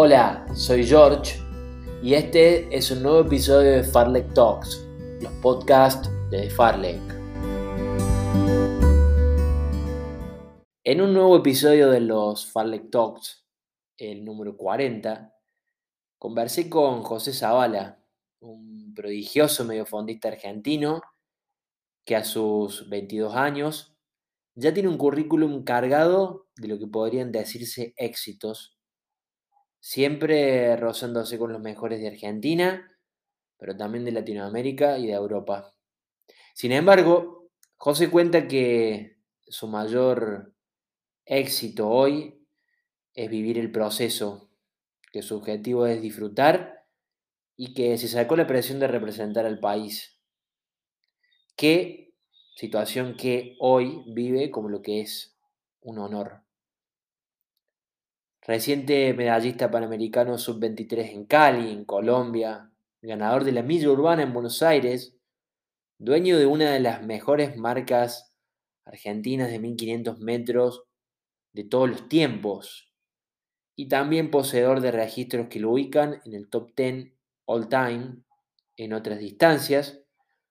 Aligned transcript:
Hola, 0.00 0.46
soy 0.54 0.86
George 0.86 1.40
y 2.04 2.14
este 2.14 2.72
es 2.72 2.88
un 2.92 3.02
nuevo 3.02 3.22
episodio 3.22 3.72
de 3.72 3.82
Farlek 3.82 4.32
Talks, 4.32 4.86
los 5.20 5.32
podcasts 5.42 6.08
de 6.30 6.48
Farlek. 6.50 7.02
En 10.84 11.00
un 11.00 11.12
nuevo 11.12 11.36
episodio 11.36 11.90
de 11.90 11.98
los 11.98 12.46
Farlek 12.46 12.92
Talks, 12.92 13.44
el 13.96 14.24
número 14.24 14.56
40, 14.56 15.34
conversé 16.16 16.70
con 16.70 17.02
José 17.02 17.32
Zavala, 17.32 18.00
un 18.38 18.94
prodigioso 18.94 19.64
mediofondista 19.64 20.28
argentino 20.28 21.02
que 22.04 22.14
a 22.14 22.22
sus 22.22 22.88
22 22.88 23.34
años 23.34 23.96
ya 24.54 24.72
tiene 24.72 24.90
un 24.90 24.96
currículum 24.96 25.64
cargado 25.64 26.46
de 26.54 26.68
lo 26.68 26.78
que 26.78 26.86
podrían 26.86 27.32
decirse 27.32 27.94
éxitos, 27.96 28.77
siempre 29.80 30.76
rozándose 30.76 31.38
con 31.38 31.52
los 31.52 31.60
mejores 31.60 32.00
de 32.00 32.08
Argentina, 32.08 32.90
pero 33.58 33.76
también 33.76 34.04
de 34.04 34.12
Latinoamérica 34.12 34.98
y 34.98 35.06
de 35.06 35.12
Europa. 35.12 35.74
Sin 36.54 36.72
embargo, 36.72 37.50
José 37.76 38.10
cuenta 38.10 38.48
que 38.48 39.18
su 39.46 39.68
mayor 39.68 40.54
éxito 41.24 41.88
hoy 41.88 42.46
es 43.14 43.30
vivir 43.30 43.58
el 43.58 43.70
proceso, 43.70 44.50
que 45.12 45.22
su 45.22 45.36
objetivo 45.36 45.86
es 45.86 46.00
disfrutar 46.02 46.86
y 47.56 47.74
que 47.74 47.98
se 47.98 48.08
sacó 48.08 48.36
la 48.36 48.46
presión 48.46 48.78
de 48.78 48.88
representar 48.88 49.46
al 49.46 49.58
país. 49.58 50.20
Que 51.56 52.14
situación 52.56 53.16
que 53.16 53.56
hoy 53.60 54.02
vive 54.06 54.50
como 54.50 54.68
lo 54.68 54.82
que 54.82 55.00
es 55.00 55.38
un 55.80 55.98
honor. 55.98 56.47
Reciente 58.48 59.12
medallista 59.12 59.70
panamericano 59.70 60.38
sub-23 60.38 61.12
en 61.12 61.26
Cali, 61.26 61.70
en 61.70 61.84
Colombia, 61.84 62.72
ganador 63.02 63.44
de 63.44 63.52
la 63.52 63.62
milla 63.62 63.90
urbana 63.90 64.22
en 64.22 64.32
Buenos 64.32 64.62
Aires, 64.62 65.14
dueño 65.98 66.38
de 66.38 66.46
una 66.46 66.70
de 66.70 66.80
las 66.80 67.02
mejores 67.02 67.58
marcas 67.58 68.32
argentinas 68.86 69.50
de 69.50 69.58
1500 69.58 70.18
metros 70.20 70.84
de 71.52 71.64
todos 71.64 71.90
los 71.90 72.08
tiempos, 72.08 72.90
y 73.76 73.88
también 73.88 74.30
poseedor 74.30 74.80
de 74.80 74.92
registros 74.92 75.48
que 75.48 75.60
lo 75.60 75.72
ubican 75.72 76.22
en 76.24 76.32
el 76.32 76.48
top 76.48 76.70
10 76.74 77.12
all 77.44 77.68
time 77.68 78.22
en 78.78 78.94
otras 78.94 79.18
distancias, 79.18 80.00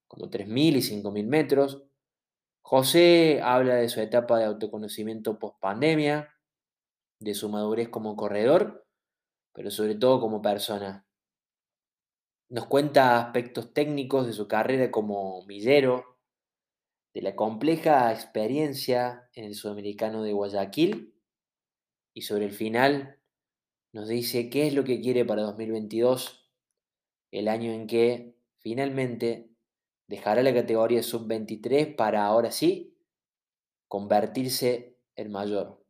como 0.08 0.30
3.000 0.30 0.76
y 0.76 1.02
5.000 1.02 1.26
metros, 1.26 1.84
José 2.62 3.42
habla 3.42 3.74
de 3.74 3.90
su 3.90 4.02
etapa 4.02 4.38
de 4.38 4.46
autoconocimiento 4.46 5.40
post 5.40 5.60
pandemia, 5.60 6.32
de 7.20 7.34
su 7.34 7.50
madurez 7.50 7.90
como 7.90 8.16
corredor, 8.16 8.86
pero 9.54 9.72
sobre 9.72 9.96
todo 9.96 10.20
como 10.20 10.42
persona. 10.42 11.06
Nos 12.50 12.68
cuenta 12.68 13.20
aspectos 13.20 13.74
técnicos 13.74 14.28
de 14.28 14.34
su 14.34 14.48
carrera 14.48 14.92
como 14.92 15.46
millero, 15.46 16.18
de 17.14 17.22
la 17.22 17.36
compleja 17.36 18.14
experiencia 18.14 19.30
en 19.34 19.46
el 19.46 19.56
sudamericano 19.56 20.22
de 20.22 20.34
Guayaquil 20.34 21.16
y 22.14 22.22
sobre 22.22 22.46
el 22.46 22.52
final 22.52 23.20
nos 23.92 24.08
dice 24.08 24.50
qué 24.50 24.68
es 24.68 24.74
lo 24.74 24.84
que 24.84 25.02
quiere 25.02 25.26
para 25.26 25.42
2022, 25.42 26.48
el 27.32 27.48
año 27.48 27.72
en 27.72 27.88
que 27.88 28.38
finalmente 28.60 29.50
dejará 30.08 30.44
la 30.44 30.54
categoría 30.54 31.02
sub-23 31.02 31.96
para 31.96 32.26
ahora 32.26 32.52
sí 32.52 32.96
convertirse 33.88 35.00
en 35.16 35.32
mayor. 35.32 35.87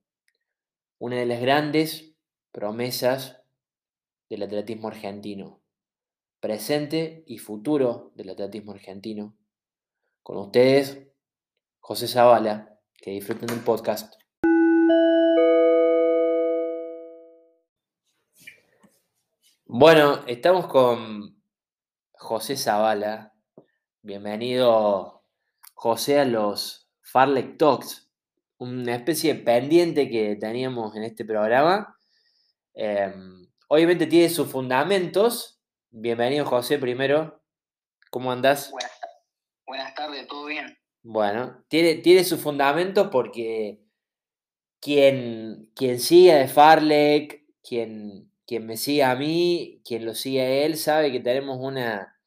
Una 1.00 1.18
de 1.18 1.26
las 1.28 1.40
grandes 1.40 2.16
promesas 2.52 3.42
del 4.30 4.44
atletismo 4.44 4.88
argentino, 4.88 5.62
presente 6.40 7.24
y 7.28 7.38
futuro 7.38 8.12
del 8.16 8.32
atletismo 8.32 8.72
argentino. 8.72 9.38
Con 10.24 10.38
ustedes, 10.38 11.08
José 11.80 12.08
Zavala, 12.08 12.80
que 12.98 13.12
disfruten 13.12 13.48
del 13.48 13.60
podcast. 13.60 14.16
Bueno, 19.66 20.26
estamos 20.26 20.66
con 20.68 21.42
José 22.14 22.58
Zavala, 22.58 23.36
Bienvenido, 24.02 25.26
José, 25.74 26.20
a 26.22 26.26
los 26.26 26.90
Farlek 27.02 27.58
Talks, 27.58 28.07
una 28.58 28.96
especie 28.96 29.34
de 29.34 29.42
pendiente 29.42 30.10
que 30.10 30.36
teníamos 30.36 30.96
en 30.96 31.04
este 31.04 31.26
programa. 31.26 31.98
Em, 32.74 33.48
obviamente 33.68 34.08
tiene 34.08 34.30
sus 34.30 34.50
fundamentos. 34.50 35.60
Bienvenido, 35.90 36.46
José, 36.46 36.78
primero. 36.78 37.42
¿Cómo 38.10 38.32
andás? 38.32 38.72
Buenas, 39.66 39.94
tardes, 39.96 40.28
¿todo 40.28 40.46
bien? 40.46 40.78
Bueno, 41.04 41.64
tiene, 41.68 41.96
tiene 41.96 42.24
sus 42.24 42.40
fundamentos 42.40 43.10
porque 43.12 43.82
quien, 44.80 45.72
quien 45.76 46.00
sigue 46.00 46.34
de 46.34 46.48
Farlek, 46.48 47.46
quien, 47.62 48.32
quien 48.46 48.66
me 48.66 48.78
sigue 48.78 49.04
a 49.04 49.16
mí, 49.16 49.82
quien 49.86 50.06
lo 50.06 50.16
sigue 50.16 50.42
a 50.42 50.50
él, 50.66 50.78
sabe 50.78 51.12
que 51.12 51.20
tenemos 51.20 51.58
una 51.60 52.18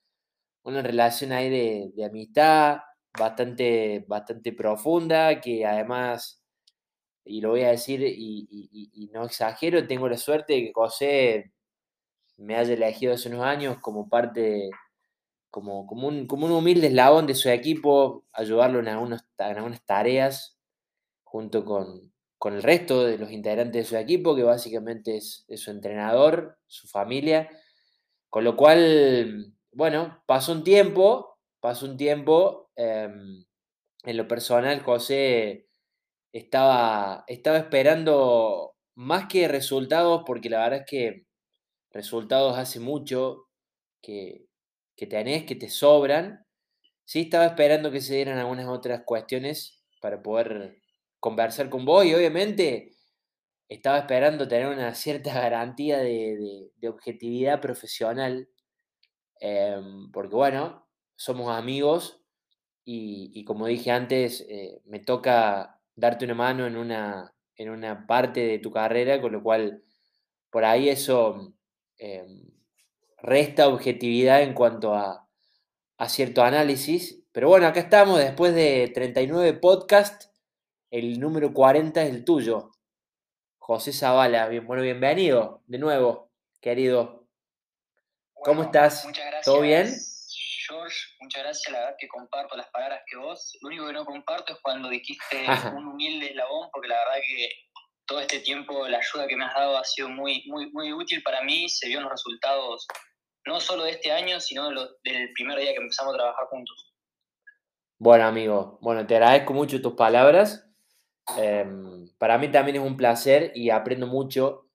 una 0.63 0.83
relación 0.83 1.33
ahí 1.33 1.51
de, 1.51 2.05
amistad 2.05 2.79
bastante, 3.19 4.05
bastante 4.07 4.53
profunda, 4.53 5.41
que 5.41 5.67
además, 5.67 6.43
y 7.25 7.41
lo 7.41 7.51
voy 7.51 7.63
a 7.63 7.71
decir 7.71 8.03
y, 8.03 9.11
no 9.13 9.25
exagero, 9.25 9.87
tengo 9.87 10.09
la 10.09 10.17
suerte 10.17 10.55
de 10.55 10.61
que 10.65 10.73
José 10.73 11.53
me 12.37 12.57
haya 12.57 12.75
elegido 12.75 13.15
hace 13.15 13.29
unos 13.29 13.43
años 13.43 13.79
como 13.81 14.09
parte, 14.09 14.71
como, 15.51 15.87
como, 15.87 16.09
un, 16.09 16.27
como 16.27 16.47
un 16.47 16.53
humilde 16.53 16.89
eslabón 16.89 17.27
de 17.27 17.35
su 17.35 17.49
equipo, 17.51 18.25
ayudarlo 18.33 18.81
en, 18.81 18.89
algunos, 18.89 19.25
en 19.39 19.57
algunas 19.57 19.85
tareas 19.85 20.59
junto 21.25 21.65
con, 21.65 22.13
con, 22.39 22.55
el 22.55 22.63
resto 22.63 23.05
de 23.05 23.19
los 23.19 23.31
integrantes 23.31 23.83
de 23.83 23.89
su 23.89 23.97
equipo, 23.97 24.35
que 24.35 24.43
básicamente 24.43 25.17
es, 25.17 25.45
es 25.49 25.61
su 25.61 25.71
entrenador, 25.71 26.59
su 26.67 26.89
familia, 26.89 27.51
con 28.31 28.45
lo 28.45 28.57
cual 28.57 29.53
bueno, 29.73 30.23
pasó 30.27 30.53
un 30.53 30.65
tiempo, 30.65 31.39
pasó 31.61 31.87
un 31.87 31.97
tiempo, 31.97 32.70
em, 32.81 33.45
en 34.05 34.17
lo 34.17 34.29
personal 34.29 34.83
José 34.83 35.69
estaba, 36.33 37.25
estaba 37.29 37.59
esperando 37.59 38.77
más 38.97 39.27
que 39.29 39.49
resultados, 39.49 40.23
porque 40.27 40.51
la 40.51 40.61
verdad 40.61 40.81
es 40.81 40.87
que 40.87 41.27
resultados 41.93 42.59
hace 42.59 42.81
mucho 42.81 43.49
que, 44.03 44.47
que 44.97 45.07
tenés, 45.07 45.45
que 45.45 45.57
te 45.57 45.69
sobran. 45.69 46.47
Sí 47.05 47.23
estaba 47.23 47.47
esperando 47.47 47.91
que 47.91 48.01
se 48.01 48.17
dieran 48.17 48.39
algunas 48.39 48.69
otras 48.69 49.03
cuestiones 49.05 49.83
para 50.01 50.23
poder 50.23 50.81
conversar 51.21 51.71
con 51.71 51.85
vos 51.85 52.05
y 52.07 52.15
obviamente 52.15 52.93
estaba 53.69 53.99
esperando 53.99 54.49
tener 54.49 54.69
una 54.69 54.95
cierta 54.95 55.35
garantía 55.43 55.99
de, 55.99 56.71
de 56.77 56.89
objetividad 56.89 57.61
profesional 57.61 58.49
Em, 59.41 60.11
porque 60.13 60.35
bueno, 60.37 60.87
somos 61.17 61.51
amigos 61.57 62.20
y, 62.85 63.45
como 63.45 63.67
dije 63.67 63.91
antes, 63.91 64.45
eh, 64.49 64.81
me 64.87 64.99
toca 65.01 65.81
darte 65.95 66.25
una 66.25 66.35
mano 66.35 66.67
en 66.67 66.77
una, 66.77 67.35
en 67.57 67.71
una 67.71 68.07
parte 68.07 68.41
de 68.41 68.59
tu 68.59 68.71
carrera, 68.73 69.21
con 69.21 69.33
lo 69.33 69.43
cual 69.43 69.83
por 70.51 70.65
ahí 70.65 70.89
eso 70.89 71.55
em, 71.99 72.51
resta 73.19 73.69
objetividad 73.69 74.43
en 74.43 74.55
cuanto 74.55 74.95
a, 74.95 75.29
a 75.99 76.09
cierto 76.09 76.43
análisis. 76.43 77.23
Pero 77.33 77.49
bueno, 77.49 77.67
acá 77.67 77.81
estamos 77.81 78.19
después 78.19 78.55
de 78.55 78.91
39 78.93 79.55
podcasts, 79.55 80.31
el 80.91 81.21
número 81.21 81.53
40 81.53 82.03
es 82.03 82.11
el 82.11 82.25
tuyo. 82.25 82.73
José 83.59 83.93
Zavala, 83.93 84.49
bien, 84.49 84.67
bueno, 84.67 84.83
bienvenido 84.83 85.63
de 85.67 85.79
nuevo, 85.79 86.31
querido. 86.61 87.29
¿Cómo 88.33 88.65
estás? 88.65 89.05
Muchas 89.05 89.27
gracias. 89.27 89.45
¿Todo 89.45 89.61
bien? 89.61 90.10
George, 90.71 90.97
muchas 91.21 91.43
gracias. 91.43 91.73
La 91.73 91.81
verdad 91.81 91.97
que 91.99 92.09
comparto 92.09 92.57
las 92.57 92.71
palabras 92.71 93.03
que 93.11 93.17
vos. 93.17 93.59
Lo 93.61 93.69
único 93.69 93.87
que 93.89 93.93
no 93.93 94.05
comparto 94.05 94.53
es 94.53 94.59
cuando 94.63 94.89
dijiste 94.89 95.45
un 95.75 95.89
humilde 95.89 96.29
eslabón, 96.29 96.69
porque 96.73 96.89
la 96.89 96.97
verdad 96.97 97.21
que 97.27 97.49
todo 98.07 98.21
este 98.21 98.41
tiempo 98.41 98.87
la 98.89 98.99
ayuda 98.99 99.27
que 99.27 99.37
me 99.37 99.45
has 99.45 99.55
dado 99.55 99.77
ha 99.77 99.85
sido 99.85 100.09
muy, 100.09 100.45
muy, 100.47 100.71
muy 100.73 100.93
útil 100.93 101.23
para 101.23 101.43
mí. 101.43 101.69
Se 101.69 101.89
vio 101.89 101.99
en 101.99 102.05
los 102.05 102.13
resultados 102.13 102.87
no 103.47 103.61
solo 103.61 103.85
de 103.85 103.91
este 103.91 104.13
año, 104.13 104.39
sino 104.39 104.71
del 104.71 105.33
primer 105.35 105.59
día 105.59 105.73
que 105.73 105.81
empezamos 105.81 106.15
a 106.15 106.19
trabajar 106.19 106.47
juntos. 106.47 106.95
Bueno, 107.99 108.25
amigo, 108.25 108.79
bueno, 108.81 109.07
te 109.07 109.17
agradezco 109.17 109.53
mucho 109.53 109.83
tus 109.83 109.95
palabras. 109.95 110.67
Em, 111.37 112.09
para 112.19 112.39
mí 112.39 112.51
también 112.51 112.77
es 112.77 112.83
un 112.83 112.97
placer 112.97 113.53
y 113.55 113.71
aprendo 113.71 114.07
mucho 114.07 114.67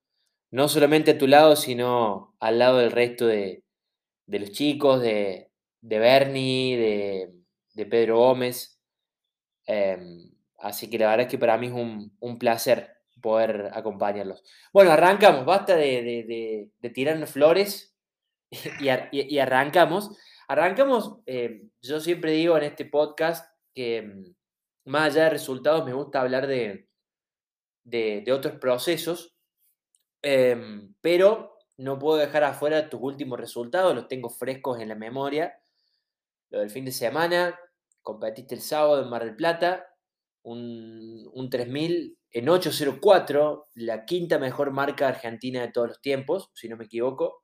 no 0.52 0.68
solamente 0.70 1.12
a 1.12 1.18
tu 1.18 1.28
lado, 1.28 1.56
sino 1.56 2.36
al 2.40 2.60
lado 2.60 2.78
del 2.78 2.92
resto 2.92 3.26
de, 3.26 3.64
los 4.28 4.52
chicos, 4.52 5.02
de, 5.02 5.45
de 5.86 6.00
Bernie, 6.00 7.32
de, 7.74 7.86
Pedro 7.86 8.18
Gómez. 8.18 8.80
Em, 9.68 10.32
así 10.58 10.90
que 10.90 10.98
la 10.98 11.10
verdad 11.10 11.26
es 11.26 11.32
que 11.32 11.38
para 11.38 11.58
mí 11.58 11.68
es 11.68 11.74
un, 11.74 12.40
placer 12.40 12.92
poder 13.22 13.70
acompañarlos. 13.74 14.44
Bueno, 14.74 14.92
arrancamos, 14.92 15.46
basta 15.46 15.76
de, 15.76 16.72
de, 16.80 16.90
tirarnos 16.90 17.32
flores 17.32 17.96
y, 18.80 19.38
arrancamos. 19.38 20.18
Arrancamos, 20.48 21.18
eh, 21.26 21.64
yo 21.82 22.00
siempre 22.00 22.32
digo 22.32 22.58
en 22.58 22.64
este 22.64 22.86
podcast 22.86 23.52
que 23.74 24.02
mm, 24.04 24.90
más 24.90 25.14
allá 25.14 25.26
de 25.26 25.30
resultados 25.32 25.86
me 25.86 25.94
gusta 25.94 26.22
hablar 26.22 26.48
de, 26.48 26.88
de 27.84 28.32
otros 28.32 28.56
procesos, 28.60 29.36
em, 30.22 30.94
pero 31.02 31.58
no 31.78 32.00
puedo 32.00 32.18
dejar 32.18 32.44
afuera 32.44 32.90
tus 32.90 33.02
últimos 33.02 33.40
resultados, 33.40 33.94
los 33.96 34.08
tengo 34.08 34.30
frescos 34.30 34.80
en 34.80 34.90
la 34.90 34.96
memoria. 34.96 35.60
Lo 36.56 36.62
del 36.62 36.70
fin 36.70 36.86
de 36.86 36.94
semana, 36.94 37.60
competiste 38.02 38.56
el 38.56 38.62
sábado 38.62 39.04
en 39.04 39.10
Mar 39.10 39.26
del 39.26 39.36
Plata, 39.36 39.90
un, 40.44 41.30
un 41.34 41.50
3000 41.50 42.18
en 42.32 42.46
8.04, 42.46 43.66
la 43.74 44.06
quinta 44.06 44.40
mejor 44.40 44.72
marca 44.72 45.10
argentina 45.10 45.60
de 45.60 45.74
todos 45.74 45.90
los 45.90 46.02
tiempos, 46.02 46.52
si 46.54 46.70
no 46.70 46.78
me 46.78 46.86
equivoco. 46.86 47.44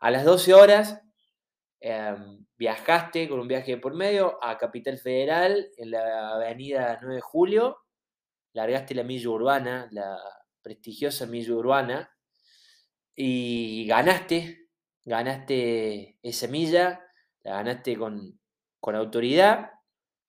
A 0.00 0.10
las 0.10 0.24
12 0.24 0.54
horas 0.54 1.02
em, 1.80 2.46
viajaste 2.56 3.28
con 3.28 3.40
un 3.40 3.46
viaje 3.46 3.76
por 3.76 3.92
medio 3.92 4.42
a 4.42 4.56
Capital 4.56 4.96
Federal 4.96 5.68
en 5.76 5.90
la 5.90 6.30
avenida 6.36 6.98
9 7.02 7.16
de 7.16 7.20
Julio, 7.20 7.76
largaste 8.54 8.94
la 8.94 9.02
milla 9.02 9.28
urbana, 9.28 9.86
la 9.90 10.16
prestigiosa 10.62 11.26
milla 11.26 11.52
urbana, 11.52 12.10
y 13.14 13.86
ganaste, 13.86 14.70
ganaste 15.04 16.18
esa 16.22 16.48
milla, 16.48 17.03
la 17.44 17.56
ganaste 17.56 17.96
con, 17.96 18.40
con 18.80 18.96
autoridad 18.96 19.70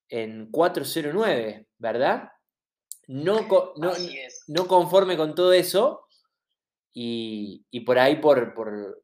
en 0.10 0.52
409, 0.52 1.68
¿verdad? 1.78 2.30
No, 3.08 3.48
no, 3.78 3.94
no, 4.48 4.68
conforme 4.68 5.18
con 5.18 5.36
todo 5.36 5.54
eso 5.54 6.08
y, 6.94 7.66
por 7.86 8.00
ahí 8.00 8.18
por, 8.18 8.54
por, 8.54 9.02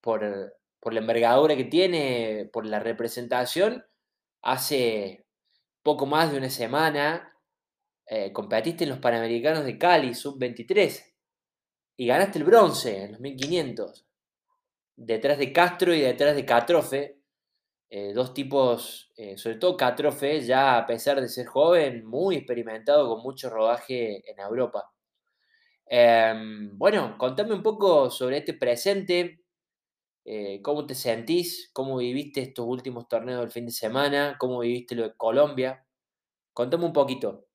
por, 0.00 0.92
la 0.92 1.00
envergadura 1.00 1.56
que 1.56 1.64
tiene, 1.64 2.48
por 2.52 2.66
la 2.66 2.78
representación, 2.78 3.84
hace 4.42 5.26
poco 5.82 6.06
más 6.06 6.30
de 6.30 6.38
una 6.38 6.50
semana 6.50 7.30
eh, 8.06 8.32
competiste 8.32 8.84
en 8.84 8.90
los 8.90 8.98
Panamericanos 8.98 9.64
de 9.64 9.78
Cali, 9.78 10.14
sub-23, 10.14 11.14
y 11.96 12.06
ganaste 12.06 12.38
el 12.38 12.44
bronce 12.44 13.04
en 13.04 13.12
los 13.12 13.20
1500, 13.20 14.06
detrás 14.96 15.38
de 15.38 15.52
Castro 15.52 15.94
y 15.94 16.00
detrás 16.00 16.34
de 16.34 16.44
Catrofe, 16.44 17.19
eh, 17.92 18.12
dos 18.12 18.32
tipos, 18.32 19.10
eh, 19.16 19.36
sobre 19.36 19.56
todo 19.56 19.76
Catrofe, 19.76 20.40
ya 20.42 20.78
a 20.78 20.86
pesar 20.86 21.20
de 21.20 21.28
ser 21.28 21.46
joven, 21.46 22.04
muy 22.06 22.36
experimentado, 22.36 23.08
con 23.08 23.20
mucho 23.20 23.50
rodaje 23.50 24.22
en 24.30 24.38
Europa. 24.38 24.92
Em, 25.86 26.78
bueno, 26.78 27.16
contame 27.18 27.52
un 27.52 27.64
poco 27.64 28.08
sobre 28.08 28.38
este 28.38 28.54
presente, 28.54 29.42
eh, 30.24 30.62
cómo 30.62 30.86
te 30.86 30.94
sentís, 30.94 31.68
cómo 31.72 31.96
viviste 31.96 32.42
estos 32.42 32.64
últimos 32.64 33.08
torneos 33.08 33.40
del 33.40 33.50
fin 33.50 33.66
de 33.66 33.72
semana, 33.72 34.36
cómo 34.38 34.60
viviste 34.60 34.94
lo 34.94 35.02
de 35.02 35.16
Colombia. 35.16 35.84
Contame 36.52 36.84
un 36.84 36.92
poquito. 36.92 37.48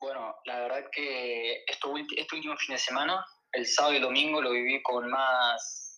Bueno, 0.00 0.34
la 0.44 0.60
verdad 0.60 0.84
que 0.92 1.64
este 1.66 1.88
último 1.88 2.56
fin 2.58 2.74
de 2.74 2.78
semana, 2.78 3.24
el 3.52 3.64
sábado 3.64 3.94
y 3.94 4.00
domingo, 4.00 4.42
lo 4.42 4.50
viví 4.50 4.82
con 4.82 5.08
más 5.08 5.91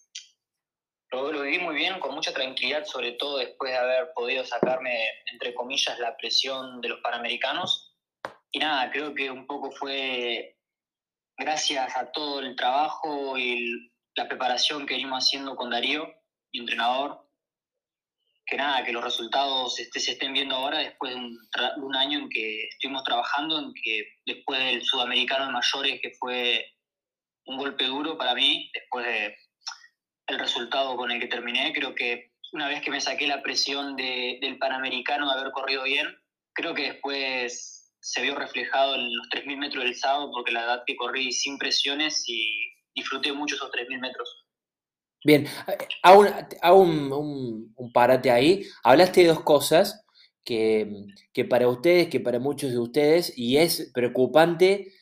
lo, 1.14 1.42
viví 1.42 1.58
muy 1.58 1.74
bien, 1.74 2.00
con 2.00 2.14
mucha 2.14 2.32
tranquilidad, 2.32 2.84
sobre 2.84 3.12
todo 3.12 3.38
después 3.38 3.72
de 3.72 3.78
haber 3.78 4.12
podido 4.14 4.44
sacarme, 4.44 4.96
entre 5.32 5.54
comillas, 5.54 5.98
la 5.98 6.16
presión 6.16 6.80
de 6.80 6.88
los 6.88 7.00
Panamericanos. 7.00 7.94
Y 8.52 8.58
nada, 8.58 8.90
creo 8.90 9.14
que 9.14 9.30
un 9.30 9.46
poco 9.46 9.70
fue 9.70 10.56
gracias 11.36 11.96
a 11.96 12.12
todo 12.12 12.40
el 12.40 12.54
trabajo 12.56 13.36
y 13.36 13.90
la 14.14 14.28
preparación 14.28 14.86
que 14.86 14.94
venimos 14.94 15.24
haciendo 15.24 15.56
con 15.56 15.70
Darío, 15.70 16.06
mi 16.52 16.60
entrenador, 16.60 17.28
que 18.46 18.56
nada, 18.56 18.84
que 18.84 18.92
los 18.92 19.02
resultados 19.02 19.78
este, 19.80 20.00
se 20.00 20.12
estén 20.12 20.32
viendo 20.32 20.54
ahora 20.54 20.78
después 20.78 21.12
de 21.12 21.16
un, 21.18 21.38
un, 21.78 21.96
año 21.96 22.18
en 22.20 22.28
que 22.28 22.64
estuvimos 22.68 23.02
trabajando, 23.02 23.58
en 23.58 23.72
que 23.82 24.04
después 24.26 24.60
del 24.60 24.84
sudamericano 24.84 25.46
de 25.46 25.52
mayores, 25.52 26.00
que 26.02 26.12
fue 26.18 26.64
un 27.46 27.56
golpe 27.56 27.84
duro 27.84 28.16
para 28.16 28.34
mí, 28.34 28.70
después 28.74 29.06
de 29.06 29.36
el 30.26 30.38
resultado 30.38 30.96
con 30.96 31.10
el 31.10 31.20
que 31.20 31.26
terminé. 31.26 31.72
Creo 31.74 31.94
que 31.94 32.32
una 32.52 32.68
vez 32.68 32.82
que 32.82 32.90
me 32.90 33.00
saqué 33.00 33.26
la 33.26 33.42
presión 33.42 33.96
del 33.96 34.58
Panamericano 34.58 35.26
de 35.26 35.40
haber 35.40 35.52
corrido 35.52 35.84
bien, 35.84 36.06
creo 36.52 36.74
que 36.74 36.92
después 36.92 37.92
se 38.00 38.22
vio 38.22 38.34
reflejado 38.34 38.94
en 38.94 39.16
los 39.16 39.28
3.000 39.28 39.56
metros 39.56 39.84
del 39.84 39.94
sábado, 39.94 40.30
porque 40.32 40.52
la 40.52 40.64
edad 40.64 40.82
que 40.86 40.96
corrí 40.96 41.32
sin 41.32 41.58
presiones 41.58 42.22
y 42.28 42.70
disfruté 42.94 43.32
mucho 43.32 43.56
esos 43.56 43.70
3.000 43.70 44.00
metros. 44.00 44.44
Bien, 45.24 45.46
hago, 46.02 46.80
un, 46.80 47.72
un, 47.76 47.92
parate 47.92 48.30
ahí. 48.30 48.66
Hablaste 48.82 49.22
de 49.22 49.28
dos 49.28 49.40
cosas 49.40 50.04
que, 50.44 51.06
que 51.32 51.46
para 51.46 51.66
ustedes, 51.66 52.08
que 52.08 52.20
para 52.20 52.38
muchos 52.38 52.72
de 52.72 52.78
ustedes, 52.78 53.32
y 53.36 53.56
es 53.56 53.90
preocupante 53.94 54.92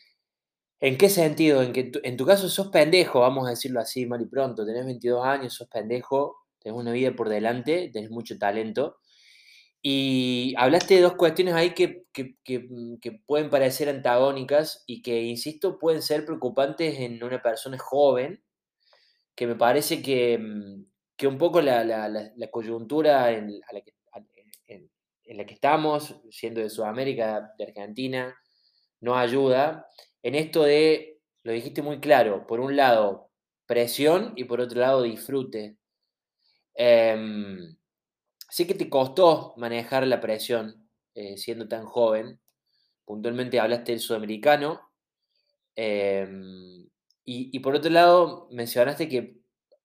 ¿En 0.82 0.98
qué 0.98 1.08
sentido? 1.08 1.62
En 1.62 1.72
que 1.72 1.92
en 2.02 2.16
tu 2.16 2.26
caso 2.26 2.48
sos 2.48 2.66
pendejo, 2.68 3.20
vamos 3.20 3.46
a 3.46 3.50
decirlo 3.50 3.78
así 3.78 4.04
mal 4.04 4.20
y 4.20 4.26
pronto, 4.26 4.66
tenés 4.66 4.84
22 4.84 5.24
años, 5.24 5.54
sos 5.54 5.68
pendejo, 5.68 6.38
tenés 6.58 6.76
una 6.76 6.90
vida 6.90 7.12
por 7.14 7.28
delante, 7.28 7.88
tenés 7.92 8.10
mucho 8.10 8.36
talento. 8.36 8.98
Y 9.80 10.54
hablaste 10.58 10.96
de 10.96 11.02
dos 11.02 11.14
cuestiones 11.14 11.54
ahí 11.54 11.72
que, 11.74 12.06
mm, 12.68 12.96
que, 12.96 13.12
pueden 13.26 13.48
parecer 13.48 13.88
antagónicas 13.88 14.82
y 14.86 15.02
que, 15.02 15.22
insisto, 15.22 15.78
pueden 15.78 16.02
ser 16.02 16.24
preocupantes 16.24 16.98
en 16.98 17.22
una 17.22 17.40
persona 17.40 17.78
joven, 17.78 18.42
que 19.36 19.46
me 19.46 19.54
parece 19.54 20.02
que, 20.02 20.36
mm, 20.38 20.84
que 21.16 21.28
un 21.28 21.38
poco 21.38 21.60
la, 21.60 22.32
coyuntura 22.50 23.30
en 23.30 23.60
la 25.36 25.46
que 25.46 25.54
estamos, 25.54 26.16
siendo 26.30 26.60
de 26.60 26.70
Sudamérica, 26.70 27.54
de 27.56 27.64
Argentina, 27.64 28.36
no 29.00 29.16
ayuda 29.16 29.86
en 30.22 30.34
esto 30.34 30.62
de, 30.62 31.20
lo 31.42 31.52
dijiste 31.52 31.82
muy 31.82 32.00
claro, 32.00 32.46
por 32.46 32.60
un 32.60 32.76
lado 32.76 33.30
presión 33.66 34.32
y 34.36 34.44
por 34.44 34.60
otro 34.60 34.80
lado 34.80 35.02
disfrute. 35.02 35.76
Em, 36.74 37.76
sé 38.48 38.66
que 38.66 38.74
te 38.74 38.88
costó 38.88 39.54
manejar 39.56 40.06
la 40.06 40.20
presión 40.20 40.88
eh, 41.14 41.36
siendo 41.36 41.68
tan 41.68 41.84
joven. 41.84 42.40
Puntualmente 43.04 43.60
hablaste 43.60 43.92
del 43.92 44.00
sudamericano. 44.00 44.80
Em, 45.76 46.88
y, 47.24 47.58
por 47.60 47.74
otro 47.76 47.90
lado, 47.90 48.48
mencionaste 48.50 49.08
que 49.08 49.38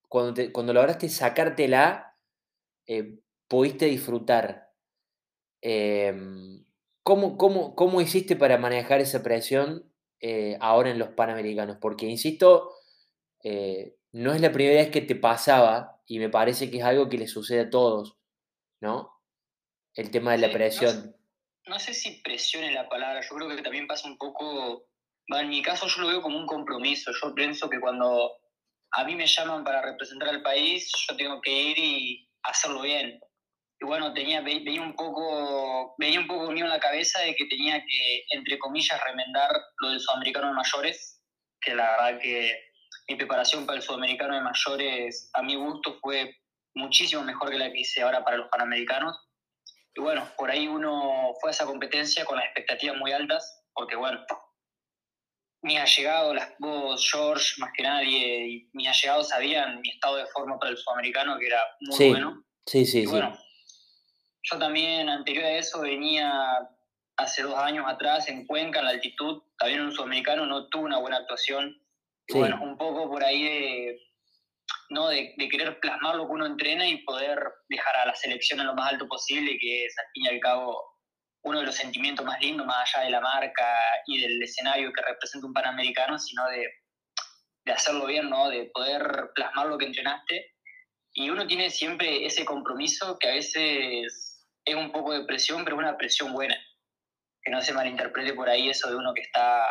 cuando, 0.09 0.41
cuando 0.51 0.73
lograste 0.73 1.07
sacártela, 1.09 2.15
eh, 2.87 3.19
pudiste 3.47 3.85
disfrutar. 3.85 4.69
Em, 5.61 6.65
¿cómo, 7.03 7.37
cómo, 7.37 7.75
cómo 7.75 8.01
hiciste 8.01 8.35
para 8.35 8.57
manejar 8.57 9.01
esa 9.01 9.23
presión 9.23 9.91
eh, 10.19 10.57
ahora 10.59 10.89
en 10.89 10.99
los 10.99 11.09
Panamericanos, 11.09 11.77
porque, 11.79 12.05
insisto, 12.05 12.73
eh, 13.43 13.97
no 14.13 14.33
es 14.33 14.41
la 14.41 14.51
primera 14.51 14.81
vez 14.81 14.89
que 14.89 15.01
te 15.01 15.15
pasaba 15.15 16.01
y 16.07 16.19
me 16.19 16.29
parece 16.29 16.71
que 16.71 16.77
es 16.77 16.83
algo 16.83 17.09
que 17.09 17.17
le 17.17 17.27
sucede 17.27 17.61
a 17.61 17.69
todos, 17.69 18.17
¿no? 18.81 19.21
El 19.93 20.11
tema 20.11 20.31
de 20.31 20.39
la 20.39 20.51
presión. 20.51 21.15
No, 21.65 21.79
sé 21.79 21.93
si 21.93 22.21
presión 22.21 22.63
es 22.63 22.73
la 22.73 22.87
palabra, 22.87 23.21
yo 23.21 23.35
creo 23.35 23.55
que 23.55 23.61
también 23.61 23.87
pasa 23.87 24.07
un 24.07 24.17
poco, 24.17 24.87
en 25.27 25.49
mi 25.49 25.61
caso 25.61 25.87
yo 25.87 26.01
lo 26.01 26.07
veo 26.07 26.21
como 26.21 26.37
un 26.37 26.47
compromiso, 26.47 27.11
yo 27.11 27.35
pienso 27.35 27.69
que 27.69 27.79
cuando 27.79 28.31
a 28.91 29.03
mí 29.03 29.15
me 29.15 29.27
llaman 29.27 29.63
para 29.63 29.81
representar 29.81 30.29
al 30.29 30.41
país, 30.41 30.89
yo 31.07 31.17
tengo 31.17 31.41
que 31.41 31.51
ir 31.51 31.77
y 31.77 32.29
hacerlo 32.43 32.81
bien 32.81 33.19
y 33.79 33.85
bueno, 33.85 34.11
tenía, 34.13 34.41
venía 34.41 34.81
un 34.81 34.95
poco, 34.95 35.93
venía 35.99 36.19
un 36.19 36.27
poco 36.27 36.51
mío 36.51 36.65
en 36.65 36.71
la 36.71 36.79
cabeza 36.79 37.21
de 37.21 37.35
que 37.35 37.45
tenía 37.45 37.79
que, 37.79 38.25
entre 38.31 38.57
comillas, 38.57 38.99
remendar 39.03 39.51
lo 39.81 39.89
del 39.89 39.99
sudamericano 39.99 40.47
de 40.47 40.53
mayores, 40.53 41.21
que 41.61 41.75
la 41.75 41.91
verdad 41.91 42.19
que 42.19 42.59
mi 43.07 43.15
preparación 43.15 43.67
para 43.67 43.77
el 43.77 43.83
sudamericano 43.83 44.33
de 44.33 44.41
mayores, 44.41 45.29
a 45.33 45.43
mi 45.43 45.55
gusto, 45.55 45.99
fue 46.01 46.35
muchísimo 46.73 47.23
mejor 47.23 47.51
que 47.51 47.59
la 47.59 47.71
que 47.71 47.81
hice 47.81 48.01
ahora 48.01 48.23
para 48.23 48.37
los 48.37 48.49
panamericanos. 48.49 49.15
Y 49.93 50.01
bueno, 50.01 50.27
por 50.37 50.49
ahí 50.49 50.67
uno 50.67 51.33
fue 51.39 51.51
a 51.51 51.53
esa 51.53 51.65
competencia 51.65 52.25
con 52.25 52.37
las 52.37 52.45
expectativas 52.45 52.97
muy 52.97 53.11
altas, 53.11 53.63
porque 53.73 53.95
bueno, 53.95 54.25
mis 55.61 55.79
allegados, 55.79 56.35
las, 56.35 56.51
vos, 56.57 57.07
George, 57.11 57.53
más 57.59 57.71
que 57.75 57.83
nadie, 57.83 58.47
y 58.47 58.69
mis 58.73 58.87
allegados 58.87 59.29
sabían 59.29 59.81
mi 59.81 59.89
estado 59.89 60.15
de 60.17 60.25
forma 60.27 60.57
para 60.57 60.71
el 60.71 60.77
sudamericano, 60.77 61.37
que 61.37 61.45
era 61.45 61.61
muy 61.81 62.09
bueno. 62.09 62.43
Sí, 62.65 62.85
sí, 62.85 63.05
sí. 63.05 63.21
Yo 64.49 64.57
también, 64.57 65.09
anterior 65.09 65.45
a 65.45 65.57
eso, 65.57 65.81
venía 65.81 66.31
hace 67.17 67.41
dos 67.43 67.55
años 67.55 67.85
atrás 67.87 68.29
en 68.29 68.45
Cuenca, 68.45 68.79
en 68.79 68.85
la 68.85 68.91
altitud, 68.91 69.41
también 69.57 69.81
un 69.81 69.91
sudamericano, 69.91 70.45
no 70.45 70.67
tuvo 70.69 70.85
una 70.85 70.99
buena 70.99 71.17
actuación. 71.17 71.75
bueno, 72.33 72.59
un 72.61 72.77
poco 72.77 73.09
por 73.09 73.23
ahí 73.23 73.43
de, 73.43 73.99
¿no? 74.89 75.09
De, 75.09 75.35
querer 75.51 75.79
plasmar 75.79 76.15
lo 76.15 76.27
que 76.27 76.33
uno 76.33 76.45
entrena 76.45 76.87
y 76.87 77.03
poder 77.03 77.39
dejar 77.67 77.95
a 77.97 78.05
la 78.05 78.15
selección 78.15 78.59
en 78.59 78.67
lo 78.67 78.75
más 78.75 78.91
alto 78.91 79.07
posible, 79.07 79.57
que 79.59 79.85
es 79.85 79.95
al 79.97 80.05
fin 80.13 80.25
y 80.25 80.27
al 80.29 80.39
cabo 80.39 80.81
uno 81.43 81.59
de 81.59 81.65
los 81.65 81.75
sentimientos 81.75 82.25
más 82.25 82.39
lindos, 82.41 82.65
más 82.65 82.95
allá 82.95 83.05
de 83.05 83.11
la 83.11 83.21
marca 83.21 83.67
y 84.05 84.21
del 84.21 84.41
escenario 84.41 84.91
que 84.93 85.01
representa 85.01 85.47
un 85.47 85.53
panamericano, 85.53 86.17
sino 86.19 86.47
de, 86.49 86.67
de 87.65 87.71
hacerlo 87.71 88.05
bien, 88.05 88.29
¿no? 88.29 88.49
De 88.49 88.69
poder 88.73 89.31
plasmar 89.35 89.67
lo 89.67 89.77
que 89.77 89.85
entrenaste. 89.85 90.53
Y 91.13 91.29
uno 91.29 91.47
tiene 91.47 91.69
siempre 91.69 92.25
ese 92.25 92.45
compromiso 92.45 93.17
que 93.19 93.29
a 93.29 93.33
veces 93.33 94.26
es 94.67 94.75
un 94.75 94.91
poco 94.91 95.13
de 95.13 95.25
presión, 95.25 95.63
pero 95.63 95.77
una 95.77 95.97
presión 95.97 96.33
buena. 96.33 96.55
Que 97.41 97.51
no 97.51 97.61
se 97.61 97.73
malinterprete 97.73 98.33
por 98.33 98.49
ahí 98.49 98.69
eso 98.69 98.89
de 98.89 98.97
uno 98.97 99.13
que 99.13 99.21
está 99.21 99.65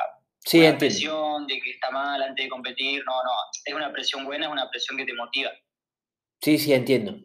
Sí, 0.47 0.61
una 0.61 0.79
presión 0.79 1.47
de 1.49 1.61
que 1.61 1.71
está 1.73 1.91
mal 1.91 2.23
antes 2.23 2.45
de 2.45 2.49
competir. 2.49 3.03
No, 3.05 3.13
no, 3.25 3.31
es 3.65 3.75
una 3.75 3.93
presión 3.93 4.25
buena, 4.25 4.47
es 4.47 4.53
una 4.53 4.71
presión 4.71 4.97
que 4.97 5.05
te 5.05 5.13
motiva. 5.13 5.51
Sí, 6.41 6.57
sí, 6.57 6.73
entiendo. 6.73 7.19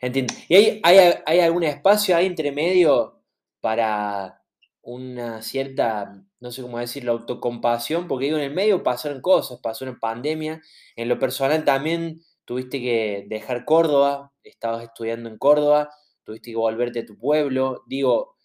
Entiendo. 0.00 0.34
¿Y 0.48 0.54
hay, 0.56 0.80
hay, 0.82 1.14
hay 1.24 1.40
algún 1.40 1.62
espacio 1.62 2.16
ahí 2.16 2.26
entre 2.26 2.50
medio 2.50 3.22
para 3.60 4.42
una 4.82 5.40
cierta, 5.40 6.20
no 6.40 6.50
sé 6.50 6.62
cómo 6.62 6.80
decirlo, 6.80 7.12
autocompasión? 7.12 8.08
Porque 8.08 8.26
digo, 8.26 8.38
en 8.38 8.44
el 8.44 8.54
medio 8.54 8.82
pasaron 8.82 9.20
cosas, 9.20 9.60
pasó 9.62 9.84
una 9.84 10.00
pandemia. 10.00 10.60
En 10.96 11.08
lo 11.08 11.20
personal 11.20 11.64
también 11.64 12.22
tuviste 12.44 12.80
que 12.80 13.24
dejar 13.28 13.64
Córdoba, 13.64 14.32
estabas 14.42 14.82
estudiando 14.82 15.28
en 15.28 15.38
Córdoba, 15.38 15.90
tuviste 16.24 16.50
que 16.50 16.56
volverte 16.56 17.00
a 17.00 17.06
tu 17.06 17.18
pueblo. 17.18 17.82
Digo, 17.86 18.36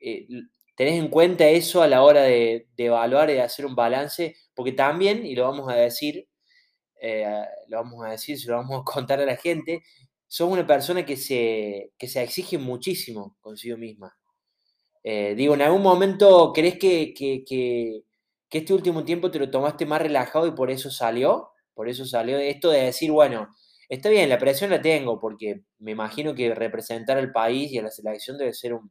eh, 0.00 0.26
tenés 0.76 0.94
en 0.94 1.08
cuenta 1.08 1.48
eso 1.48 1.82
a 1.82 1.88
la 1.88 2.02
hora 2.02 2.22
de, 2.22 2.68
evaluar 2.76 3.30
y 3.30 3.34
de 3.34 3.42
hacer 3.42 3.66
un 3.66 3.74
balance, 3.74 4.36
porque 4.54 4.72
también, 4.72 5.26
y 5.26 5.34
lo 5.34 5.44
vamos 5.44 5.70
a 5.70 5.74
decir, 5.74 6.28
eh, 7.00 7.26
lo 7.68 7.78
vamos 7.78 8.04
a 8.06 8.10
decir, 8.10 8.38
se 8.38 8.48
lo 8.48 8.56
vamos 8.56 8.80
a 8.80 8.84
contar 8.92 9.20
a 9.20 9.26
la 9.26 9.36
gente, 9.36 9.82
sos 10.28 10.50
una 10.50 10.66
persona 10.66 11.04
que 11.04 11.16
se, 11.16 11.92
se 11.98 12.22
exige 12.22 12.58
muchísimo 12.58 13.36
consigo 13.40 13.76
misma. 13.76 14.16
Eh, 15.02 15.34
digo, 15.36 15.54
¿en 15.54 15.62
algún 15.62 15.82
momento 15.82 16.52
crees 16.52 16.78
que, 16.78 17.14
que, 17.14 18.02
este 18.50 18.74
último 18.74 19.04
tiempo 19.04 19.30
te 19.30 19.38
lo 19.38 19.50
tomaste 19.50 19.86
más 19.86 20.02
relajado 20.02 20.46
y 20.46 20.52
por 20.52 20.70
eso 20.70 20.90
salió? 20.90 21.50
Por 21.74 21.88
eso 21.88 22.04
salió 22.04 22.38
esto 22.38 22.70
de 22.70 22.84
decir, 22.84 23.10
bueno, 23.10 23.48
está 23.88 24.08
bien, 24.10 24.28
la 24.28 24.38
presión 24.38 24.70
la 24.70 24.82
tengo, 24.82 25.18
porque 25.18 25.62
me 25.78 25.92
imagino 25.92 26.34
que 26.34 26.54
representar 26.54 27.18
al 27.18 27.32
país 27.32 27.72
y 27.72 27.78
a 27.78 27.82
la 27.82 27.90
selección 27.90 28.38
debe 28.38 28.52
ser 28.52 28.74
un, 28.74 28.90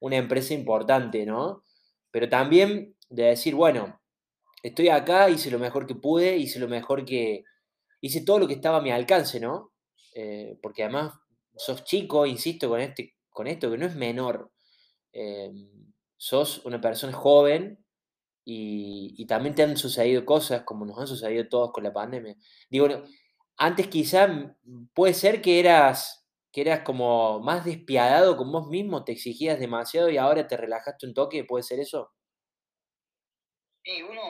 una 0.00 0.16
empresa 0.16 0.54
importante, 0.54 1.24
¿no? 1.24 1.62
Pero 2.10 2.28
también 2.28 2.96
de 3.08 3.24
decir, 3.24 3.54
bueno, 3.54 4.00
estoy 4.62 4.88
acá, 4.88 5.30
hice 5.30 5.50
lo 5.50 5.58
mejor 5.58 5.86
que 5.86 5.94
pude, 5.94 6.36
hice 6.36 6.58
lo 6.58 6.68
mejor 6.68 7.04
que... 7.04 7.44
hice 8.00 8.22
todo 8.24 8.38
lo 8.38 8.46
que 8.46 8.54
estaba 8.54 8.78
a 8.78 8.82
mi 8.82 8.90
alcance, 8.90 9.40
¿no? 9.40 9.72
Eh, 10.14 10.58
porque 10.62 10.82
además 10.84 11.14
sos 11.56 11.84
chico, 11.84 12.26
insisto 12.26 12.68
con, 12.68 12.80
este, 12.80 13.16
con 13.30 13.46
esto, 13.46 13.70
que 13.70 13.78
no 13.78 13.86
es 13.86 13.94
menor. 13.96 14.52
Eh, 15.12 15.50
sos 16.16 16.64
una 16.64 16.80
persona 16.80 17.12
joven 17.12 17.84
y, 18.44 19.14
y, 19.16 19.26
también 19.26 19.54
te 19.54 19.62
han 19.62 19.76
sucedido 19.76 20.24
cosas 20.26 20.64
como 20.64 20.84
nos 20.84 20.98
han 20.98 21.06
sucedido 21.06 21.48
todos 21.48 21.72
con 21.72 21.84
la 21.84 21.92
pandemia. 21.92 22.36
Digo, 22.68 22.88
antes 23.56 23.88
quizá 23.88 24.56
puede 24.94 25.14
ser 25.14 25.42
que 25.42 25.60
eras 25.60 26.24
que 26.54 26.60
eras 26.60 26.84
como 26.84 27.40
más 27.40 27.64
despiadado 27.64 28.36
con 28.36 28.52
vos 28.52 28.68
mismo, 28.68 29.04
te 29.04 29.10
exigías 29.10 29.58
demasiado 29.58 30.08
y 30.08 30.18
ahora 30.18 30.46
te 30.46 30.56
relajaste 30.56 31.04
un 31.04 31.12
toque, 31.12 31.42
¿puede 31.42 31.64
ser 31.64 31.80
eso? 31.80 32.12
Sí, 33.84 34.00
uno, 34.02 34.22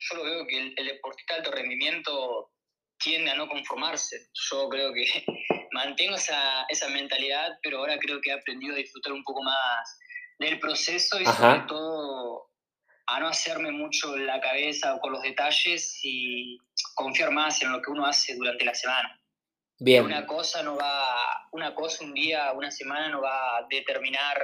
yo 0.00 0.16
lo 0.16 0.24
veo 0.24 0.46
que 0.48 0.58
el, 0.76 0.86
deportista 0.86 1.34
de 1.34 1.38
alto 1.38 1.52
rendimiento 1.52 2.50
tiende 2.98 3.30
a 3.30 3.36
no 3.36 3.48
conformarse. 3.48 4.28
Yo 4.50 4.68
creo 4.68 4.92
que 4.92 5.06
mantengo 5.70 6.16
esa, 6.16 6.64
esa, 6.68 6.88
mentalidad, 6.88 7.56
pero 7.62 7.78
ahora 7.78 7.96
creo 7.96 8.20
que 8.20 8.30
he 8.30 8.34
aprendido 8.34 8.74
a 8.74 8.78
disfrutar 8.78 9.12
un 9.12 9.22
poco 9.22 9.40
más 9.44 9.98
del 10.40 10.58
proceso 10.58 11.20
y 11.20 11.26
sobre 11.26 11.60
todo 11.68 12.50
a 13.06 13.20
no 13.20 13.28
hacerme 13.28 13.70
mucho 13.70 14.16
la 14.16 14.40
cabeza 14.40 14.98
con 15.00 15.12
los 15.12 15.22
detalles 15.22 16.00
y 16.02 16.58
confiar 16.94 17.30
más 17.30 17.62
en 17.62 17.72
lo 17.72 17.80
que 17.80 17.90
uno 17.90 18.06
hace 18.06 18.34
durante 18.34 18.64
la 18.64 18.74
semana. 18.74 19.20
Una 19.78 20.26
cosa 20.26 20.62
no 20.62 20.76
va, 20.76 21.48
una 21.52 21.74
cosa 21.74 22.04
un 22.04 22.14
día, 22.14 22.52
una 22.52 22.70
semana 22.70 23.10
no 23.10 23.20
va 23.20 23.58
a 23.58 23.66
determinar 23.68 24.36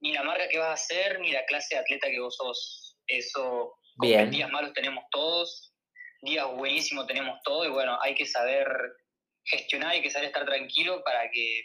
ni 0.00 0.12
la 0.12 0.22
marca 0.22 0.48
que 0.48 0.58
vas 0.58 0.68
a 0.68 0.72
hacer, 0.74 1.20
ni 1.20 1.32
la 1.32 1.44
clase 1.46 1.74
de 1.74 1.80
atleta 1.80 2.08
que 2.08 2.20
vos 2.20 2.36
sos. 2.36 2.96
Eso, 3.06 3.74
Bien. 3.96 4.30
días 4.30 4.50
malos 4.50 4.72
tenemos 4.72 5.04
todos, 5.10 5.74
días 6.22 6.46
buenísimos 6.56 7.06
tenemos 7.06 7.38
todos, 7.42 7.66
y 7.66 7.70
bueno, 7.70 7.98
hay 8.00 8.14
que 8.14 8.26
saber 8.26 8.66
gestionar, 9.44 9.90
hay 9.90 10.02
que 10.02 10.10
saber 10.10 10.28
estar 10.28 10.46
tranquilo 10.46 11.02
para 11.04 11.30
que 11.30 11.62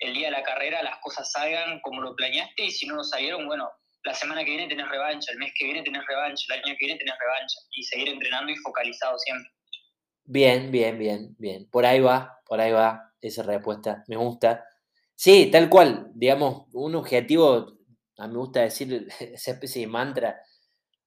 el 0.00 0.12
día 0.12 0.26
de 0.26 0.32
la 0.32 0.42
carrera 0.42 0.82
las 0.82 0.98
cosas 0.98 1.30
salgan 1.30 1.80
como 1.80 2.02
lo 2.02 2.14
planeaste, 2.16 2.64
y 2.64 2.70
si 2.70 2.86
no 2.86 2.96
lo 2.96 3.04
salieron, 3.04 3.46
bueno, 3.46 3.70
la 4.04 4.14
semana 4.14 4.44
que 4.44 4.50
viene 4.50 4.68
tenés 4.68 4.88
revancha, 4.88 5.32
el 5.32 5.38
mes 5.38 5.52
que 5.58 5.64
viene 5.64 5.82
tenés 5.82 6.02
revancha, 6.06 6.44
el 6.48 6.62
año 6.62 6.74
que 6.78 6.86
viene 6.86 6.98
tenés 6.98 7.14
revancha, 7.18 7.58
y 7.72 7.82
seguir 7.82 8.08
entrenando 8.10 8.52
y 8.52 8.56
focalizado 8.56 9.18
siempre. 9.18 9.50
Bien, 10.24 10.70
bien, 10.70 10.98
bien, 10.98 11.34
bien. 11.38 11.68
Por 11.70 11.84
ahí 11.84 12.00
va, 12.00 12.38
por 12.46 12.60
ahí 12.60 12.72
va 12.72 13.12
esa 13.20 13.42
respuesta. 13.42 14.04
Me 14.08 14.16
gusta. 14.16 14.64
Sí, 15.14 15.50
tal 15.50 15.68
cual. 15.68 16.10
Digamos, 16.14 16.66
un 16.72 16.94
objetivo, 16.94 17.78
a 18.18 18.26
mí 18.26 18.32
me 18.32 18.38
gusta 18.38 18.60
decir 18.60 19.06
esa 19.20 19.52
especie 19.52 19.82
de 19.82 19.88
mantra, 19.88 20.40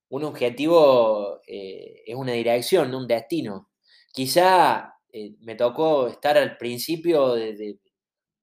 un 0.09 0.23
objetivo 0.23 1.41
eh, 1.45 2.03
es 2.05 2.15
una 2.15 2.33
dirección, 2.33 2.93
un 2.93 3.07
destino. 3.07 3.69
Quizá 4.13 4.93
eh, 5.11 5.35
me 5.41 5.55
tocó 5.55 6.07
estar 6.07 6.37
al 6.37 6.57
principio 6.57 7.33
de, 7.33 7.79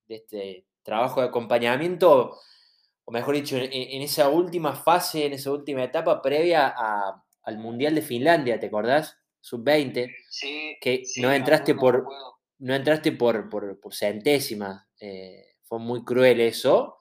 este 0.09 0.67
trabajo 0.83 1.21
de 1.21 1.29
acompañamiento, 1.29 2.37
o 3.05 3.13
mejor 3.13 3.35
dicho, 3.35 3.57
en, 3.57 4.03
esa 4.03 4.29
última 4.29 4.75
fase, 4.75 5.27
en 5.27 5.35
esa 5.35 5.53
última 5.53 5.85
etapa 5.85 6.23
previa 6.23 6.75
al 7.43 7.59
Mundial 7.59 7.95
de 7.95 8.03
Finlandia, 8.03 8.59
¿te 8.59 8.67
acordás? 8.67 9.19
sub-20, 9.45 10.11
que 10.81 11.03
no 11.19 11.31
entraste 11.31 11.75
por 11.75 12.07
no 12.59 12.75
entraste 12.75 13.13
por, 13.13 13.51
por, 13.51 13.95
centésimas. 13.95 14.87
Eh, 14.99 15.57
fue 15.65 15.79
muy 15.79 16.03
cruel 16.03 16.41
eso. 16.41 16.97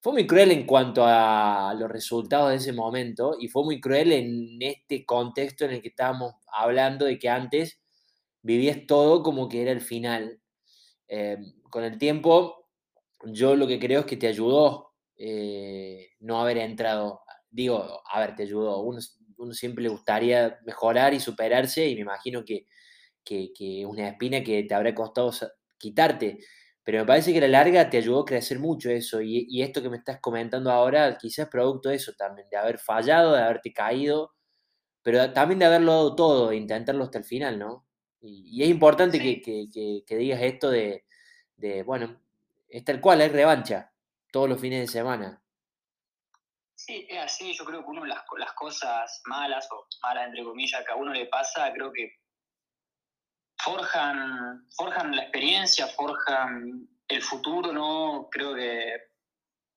Fue 0.00 0.12
muy 0.12 0.26
cruel 0.28 0.52
en 0.52 0.64
cuanto 0.64 1.02
a 1.04 1.74
los 1.76 1.90
resultados 1.90 2.50
de 2.50 2.56
ese 2.56 2.72
momento 2.72 3.36
y 3.38 3.48
fue 3.48 3.64
muy 3.64 3.80
cruel 3.80 4.12
en 4.12 4.58
este 4.60 5.04
contexto 5.04 5.64
en 5.64 5.72
el 5.72 5.82
que 5.82 5.88
estábamos 5.88 6.34
hablando 6.52 7.04
de 7.04 7.18
que 7.18 7.28
antes 7.28 7.80
vivías 8.42 8.78
todo 8.86 9.22
como 9.22 9.48
que 9.48 9.62
era 9.62 9.72
el 9.72 9.80
final. 9.80 10.40
Eh, 11.08 11.38
con 11.68 11.82
el 11.82 11.98
tiempo, 11.98 12.68
yo 13.24 13.56
lo 13.56 13.66
que 13.66 13.80
creo 13.80 14.00
es 14.00 14.06
que 14.06 14.16
te 14.16 14.28
ayudó 14.28 14.91
eh, 15.24 16.10
no 16.20 16.40
haber 16.40 16.58
entrado. 16.58 17.22
Digo, 17.50 18.02
a 18.10 18.20
ver, 18.20 18.34
te 18.34 18.42
ayudó. 18.42 18.80
Uno 18.80 19.00
uno 19.42 19.52
siempre 19.54 19.82
le 19.82 19.90
gustaría 19.90 20.58
mejorar 20.64 21.14
y 21.14 21.20
superarse 21.20 21.86
y 21.88 21.94
me 21.94 22.02
imagino 22.02 22.44
que, 22.44 22.66
que, 23.24 23.84
una 23.86 24.08
espina 24.08 24.42
que 24.42 24.62
te 24.64 24.74
habrá 24.74 24.94
costado 24.94 25.32
quitarte. 25.78 26.38
Pero 26.84 27.00
me 27.00 27.06
parece 27.06 27.32
que 27.32 27.38
a 27.38 27.42
la 27.42 27.48
larga 27.48 27.90
te 27.90 27.98
ayudó 27.98 28.22
a 28.22 28.24
crecer 28.24 28.58
mucho 28.58 28.90
eso 28.90 29.20
y, 29.22 29.62
esto 29.62 29.82
que 29.82 29.90
me 29.90 29.98
estás 29.98 30.20
comentando 30.20 30.70
ahora 30.70 31.16
quizás 31.18 31.46
es 31.46 31.50
producto 31.50 31.90
de 31.90 31.96
eso 31.96 32.12
también, 32.14 32.48
de 32.50 32.56
haber 32.56 32.78
fallado, 32.78 33.34
de 33.34 33.42
haberte 33.42 33.72
caído, 33.72 34.32
pero 35.02 35.32
también 35.32 35.60
de 35.60 35.66
haberlo 35.66 35.92
dado 35.92 36.16
todo 36.16 36.50
e 36.52 36.56
intentarlo 36.56 37.04
hasta 37.04 37.18
el 37.18 37.24
final, 37.24 37.58
¿no? 37.58 37.86
Y, 38.20 38.62
es 38.62 38.68
importante 38.68 39.18
que, 39.20 40.02
digas 40.16 40.42
esto 40.42 40.70
de, 40.70 41.04
de, 41.56 41.82
bueno, 41.84 42.20
es 42.68 42.84
tal 42.84 43.00
cual, 43.00 43.20
es 43.20 43.32
revancha 43.32 43.91
todos 44.32 44.48
los 44.48 44.60
fines 44.60 44.80
de 44.80 44.86
semana. 44.88 45.40
Sí, 46.74 47.06
es 47.08 47.18
así. 47.18 47.52
Yo 47.52 47.64
creo 47.64 47.84
que 47.84 47.90
uno 47.90 48.04
las, 48.04 48.24
las 48.38 48.52
cosas 48.54 49.22
malas 49.26 49.68
o 49.70 49.86
malas, 50.02 50.26
entre 50.26 50.42
comillas, 50.42 50.84
que 50.84 50.90
a 50.90 50.96
uno 50.96 51.12
le 51.12 51.26
pasa, 51.26 51.72
creo 51.72 51.92
que 51.92 52.10
forjan, 53.62 54.66
forjan 54.76 55.14
la 55.14 55.22
experiencia, 55.22 55.86
forjan 55.86 56.88
el 57.06 57.22
futuro, 57.22 57.72
¿no? 57.72 58.28
Creo 58.32 58.54
que, 58.54 58.96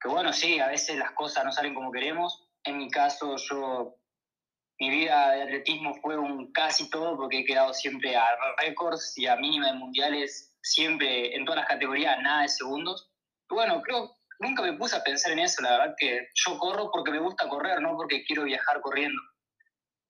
bueno, 0.05 0.33
sí, 0.33 0.59
a 0.59 0.67
veces 0.67 0.97
las 0.97 1.11
cosas 1.11 1.45
no 1.45 1.51
salen 1.51 1.75
como 1.75 1.91
queremos. 1.91 2.49
En 2.63 2.77
mi 2.77 2.89
caso, 2.89 3.35
yo, 3.35 3.97
mi 4.79 4.89
vida 4.89 5.31
de 5.33 5.43
atletismo 5.43 5.93
fue 6.01 6.17
un 6.17 6.51
casi 6.53 6.89
todo 6.89 7.17
porque 7.17 7.39
he 7.39 7.45
quedado 7.45 7.73
siempre 7.73 8.15
a 8.15 8.25
récords 8.57 9.15
y 9.17 9.27
a 9.27 9.35
mínima 9.35 9.67
de 9.67 9.73
mundiales, 9.73 10.57
siempre 10.63 11.35
en 11.35 11.45
todas 11.45 11.59
las 11.59 11.69
categorías, 11.69 12.17
nada 12.21 12.43
de 12.43 12.49
segundos. 12.49 13.11
bueno, 13.49 13.81
creo 13.83 14.15
nunca 14.39 14.61
me 14.61 14.73
puse 14.73 14.95
a 14.95 15.03
pensar 15.03 15.31
en 15.31 15.39
eso, 15.39 15.61
la 15.61 15.77
verdad 15.77 15.95
que 15.97 16.27
yo 16.33 16.57
corro 16.57 16.89
porque 16.91 17.11
me 17.11 17.19
gusta 17.19 17.47
correr, 17.47 17.81
no 17.81 17.95
porque 17.95 18.23
quiero 18.25 18.43
viajar 18.43 18.81
corriendo. 18.81 19.21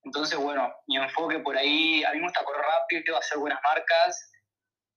Entonces, 0.03 0.38
bueno, 0.38 0.72
mi 0.88 0.98
enfoque 0.98 1.39
por 1.39 1.58
ahí, 1.58 2.03
a 2.03 2.12
mí 2.12 2.17
me 2.17 2.25
gusta 2.25 2.44
correr 2.44 2.62
rápido, 2.63 3.17
hacer 3.17 3.39
buenas 3.39 3.60
marcas, 3.63 4.32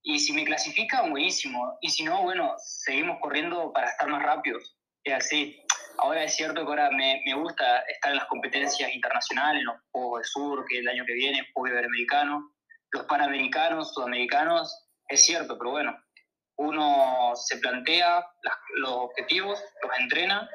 y 0.02 0.18
si 0.18 0.32
me 0.32 0.44
clasifican, 0.44 1.10
buenísimo. 1.10 1.76
Y 1.80 1.90
si 1.90 2.04
no, 2.04 2.22
bueno, 2.22 2.54
seguimos 2.58 3.18
corriendo 3.20 3.72
para 3.72 3.88
estar 3.88 4.08
más 4.08 4.22
rápidos. 4.22 4.76
Es 5.04 5.14
así. 5.14 5.62
Ahora 5.98 6.24
es 6.24 6.34
cierto 6.34 6.64
que 6.64 6.68
ahora 6.68 6.90
me, 6.90 7.20
me 7.26 7.34
gusta 7.34 7.80
estar 7.80 8.12
en 8.12 8.18
las 8.18 8.26
competencias 8.26 8.94
internacionales, 8.94 9.64
los 9.64 9.76
Juegos 9.90 10.20
de 10.20 10.24
Sur, 10.24 10.64
que 10.68 10.78
el 10.78 10.88
año 10.88 11.04
que 11.04 11.14
viene, 11.14 11.46
Juegos 11.52 11.72
Iberoamericano, 11.72 12.52
los 12.92 13.04
Panamericanos, 13.04 13.92
Sudamericanos, 13.92 14.88
es 15.08 15.24
cierto, 15.24 15.58
pero 15.58 15.72
bueno, 15.72 15.98
uno 16.58 17.32
se 17.34 17.58
plantea 17.58 18.24
los 18.76 18.90
objetivos, 18.90 19.62
los 19.82 19.98
entrena 19.98 20.48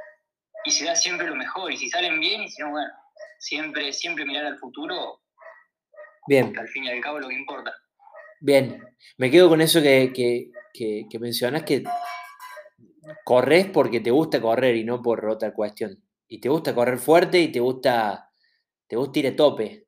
y 0.65 0.71
se 0.71 0.85
da 0.85 0.95
siempre 0.95 1.27
lo 1.27 1.35
mejor. 1.35 1.71
Y 1.71 1.77
si 1.77 1.89
salen 1.89 2.19
bien, 2.19 2.41
y 2.41 2.49
si 2.49 2.61
no, 2.61 2.71
bueno, 2.71 2.91
siempre, 3.39 3.91
siempre 3.93 4.25
mirar 4.25 4.45
al 4.45 4.59
futuro. 4.59 5.21
Bien. 6.25 6.57
al 6.57 6.67
fin 6.69 6.85
y 6.85 6.89
al 6.89 7.01
cabo 7.01 7.19
lo 7.19 7.27
que 7.27 7.35
importa. 7.35 7.73
Bien. 8.39 8.81
Me 9.17 9.29
quedo 9.29 9.49
con 9.49 9.59
eso 9.59 9.81
que, 9.81 10.11
que, 10.13 10.51
que, 10.73 11.05
que 11.09 11.19
mencionas, 11.19 11.63
que 11.63 11.83
corres 13.23 13.67
porque 13.67 13.99
te 13.99 14.11
gusta 14.11 14.41
correr 14.41 14.75
y 14.75 14.83
no 14.83 15.01
por 15.01 15.25
otra 15.25 15.53
cuestión. 15.53 16.01
Y 16.27 16.39
te 16.39 16.49
gusta 16.49 16.73
correr 16.73 16.97
fuerte 16.97 17.39
y 17.39 17.51
te 17.51 17.59
gusta, 17.59 18.29
te 18.87 18.95
gusta 18.95 19.19
ir 19.19 19.27
a 19.27 19.35
tope. 19.35 19.87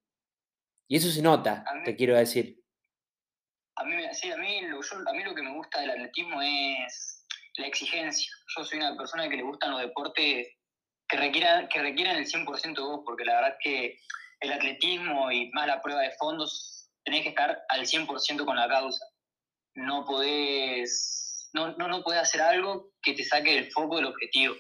Y 0.88 0.98
eso 0.98 1.10
se 1.10 1.22
nota, 1.22 1.66
te 1.84 1.96
quiero 1.96 2.16
decir. 2.16 2.62
A 3.78 3.84
mí, 3.84 3.96
sí, 4.14 4.32
a 4.32 4.38
mí, 4.38 4.62
lo, 4.62 4.80
a 4.80 5.14
mí 5.14 5.24
lo 5.24 5.36
que 5.36 5.42
me 5.42 5.54
gusta 5.54 5.82
del 5.82 5.92
atletismo 5.92 6.42
es 6.42 7.26
la 7.58 7.68
exigencia. 7.68 8.32
Yo 8.56 8.64
soy 8.64 8.80
una 8.80 8.96
persona 8.96 9.28
que 9.30 9.38
le 9.38 9.44
gustan 9.44 9.72
los 9.72 9.82
deportes 9.82 10.48
que 11.08 11.18
requieran, 11.18 11.68
que 11.68 11.82
requieran 11.82 12.18
el 12.18 12.26
100% 12.26 12.76
de 12.76 12.82
vos, 12.82 13.02
porque 13.06 13.26
la 13.26 13.36
verdad 13.36 13.52
es 13.52 13.58
que 13.62 14.00
el 14.42 14.54
atletismo 14.54 15.32
y 15.32 15.50
más 15.52 15.68
la 15.68 15.82
prueba 15.82 16.02
de 16.02 16.12
fondos, 16.12 16.90
tenés 17.04 17.24
que 17.24 17.30
estar 17.30 17.64
al 17.70 17.86
100% 17.86 18.46
con 18.46 18.56
la 18.56 18.68
causa. 18.68 19.06
No 19.76 20.06
podés, 20.06 21.50
no, 21.54 21.76
no, 21.78 21.88
no 21.88 22.02
podés 22.02 22.22
hacer 22.22 22.42
algo 22.42 22.92
que 23.02 23.14
te 23.14 23.24
saque 23.24 23.54
del 23.54 23.72
foco 23.72 23.98
del 23.98 24.06
objetivo. 24.06 24.56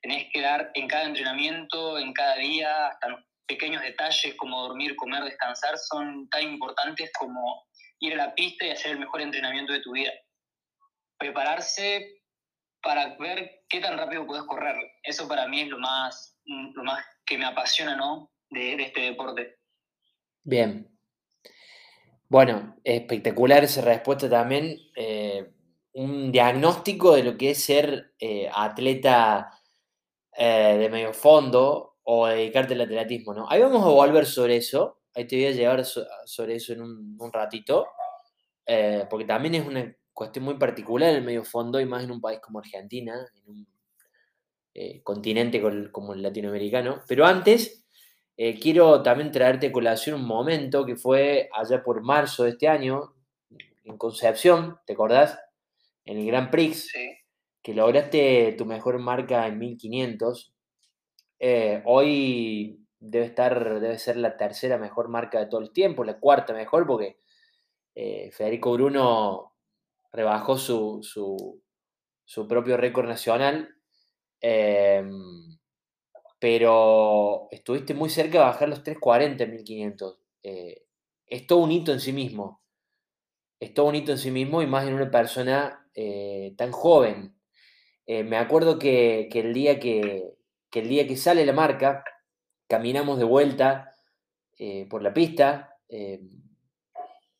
Tenés 0.00 0.28
que 0.32 0.40
dar 0.40 0.70
en 0.74 0.86
cada 0.86 1.04
entrenamiento, 1.04 1.98
en 1.98 2.12
cada 2.12 2.36
día, 2.36 2.88
hasta 2.88 3.08
los 3.08 3.20
pequeños 3.46 3.82
detalles 3.82 4.34
como 4.36 4.62
dormir, 4.62 4.94
comer, 4.94 5.24
descansar, 5.24 5.76
son 5.76 6.28
tan 6.28 6.42
importantes 6.42 7.10
como 7.18 7.67
ir 8.00 8.14
a 8.14 8.26
la 8.26 8.34
pista 8.34 8.66
y 8.66 8.70
hacer 8.70 8.92
el 8.92 8.98
mejor 8.98 9.20
entrenamiento 9.20 9.72
de 9.72 9.80
tu 9.80 9.92
vida. 9.92 10.12
Prepararse 11.18 12.22
para 12.82 13.16
ver 13.16 13.62
qué 13.68 13.80
tan 13.80 13.98
rápido 13.98 14.26
puedes 14.26 14.44
correr. 14.44 14.76
Eso 15.02 15.26
para 15.28 15.48
mí 15.48 15.62
es 15.62 15.68
lo 15.68 15.78
más, 15.78 16.38
lo 16.46 16.84
más 16.84 17.04
que 17.26 17.38
me 17.38 17.46
apasiona 17.46 17.96
¿no? 17.96 18.30
de, 18.50 18.74
este 18.74 19.02
deporte. 19.02 19.56
Bien. 20.44 20.88
Bueno, 22.28 22.76
espectacular 22.84 23.64
esa 23.64 23.80
respuesta 23.80 24.28
también. 24.28 24.78
Eh, 24.94 25.50
un 25.92 26.30
diagnóstico 26.30 27.14
de 27.14 27.24
lo 27.24 27.36
que 27.36 27.50
es 27.50 27.64
ser 27.64 28.14
eh, 28.18 28.48
atleta 28.54 29.50
eh, 30.36 30.76
de 30.78 30.88
medio 30.88 31.12
fondo 31.12 31.96
o 32.02 32.26
dedicarte 32.26 32.74
al 32.74 32.82
atletismo, 32.82 33.34
¿no? 33.34 33.50
Ahí 33.50 33.60
vamos 33.60 33.82
a 33.82 33.88
volver 33.88 34.24
sobre 34.24 34.56
eso. 34.56 34.97
Ahí 35.18 35.26
te 35.26 35.36
voy 35.36 35.46
a 35.46 35.50
llevar 35.50 35.84
sobre 35.84 36.54
eso 36.54 36.72
en 36.72 36.82
un, 36.82 37.16
un 37.18 37.32
ratito. 37.32 37.88
porque 39.10 39.24
también 39.24 39.56
es 39.56 39.66
una 39.66 39.92
cuestión 40.12 40.44
muy 40.44 40.54
particular 40.54 41.10
en 41.10 41.16
el 41.16 41.24
medio 41.24 41.44
fondo 41.44 41.80
y 41.80 41.86
más 41.86 42.04
en 42.04 42.12
un 42.12 42.20
país 42.20 42.40
como 42.40 42.60
Argentina, 42.60 43.14
en 43.36 43.50
un 43.50 43.66
eh, 44.74 45.02
continente 45.02 45.60
como 45.90 46.12
el 46.12 46.22
latinoamericano. 46.22 47.02
Pero 47.08 47.26
antes, 47.26 47.84
eh, 48.36 48.58
quiero 48.60 49.02
también 49.02 49.32
traerte 49.32 49.68
a 49.68 49.72
colación 49.72 50.20
un 50.20 50.26
momento 50.26 50.86
que 50.86 50.94
fue 50.94 51.48
allá 51.52 51.82
por 51.82 52.02
marzo 52.02 52.44
de 52.44 52.50
este 52.50 52.68
año, 52.68 53.14
en 53.84 53.98
Concepción, 53.98 54.78
¿te 54.86 54.92
acordás? 54.92 55.38
En 56.04 56.18
el 56.18 56.26
Grand 56.26 56.50
Prix, 56.50 56.92
que 57.60 57.74
lograste 57.74 58.54
tu 58.58 58.66
mejor 58.66 59.00
marca 59.00 59.48
en 59.48 59.58
1500. 59.58 60.52
Eh, 61.40 61.82
hoy 61.84 62.80
debe 63.00 63.26
estar, 63.26 63.80
debe 63.80 63.98
ser 63.98 64.16
la 64.16 64.36
tercera 64.36 64.78
mejor 64.78 65.08
marca 65.08 65.38
de 65.38 65.46
todo 65.46 65.60
el 65.60 65.72
tiempo, 65.72 66.04
la 66.04 66.18
cuarta 66.18 66.52
mejor, 66.52 66.86
porque 66.86 67.18
Federico 68.30 68.72
Bruno 68.72 69.48
rebajó 70.12 70.56
su, 70.56 71.00
su, 72.24 72.48
propio 72.48 72.76
récord 72.76 73.06
nacional, 73.06 73.76
em, 74.40 75.58
pero 76.38 77.48
estuviste 77.50 77.94
muy 77.94 78.10
cerca 78.10 78.38
de 78.38 78.44
bajar 78.44 78.68
los 78.68 78.82
3.40 78.84 79.44
en 79.44 79.50
1500. 79.50 80.18
Eh, 80.42 80.84
es 81.26 81.46
todo 81.46 81.58
un 81.60 81.72
hito 81.72 81.92
en 81.92 82.00
sí 82.00 82.12
mismo. 82.12 82.62
Es 83.60 83.74
todo 83.74 83.86
un 83.86 83.96
hito 83.96 84.12
en 84.12 84.18
sí 84.18 84.30
mismo 84.30 84.62
y 84.62 84.66
más 84.66 84.86
en 84.86 84.94
una 84.94 85.10
persona 85.10 85.88
eh, 85.94 86.54
tan 86.56 86.70
joven. 86.70 87.34
Eh, 88.06 88.24
me 88.24 88.38
acuerdo 88.38 88.78
que, 88.78 89.28
el 89.32 89.52
día 89.52 89.80
que, 89.80 90.34
que, 90.70 90.80
el 90.80 90.88
día 90.88 91.06
que 91.06 91.16
sale 91.16 91.44
la 91.44 91.52
marca, 91.52 92.04
caminamos 92.68 93.18
de 93.18 93.24
vuelta 93.24 93.94
por 94.90 95.02
la 95.02 95.14
pista 95.14 95.76
em, 95.88 96.48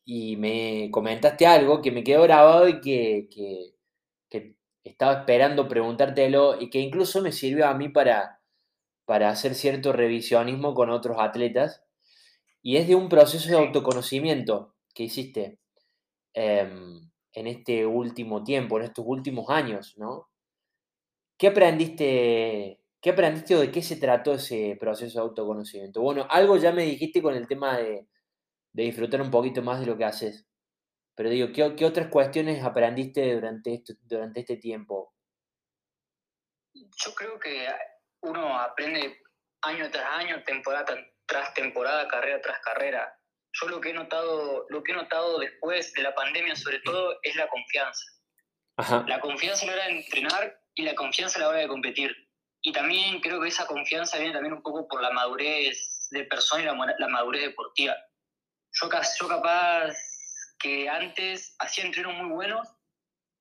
y 0.05 0.37
me 0.37 0.89
comentaste 0.91 1.45
algo 1.45 1.81
que 1.81 1.91
me 1.91 2.03
quedó 2.03 2.23
grabado 2.23 2.67
y 2.67 2.81
que, 2.81 3.27
estaba 4.83 5.19
esperando 5.19 5.67
preguntártelo 5.67 6.59
y 6.59 6.71
que 6.71 6.79
incluso 6.79 7.21
me 7.21 7.31
sirvió 7.31 7.67
a 7.67 7.75
mí 7.75 7.89
para, 7.89 8.41
para 9.05 9.29
hacer 9.29 9.53
cierto 9.53 9.93
revisionismo 9.93 10.73
con 10.73 10.89
otros 10.89 11.17
atletas. 11.19 11.83
Y 12.63 12.77
es 12.77 12.87
de 12.87 12.95
un 12.95 13.07
proceso 13.07 13.49
de 13.49 13.57
autoconocimiento 13.57 14.73
que 14.95 15.03
hiciste 15.03 15.59
em, 16.33 17.09
en 17.33 17.47
este 17.47 17.85
último 17.85 18.43
tiempo, 18.43 18.79
en 18.79 18.85
estos 18.85 19.05
últimos 19.07 19.49
años, 19.49 19.95
¿no? 19.97 20.27
¿Qué 21.37 21.47
aprendiste, 21.47 22.78
¿Qué 23.01 23.11
aprendiste 23.11 23.55
o 23.55 23.61
de 23.61 23.71
qué 23.71 23.81
se 23.81 23.95
trató 23.95 24.33
ese 24.33 24.77
proceso 24.79 25.19
de 25.19 25.23
autoconocimiento? 25.23 26.01
Bueno, 26.01 26.27
algo 26.29 26.57
ya 26.57 26.71
me 26.71 26.83
dijiste 26.83 27.21
con 27.21 27.33
el 27.33 27.47
tema 27.47 27.77
de, 27.77 28.07
de 28.73 28.83
disfrutar 28.83 29.21
un 29.21 29.31
poquito 29.31 29.61
más 29.61 29.79
de 29.79 29.85
lo 29.85 29.97
que 29.97 30.05
haces. 30.05 30.45
Pero 31.15 31.29
digo, 31.29 31.49
¿qué, 31.51 31.85
otras 31.85 32.07
cuestiones 32.07 32.63
aprendiste 32.63 33.33
durante, 33.33 33.73
esto, 33.73 33.93
durante 34.03 34.39
este 34.39 34.55
tiempo? 34.55 35.13
Yo 36.73 37.13
creo 37.13 37.37
que 37.37 37.67
uno 38.21 38.57
aprende 38.57 39.17
año 39.63 39.89
tras 39.91 40.05
año, 40.11 40.41
temporada 40.43 40.95
tras 41.25 41.53
temporada, 41.53 42.07
carrera 42.07 42.39
tras 42.41 42.59
carrera. 42.61 43.13
Yo 43.51 43.67
lo 43.67 43.81
que 43.81 43.89
he 43.89 43.93
notado, 43.93 44.65
lo 44.69 44.81
que 44.81 44.93
he 44.93 44.95
notado 44.95 45.39
después 45.39 45.91
de 45.93 46.03
la 46.03 46.15
pandemia 46.15 46.55
sobre 46.55 46.79
todo 46.79 47.17
es 47.21 47.35
la 47.35 47.49
confianza. 47.49 48.05
La 49.07 49.19
confianza 49.19 49.65
a 49.65 49.67
la 49.67 49.73
hora 49.73 49.85
de 49.87 49.99
entrenar 49.99 50.61
y 50.73 50.83
la 50.83 50.95
confianza 50.95 51.37
a 51.39 51.41
la 51.41 51.49
hora 51.49 51.59
de 51.59 51.67
competir. 51.67 52.15
Y 52.61 52.73
también 52.73 53.21
creo 53.21 53.41
que 53.41 53.47
esa 53.47 53.65
confianza 53.65 54.17
viene 54.17 54.33
también 54.33 54.53
un 54.53 54.61
poco 54.61 54.87
por 54.87 55.01
la 55.01 55.11
madurez 55.11 56.07
de 56.11 56.23
persona 56.25 56.63
y 56.63 56.65
la, 56.65 57.07
madurez 57.07 57.43
deportiva. 57.43 57.95
Yo, 58.81 58.89
capaz 58.89 59.93
que 60.59 60.89
antes 60.89 61.55
hacía 61.59 61.85
entrenos 61.85 62.15
muy 62.15 62.29
buenos, 62.29 62.67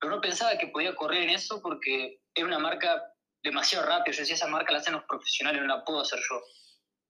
pero 0.00 0.14
no 0.14 0.20
pensaba 0.20 0.56
que 0.56 0.68
podía 0.68 0.94
correr 0.94 1.24
en 1.24 1.30
eso 1.30 1.60
porque 1.60 2.20
era 2.34 2.46
una 2.46 2.58
marca 2.58 3.02
demasiado 3.42 3.86
rápida. 3.86 4.14
Yo 4.14 4.20
decía, 4.20 4.36
esa 4.36 4.46
marca 4.46 4.72
la 4.72 4.78
hacen 4.78 4.94
los 4.94 5.04
profesionales, 5.04 5.62
no 5.62 5.68
la 5.68 5.84
puedo 5.84 6.00
hacer 6.00 6.20
yo. 6.20 6.40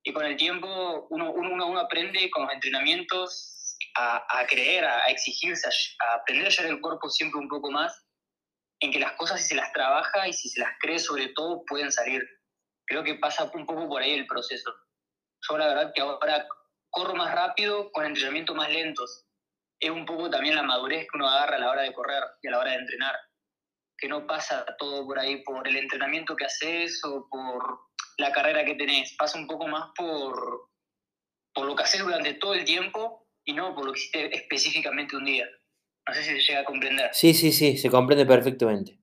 Y 0.04 0.12
con 0.12 0.24
el 0.24 0.36
tiempo 0.36 1.06
uno, 1.10 1.30
uno, 1.32 1.66
uno 1.66 1.78
aprende 1.78 2.30
con 2.30 2.44
los 2.44 2.54
entrenamientos 2.54 3.76
a, 3.96 4.40
a 4.40 4.46
creer, 4.46 4.84
a, 4.84 5.06
exigirse, 5.08 5.68
a, 5.68 6.14
aprender 6.14 6.46
a 6.46 6.50
llevar 6.50 6.72
el 6.72 6.80
cuerpo 6.80 7.10
siempre 7.10 7.40
un 7.40 7.48
poco 7.48 7.70
más, 7.70 8.04
en 8.80 8.92
que 8.92 9.00
las 9.00 9.12
cosas 9.12 9.40
si 9.40 9.48
se 9.48 9.54
las 9.54 9.72
trabaja 9.72 10.28
y 10.28 10.32
si 10.32 10.48
se 10.48 10.60
las 10.60 10.72
cree 10.80 10.98
sobre 10.98 11.28
todo 11.28 11.64
pueden 11.66 11.90
salir. 11.90 12.26
Creo 12.86 13.02
que 13.02 13.16
pasa 13.16 13.50
un 13.52 13.66
poco 13.66 13.88
por 13.88 14.02
ahí 14.02 14.12
el 14.12 14.26
proceso. 14.26 14.74
Yo 15.48 15.58
la 15.58 15.68
verdad 15.68 15.92
que 15.94 16.00
ahora 16.00 16.46
corro 16.90 17.14
más 17.14 17.34
rápido 17.34 17.90
con 17.92 18.06
entrenamientos 18.06 18.56
más 18.56 18.70
lentos. 18.70 19.26
Es 19.80 19.90
un 19.90 20.06
poco 20.06 20.30
también 20.30 20.54
la 20.54 20.62
madurez 20.62 21.02
que 21.02 21.16
uno 21.16 21.28
agarra 21.28 21.56
a 21.56 21.60
la 21.60 21.70
hora 21.70 21.82
de 21.82 21.92
correr 21.92 22.22
y 22.42 22.48
a 22.48 22.50
la 22.50 22.58
hora 22.58 22.70
de 22.72 22.78
entrenar. 22.78 23.14
Que 23.96 24.08
no 24.08 24.26
pasa 24.26 24.64
todo 24.78 25.06
por 25.06 25.18
ahí 25.18 25.42
por 25.42 25.66
el 25.66 25.76
entrenamiento 25.76 26.36
que 26.36 26.46
haces 26.46 27.00
o 27.04 27.28
por 27.28 27.80
la 28.16 28.32
carrera 28.32 28.64
que 28.64 28.74
tenés. 28.74 29.14
Pasa 29.16 29.38
un 29.38 29.46
poco 29.46 29.66
más 29.66 29.90
por, 29.96 30.70
por 31.52 31.66
lo 31.66 31.76
que 31.76 31.82
haces 31.82 32.02
durante 32.02 32.34
todo 32.34 32.54
el 32.54 32.64
tiempo 32.64 33.28
y 33.44 33.52
no 33.52 33.74
por 33.74 33.86
lo 33.86 33.92
que 33.92 33.98
hiciste 33.98 34.34
específicamente 34.34 35.16
un 35.16 35.24
día. 35.24 35.46
No 36.08 36.14
sé 36.14 36.22
si 36.22 36.30
se 36.40 36.40
llega 36.40 36.60
a 36.60 36.64
comprender. 36.64 37.10
Sí, 37.12 37.34
sí, 37.34 37.52
sí, 37.52 37.76
se 37.76 37.90
comprende 37.90 38.24
perfectamente. 38.24 38.98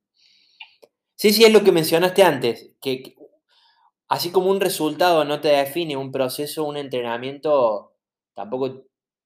Sí, 1.16 1.32
sí, 1.32 1.44
es 1.46 1.54
lo 1.54 1.64
que 1.64 1.72
mencionaste 1.72 2.24
antes, 2.24 2.72
que 2.82 3.16
así 4.10 4.32
como 4.32 4.50
un 4.50 4.60
resultado 4.60 5.24
no 5.24 5.40
te 5.40 5.50
define 5.50 5.96
un 5.96 6.12
proceso, 6.12 6.64
un 6.64 6.78
entrenamiento, 6.78 7.94
tampoco, 8.34 8.86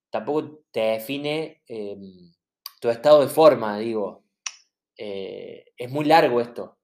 tampoco 0.09 0.61
te 0.71 0.81
define 0.81 1.61
em, 1.67 2.33
tu 2.81 2.89
estado 2.89 3.21
de 3.21 3.27
forma, 3.27 3.79
digo. 3.79 4.23
Eh, 4.97 5.65
es 5.77 5.89
muy 5.89 6.05
largo 6.05 6.41
esto. 6.41 6.77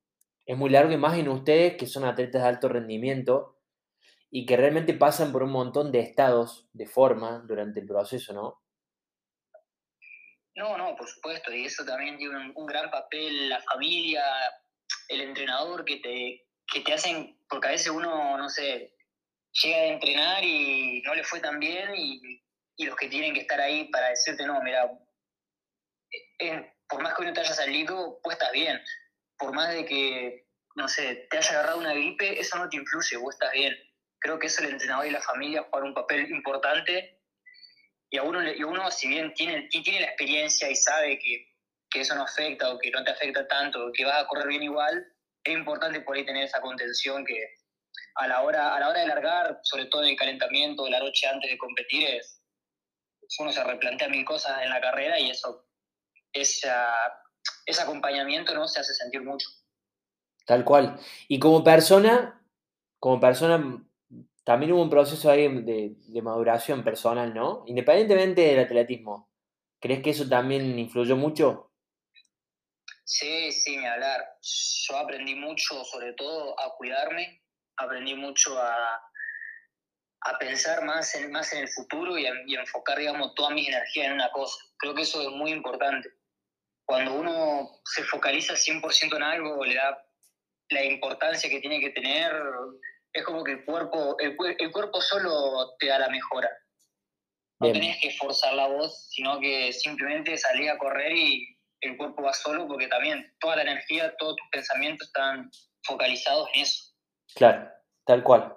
Es 0.45 0.57
muy 0.57 0.69
largo 0.69 0.93
y 0.93 0.97
más 0.97 1.17
en 1.17 1.27
ustedes 1.27 1.75
que 1.75 1.87
son 1.87 2.05
atletas 2.05 2.41
de 2.43 2.47
alto 2.47 2.69
rendimiento 2.69 3.57
y 4.31 4.45
que 4.45 4.57
realmente 4.57 4.93
pasan 4.93 5.31
por 5.31 5.43
un 5.43 5.51
montón 5.51 5.91
de 5.91 5.99
estados 5.99 6.69
de 6.73 6.87
forma 6.87 7.43
durante 7.47 7.79
el 7.81 7.87
proceso, 7.87 8.33
¿no? 8.33 8.64
No, 10.55 10.77
no, 10.77 10.95
por 10.95 11.07
supuesto, 11.07 11.51
y 11.51 11.65
eso 11.65 11.83
también 11.85 12.17
tiene 12.17 12.53
un 12.55 12.65
gran 12.65 12.89
papel 12.89 13.49
la 13.49 13.61
familia, 13.61 14.23
el 15.09 15.21
entrenador 15.21 15.83
que 15.83 15.97
te, 15.97 16.47
que 16.71 16.81
te 16.81 16.93
hacen, 16.93 17.37
porque 17.49 17.67
a 17.67 17.71
veces 17.71 17.89
uno, 17.89 18.37
no 18.37 18.49
sé, 18.49 18.95
llega 19.63 19.77
a 19.77 19.85
entrenar 19.87 20.43
y 20.43 21.01
no 21.03 21.13
le 21.13 21.23
fue 21.23 21.39
tan 21.39 21.59
bien 21.59 21.93
y, 21.95 22.41
los 22.77 22.95
que 22.97 23.07
tienen 23.07 23.33
que 23.33 23.41
estar 23.41 23.59
ahí 23.59 23.85
para 23.85 24.09
decirte, 24.09 24.45
no, 24.45 24.61
mira, 24.61 24.91
eh, 26.39 26.73
por 26.89 27.01
más 27.01 27.15
que 27.15 27.21
uno 27.21 27.33
te 27.33 27.39
haya 27.39 27.53
salido, 27.53 28.19
pues 28.21 28.35
estás 28.35 28.51
bien. 28.51 28.81
Por 29.37 29.53
más 29.53 29.73
de 29.73 29.85
que 29.85 30.45
no 30.75 30.89
sé, 30.89 31.27
te 31.29 31.37
haya 31.37 31.51
agarrado 31.51 31.79
una 31.79 31.93
gripe, 31.93 32.39
eso 32.39 32.57
no 32.57 32.69
te 32.69 32.77
influye, 32.77 33.17
vos 33.17 33.33
estás 33.33 33.51
bien. 33.53 33.73
Creo 34.19 34.37
que 34.37 34.47
eso 34.47 34.61
el 34.61 34.71
entrenador 34.71 35.07
y 35.07 35.11
la 35.11 35.21
familia 35.21 35.65
juegan 35.69 35.89
un 35.89 35.95
papel 35.95 36.29
importante 36.29 37.14
y 38.09 38.17
a 38.17 38.23
uno, 38.23 38.39
y 38.43 38.63
uno 38.63 38.89
si 38.91 39.07
bien 39.07 39.33
tiene, 39.33 39.67
tiene 39.69 40.01
la 40.01 40.07
experiencia 40.07 40.69
y 40.69 40.75
sabe 40.75 41.19
que, 41.19 41.47
que, 41.89 42.01
eso 42.01 42.15
no 42.15 42.23
afecta 42.23 42.71
o 42.71 42.79
que 42.79 42.91
no 42.91 43.03
te 43.03 43.11
afecta 43.11 43.47
tanto, 43.47 43.91
que 43.93 44.05
vas 44.05 44.21
a 44.21 44.27
correr 44.27 44.47
bien 44.47 44.63
igual, 44.63 45.05
es 45.43 45.53
importante 45.53 46.01
por 46.01 46.15
ahí 46.15 46.25
tener 46.25 46.43
esa 46.43 46.61
contención 46.61 47.25
que 47.25 47.35
a 48.15 48.27
la 48.27 48.41
hora, 48.41 48.75
a 48.75 48.79
la 48.79 48.89
hora 48.89 49.01
de 49.01 49.07
largar, 49.07 49.59
sobre 49.63 49.85
todo 49.85 50.03
en 50.03 50.09
el 50.09 50.17
calentamiento 50.17 50.87
la 50.87 50.99
noche 50.99 51.27
antes 51.27 51.51
de 51.51 51.57
competir, 51.57 52.07
es, 52.07 52.41
uno 53.39 53.51
se 53.51 53.63
replantea 53.63 54.07
mil 54.07 54.23
cosas 54.23 54.61
en 54.63 54.69
la 54.69 54.81
carrera 54.81 55.19
y 55.19 55.29
eso, 55.29 55.67
esa, 56.31 56.87
ese 57.65 57.81
acompañamiento 57.81 58.53
no 58.53 58.67
se 58.67 58.79
hace 58.79 58.93
sentir 58.93 59.21
mucho. 59.21 59.47
Tal 60.45 60.63
cual. 60.63 60.99
Y 61.27 61.39
como 61.39 61.63
persona, 61.63 62.41
como 62.99 63.19
persona, 63.19 63.83
también 64.45 64.71
hubo 64.73 64.83
un 64.83 64.91
proceso 64.91 65.29
ahí 65.29 65.47
de, 65.63 66.21
maduración 66.21 66.83
personal, 66.83 67.33
¿no? 67.33 67.63
Independientemente 67.65 68.41
del 68.41 68.59
atletismo. 68.59 69.31
¿Crees 69.81 70.03
que 70.03 70.11
eso 70.11 70.29
también 70.29 70.77
influyó 70.77 71.15
mucho? 71.17 71.71
Sí, 73.03 73.51
sí, 73.51 73.77
me 73.77 73.87
hablar. 73.87 74.23
Yo 74.41 74.97
aprendí 74.97 75.33
mucho, 75.33 75.83
sobre 75.83 76.13
todo, 76.13 76.59
a 76.59 76.75
cuidarme, 76.77 77.41
aprendí 77.77 78.13
mucho 78.13 78.55
a, 78.59 79.01
a 80.21 80.37
pensar 80.37 80.85
más 80.85 81.15
en, 81.15 81.31
más 81.31 81.51
en 81.53 81.63
el 81.63 81.69
futuro 81.69 82.15
y, 82.15 82.27
y 82.45 82.55
enfocar, 82.55 82.99
digamos, 82.99 83.33
toda 83.33 83.49
mi 83.49 83.67
energía 83.67 84.05
en 84.05 84.13
una 84.13 84.31
cosa. 84.31 84.63
Creo 84.77 84.93
que 84.93 85.01
eso 85.01 85.21
es 85.23 85.29
muy 85.29 85.51
importante. 85.51 86.09
Cuando 86.85 87.15
uno 87.15 87.81
se 87.83 88.03
focaliza 88.03 88.53
100% 88.53 89.15
en 89.15 89.23
algo, 89.23 89.65
le 89.65 89.73
da 89.73 90.05
la 90.69 90.83
importancia 90.83 91.49
que 91.49 91.59
tiene 91.59 91.79
que 91.79 91.89
tener, 91.89 92.31
es 93.15 93.23
como 93.23 93.43
que 93.45 93.53
el 93.53 93.65
cuerpo, 93.65 94.17
el, 94.19 94.35
cuerpo 94.35 95.01
solo 95.01 95.73
te 95.79 95.87
da 95.87 95.99
la 95.99 96.09
mejora. 96.09 96.49
No 97.61 97.71
tenés 97.71 97.97
que 98.01 98.11
forzar 98.11 98.53
la 98.53 98.67
voz, 98.67 99.07
sino 99.09 99.39
que 99.39 99.71
simplemente 99.71 100.37
salís 100.37 100.69
a 100.69 100.77
correr 100.77 101.13
y 101.13 101.57
el 101.79 101.95
cuerpo 101.95 102.23
va 102.23 102.33
solo 102.33 102.67
porque 102.67 102.87
también 102.87 103.33
toda 103.39 103.55
la 103.55 103.61
energía, 103.61 104.13
todos 104.17 104.35
tus 104.35 104.47
pensamientos 104.51 105.07
están 105.07 105.49
focalizados 105.87 106.49
en 106.53 106.63
eso. 106.63 106.93
Claro, 107.33 107.69
tal 108.05 108.21
cual. 108.21 108.53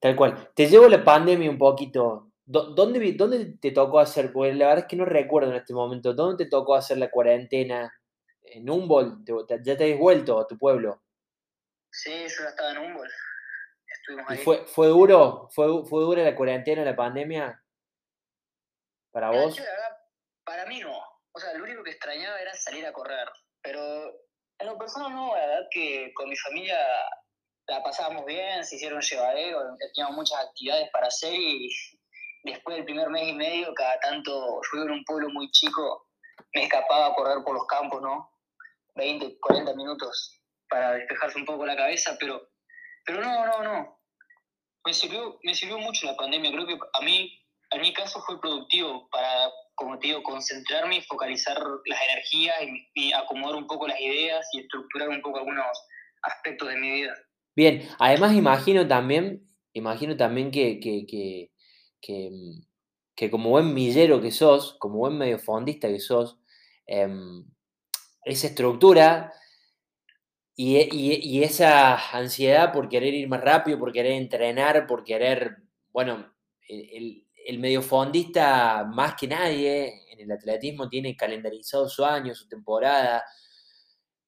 Tal 0.00 0.16
cual. 0.16 0.50
Te 0.54 0.66
llevo 0.66 0.88
la 0.88 1.04
pandemia 1.04 1.50
un 1.50 1.58
poquito. 1.58 2.32
¿Dónde, 2.46 3.12
¿Dónde 3.12 3.58
te 3.60 3.70
tocó 3.72 4.00
hacer? 4.00 4.32
Porque 4.32 4.54
la 4.54 4.68
verdad 4.68 4.84
es 4.84 4.88
que 4.88 4.96
no 4.96 5.04
recuerdo 5.04 5.50
en 5.50 5.56
este 5.56 5.74
momento. 5.74 6.14
¿Dónde 6.14 6.44
te 6.44 6.50
tocó 6.50 6.74
hacer 6.74 6.96
la 6.96 7.10
cuarentena? 7.10 7.92
¿En 8.40 8.70
Humboldt? 8.70 9.28
¿Ya 9.62 9.76
te 9.76 9.84
habéis 9.84 9.98
vuelto 9.98 10.40
a 10.40 10.46
tu 10.46 10.56
pueblo? 10.56 11.02
Sí, 11.90 12.10
yo 12.10 12.44
ya 12.44 12.48
estaba 12.48 12.70
en 12.70 12.78
Humboldt. 12.78 13.12
Estuvimos 14.04 14.30
ahí. 14.30 14.38
¿Y 14.38 14.42
fue, 14.42 14.66
fue 14.66 14.88
duro? 14.88 15.48
¿Fue, 15.50 15.66
¿Fue 15.86 16.02
dura 16.02 16.22
la 16.22 16.36
cuarentena, 16.36 16.84
la 16.84 16.94
pandemia? 16.94 17.58
¿Para 19.10 19.30
vos? 19.30 19.56
para 20.44 20.66
mí 20.66 20.80
no. 20.80 20.92
O 21.32 21.40
sea, 21.40 21.54
lo 21.54 21.64
único 21.64 21.82
que 21.82 21.92
extrañaba 21.92 22.38
era 22.38 22.52
salir 22.52 22.84
a 22.84 22.92
correr. 22.92 23.28
Pero 23.62 23.80
en 24.58 24.66
lo 24.66 24.76
personal 24.76 25.14
no, 25.14 25.34
la 25.34 25.46
verdad 25.46 25.68
que 25.70 26.12
con 26.14 26.28
mi 26.28 26.36
familia 26.36 26.78
la 27.66 27.82
pasábamos 27.82 28.26
bien, 28.26 28.62
se 28.62 28.76
hicieron 28.76 29.00
llevadero, 29.00 29.74
teníamos 29.94 30.16
muchas 30.16 30.44
actividades 30.44 30.90
para 30.90 31.06
hacer 31.06 31.32
y 31.32 31.70
después 32.42 32.76
del 32.76 32.84
primer 32.84 33.08
mes 33.08 33.28
y 33.28 33.32
medio, 33.32 33.72
cada 33.74 33.98
tanto, 34.00 34.30
yo 34.30 34.70
vivo 34.74 34.84
en 34.84 34.98
un 34.98 35.04
pueblo 35.04 35.30
muy 35.30 35.50
chico, 35.50 36.08
me 36.52 36.64
escapaba 36.64 37.06
a 37.06 37.14
correr 37.14 37.42
por 37.42 37.54
los 37.54 37.66
campos, 37.66 38.02
¿no? 38.02 38.30
20, 38.96 39.38
40 39.40 39.74
minutos 39.74 40.40
para 40.68 40.92
despejarse 40.92 41.38
un 41.38 41.46
poco 41.46 41.64
la 41.64 41.76
cabeza, 41.76 42.16
pero, 42.20 42.50
pero 43.04 43.20
no, 43.20 43.46
no, 43.46 43.62
no. 43.62 43.93
Me 44.86 44.92
sirvió, 44.92 45.38
me 45.42 45.54
sirvió 45.54 45.78
mucho 45.78 46.06
la 46.06 46.16
pandemia. 46.16 46.50
Creo 46.50 46.66
que 46.66 46.74
a 46.74 47.04
mí, 47.04 47.32
en 47.70 47.80
mi 47.80 47.92
caso, 47.92 48.20
fue 48.26 48.40
productivo 48.40 49.08
para, 49.10 49.50
como 49.74 49.98
te 49.98 50.08
digo, 50.08 50.22
concentrarme 50.22 50.98
y 50.98 51.02
focalizar 51.02 51.58
las 51.86 51.98
energías 52.10 52.56
y, 52.94 53.12
acomodar 53.12 53.56
un 53.56 53.66
poco 53.66 53.88
las 53.88 54.00
ideas 54.00 54.46
y 54.52 54.60
estructurar 54.60 55.08
un 55.08 55.22
poco 55.22 55.38
algunos 55.38 55.66
aspectos 56.22 56.68
de 56.68 56.76
mi 56.76 56.90
vida. 56.90 57.14
Bien, 57.56 57.88
además 57.98 58.34
imagino 58.34 58.86
también, 58.86 59.48
imagino 59.72 60.16
también 60.16 60.50
que, 60.50 60.80
que, 60.80 61.06
que, 61.06 61.50
que, 63.16 63.30
como 63.30 63.50
buen 63.50 63.72
millero 63.72 64.20
que 64.20 64.30
sos, 64.30 64.76
como 64.78 64.98
buen 64.98 65.16
mediofondista 65.16 65.88
que 65.88 66.00
sos, 66.00 66.38
em, 66.86 67.44
esa 68.24 68.48
estructura 68.48 69.32
y, 70.56 71.42
esa 71.42 71.96
ansiedad 72.16 72.72
por 72.72 72.88
querer 72.88 73.14
ir 73.14 73.28
más 73.28 73.40
rápido, 73.40 73.78
por 73.78 73.92
querer 73.92 74.12
entrenar, 74.12 74.86
por 74.86 75.04
querer, 75.04 75.56
bueno, 75.92 76.32
el, 76.68 77.24
el 77.44 77.58
mediofondista 77.58 78.84
más 78.84 79.14
que 79.16 79.28
nadie 79.28 80.02
en 80.10 80.20
el 80.20 80.32
atletismo 80.32 80.88
tiene 80.88 81.16
calendarizado 81.16 81.88
su 81.88 82.04
año, 82.04 82.34
su 82.34 82.48
temporada, 82.48 83.24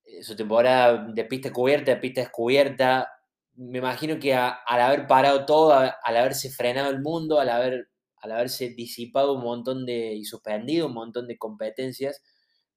eh, 0.04 0.22
su 0.22 0.36
temporada 0.36 1.06
de 1.12 1.24
pista 1.24 1.52
cubierta, 1.52 1.92
de 1.92 1.96
pista 1.98 2.20
descubierta. 2.20 3.10
Me 3.54 3.78
imagino 3.78 4.18
que 4.20 4.34
al 4.34 4.80
haber 4.80 5.06
parado 5.06 5.46
todo, 5.46 5.72
al 5.72 6.16
haberse 6.16 6.50
frenado 6.50 6.90
el 6.90 7.00
mundo, 7.00 7.40
al, 7.40 7.48
haber, 7.48 7.88
al 8.18 8.32
haberse 8.32 8.70
disipado 8.70 9.34
un 9.34 9.42
montón 9.42 9.86
de, 9.86 10.14
y 10.14 10.24
suspendido 10.24 10.88
un 10.88 10.94
montón 10.94 11.26
de 11.26 11.38
competencias, 11.38 12.22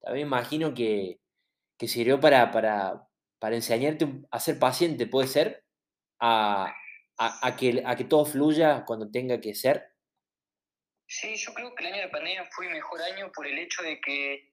también 0.00 0.26
imagino 0.26 0.72
que, 0.74 1.20
que 1.78 1.88
sirvió 1.88 2.20
para, 2.20 2.50
para 3.40 3.56
enseñarte 3.56 4.06
a 4.30 4.38
ser 4.38 4.58
paciente, 4.58 5.06
puede 5.06 5.26
ser, 5.26 5.64
a, 6.20 6.76
que, 7.58 7.82
a 7.84 7.96
que 7.96 8.04
todo 8.04 8.24
fluya 8.24 8.84
cuando 8.86 9.10
tenga 9.10 9.40
que 9.40 9.54
ser. 9.54 9.88
Sí, 11.08 11.34
yo 11.36 11.52
creo 11.54 11.74
que 11.74 11.86
el 11.86 11.94
año 11.94 12.02
de 12.02 12.08
pandemia 12.08 12.48
fue 12.52 12.68
mejor 12.68 13.02
año 13.02 13.32
por 13.32 13.46
el 13.46 13.58
hecho 13.58 13.82
de 13.82 14.00
que 14.00 14.52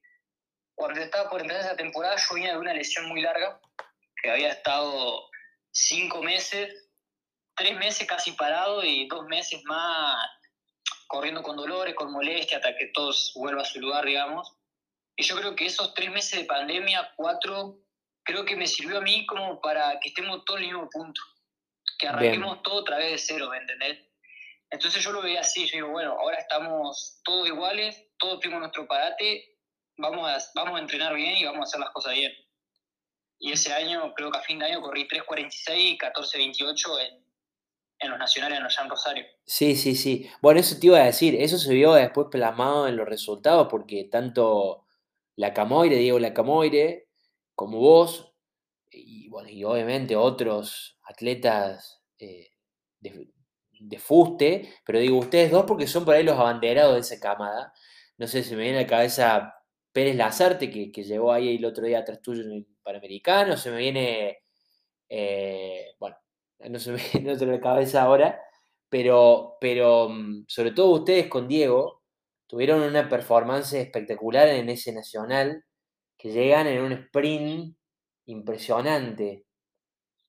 cuando 0.74 1.02
estaba 1.02 1.30
por 1.30 1.42
empezar 1.42 1.62
esa 1.62 1.76
temporada 1.76 2.16
yo 2.16 2.36
venía 2.36 2.54
de 2.54 2.60
una 2.60 2.74
lesión 2.74 3.08
muy 3.08 3.22
larga, 3.22 3.60
que 4.24 4.32
había 4.32 4.54
estado 4.54 5.30
cinco 5.72 6.24
meses, 6.24 6.90
tres 7.56 7.78
meses 7.78 8.08
casi 8.08 8.32
parado 8.32 8.84
y 8.84 9.08
dos 9.08 9.26
meses 9.28 9.62
más 9.66 10.18
corriendo 11.08 11.44
con 11.44 11.58
dolores, 11.58 11.94
con 11.94 12.12
molestia, 12.12 12.58
hasta 12.58 12.76
que 12.76 12.88
todo 12.94 13.14
vuelva 13.36 13.62
a 13.62 13.66
su 13.66 13.80
lugar, 13.80 14.06
digamos. 14.06 14.56
Y 15.16 15.24
yo 15.24 15.36
creo 15.36 15.56
que 15.56 15.66
esos 15.66 15.94
tres 15.94 16.10
meses 16.12 16.40
de 16.40 16.46
pandemia, 16.46 17.12
cuatro, 17.16 17.80
creo 18.28 18.44
que 18.44 18.58
me 18.58 18.68
sirvió 18.68 18.98
a 18.98 19.02
mí 19.02 19.26
como 19.26 19.62
para 19.62 19.98
que 20.02 20.10
estemos 20.10 20.44
todos 20.44 20.60
en 20.60 20.66
el 20.66 20.74
mismo 20.74 20.90
punto, 20.92 21.22
que 21.98 22.08
arranquemos 22.08 22.62
todo 22.62 22.76
otra 22.76 22.98
vez 22.98 23.12
de 23.12 23.18
cero, 23.18 23.48
¿me 23.50 23.58
entendés? 23.58 24.00
Entonces 24.70 25.02
yo 25.02 25.14
lo 25.14 25.22
veía 25.22 25.40
así, 25.40 25.66
yo 25.66 25.78
digo, 25.78 25.90
bueno, 25.92 26.12
ahora 26.12 26.38
estamos 26.38 27.22
todos 27.24 27.48
iguales, 27.48 28.06
todos 28.20 28.42
tenemos 28.42 28.60
nuestro 28.60 28.86
parate, 28.86 29.56
vamos 29.98 30.30
a, 30.30 30.38
vamos 30.56 30.78
a 30.78 30.82
entrenar 30.82 31.16
bien 31.16 31.38
y 31.38 31.46
vamos 31.46 31.62
a 31.62 31.64
hacer 31.64 31.80
las 31.80 31.92
cosas 31.92 32.16
bien. 32.16 32.34
Y 33.40 33.54
ese 33.54 33.74
año, 33.74 34.14
creo 34.14 34.30
que 34.30 34.40
a 34.40 34.42
fin 34.42 34.60
de 34.60 34.66
año 34.66 34.82
corrí 34.82 35.08
3.46 35.08 35.78
y 35.78 35.98
14.28 35.98 37.08
en, 37.08 37.26
en 38.00 38.10
los 38.10 38.20
nacionales 38.20 38.58
en 38.58 38.64
los 38.66 38.76
Jean 38.76 38.90
Rosario. 38.90 39.26
Sí, 39.46 39.78
sí, 39.78 39.96
sí. 39.96 40.30
Bueno, 40.42 40.60
eso 40.60 40.78
te 40.78 40.88
iba 40.88 41.00
a 41.00 41.06
decir, 41.06 41.36
eso 41.36 41.58
se 41.58 41.74
vio 41.74 41.94
después 41.94 42.28
plasmado 42.30 42.90
en 42.90 42.98
los 42.98 43.08
resultados 43.08 43.68
porque 43.70 44.04
tanto 44.12 44.84
la 45.38 45.54
Camoire, 45.54 45.96
Diego 45.96 46.20
La 46.20 46.34
Camoire, 46.34 47.07
como 47.58 47.80
vos, 47.80 48.32
y, 48.92 49.30
bueno, 49.30 49.50
y 49.50 49.64
obviamente 49.64 50.16
otros 50.16 51.00
atletas 51.04 52.04
eh, 52.20 52.52
de, 53.00 54.00
fuste, 54.00 54.70
pero 54.86 55.00
digo 55.00 55.18
ustedes 55.18 55.52
dos 55.52 55.66
porque 55.66 55.88
son 55.88 56.06
por 56.06 56.14
ahí 56.14 56.24
los 56.24 56.38
abanderados 56.38 56.94
de 56.94 57.02
esa 57.02 57.20
camada. 57.20 57.74
No 58.18 58.28
sé, 58.28 58.44
se 58.44 58.56
me 58.56 58.62
viene 58.64 58.80
a 58.80 58.82
la 58.84 58.88
cabeza 58.88 59.56
Pérez 59.92 60.16
Lazarte, 60.16 60.70
que, 60.70 60.92
que 60.92 61.04
llegó 61.04 61.34
ahí 61.34 61.56
el 61.56 61.66
otro 61.66 61.86
día 61.88 62.00
atrás 62.00 62.22
tuyo 62.22 62.44
en 62.44 62.52
el 62.52 62.68
Panamericano, 62.84 63.58
se 63.58 63.72
me 63.72 63.78
viene, 63.78 64.44
eh, 65.10 65.96
bueno, 66.00 66.18
no 66.60 66.78
se 66.80 66.92
me 66.92 67.00
viene 67.14 67.32
a 67.32 67.36
la 67.36 67.60
cabeza 67.60 68.04
ahora, 68.04 68.40
pero, 68.88 69.58
pero 69.60 70.10
mm, 70.10 70.46
sobre 70.48 70.72
todo 70.72 70.92
ustedes 70.92 71.28
con 71.28 71.48
Diego 71.48 72.04
tuvieron 72.46 72.84
una 72.84 73.10
performance 73.10 73.74
espectacular 73.74 74.48
en 74.50 74.70
ese 74.70 74.94
nacional 74.94 75.66
llegan 76.28 76.68
en 76.68 76.82
un 76.82 76.92
sprint 76.94 77.76
impresionante, 78.26 79.46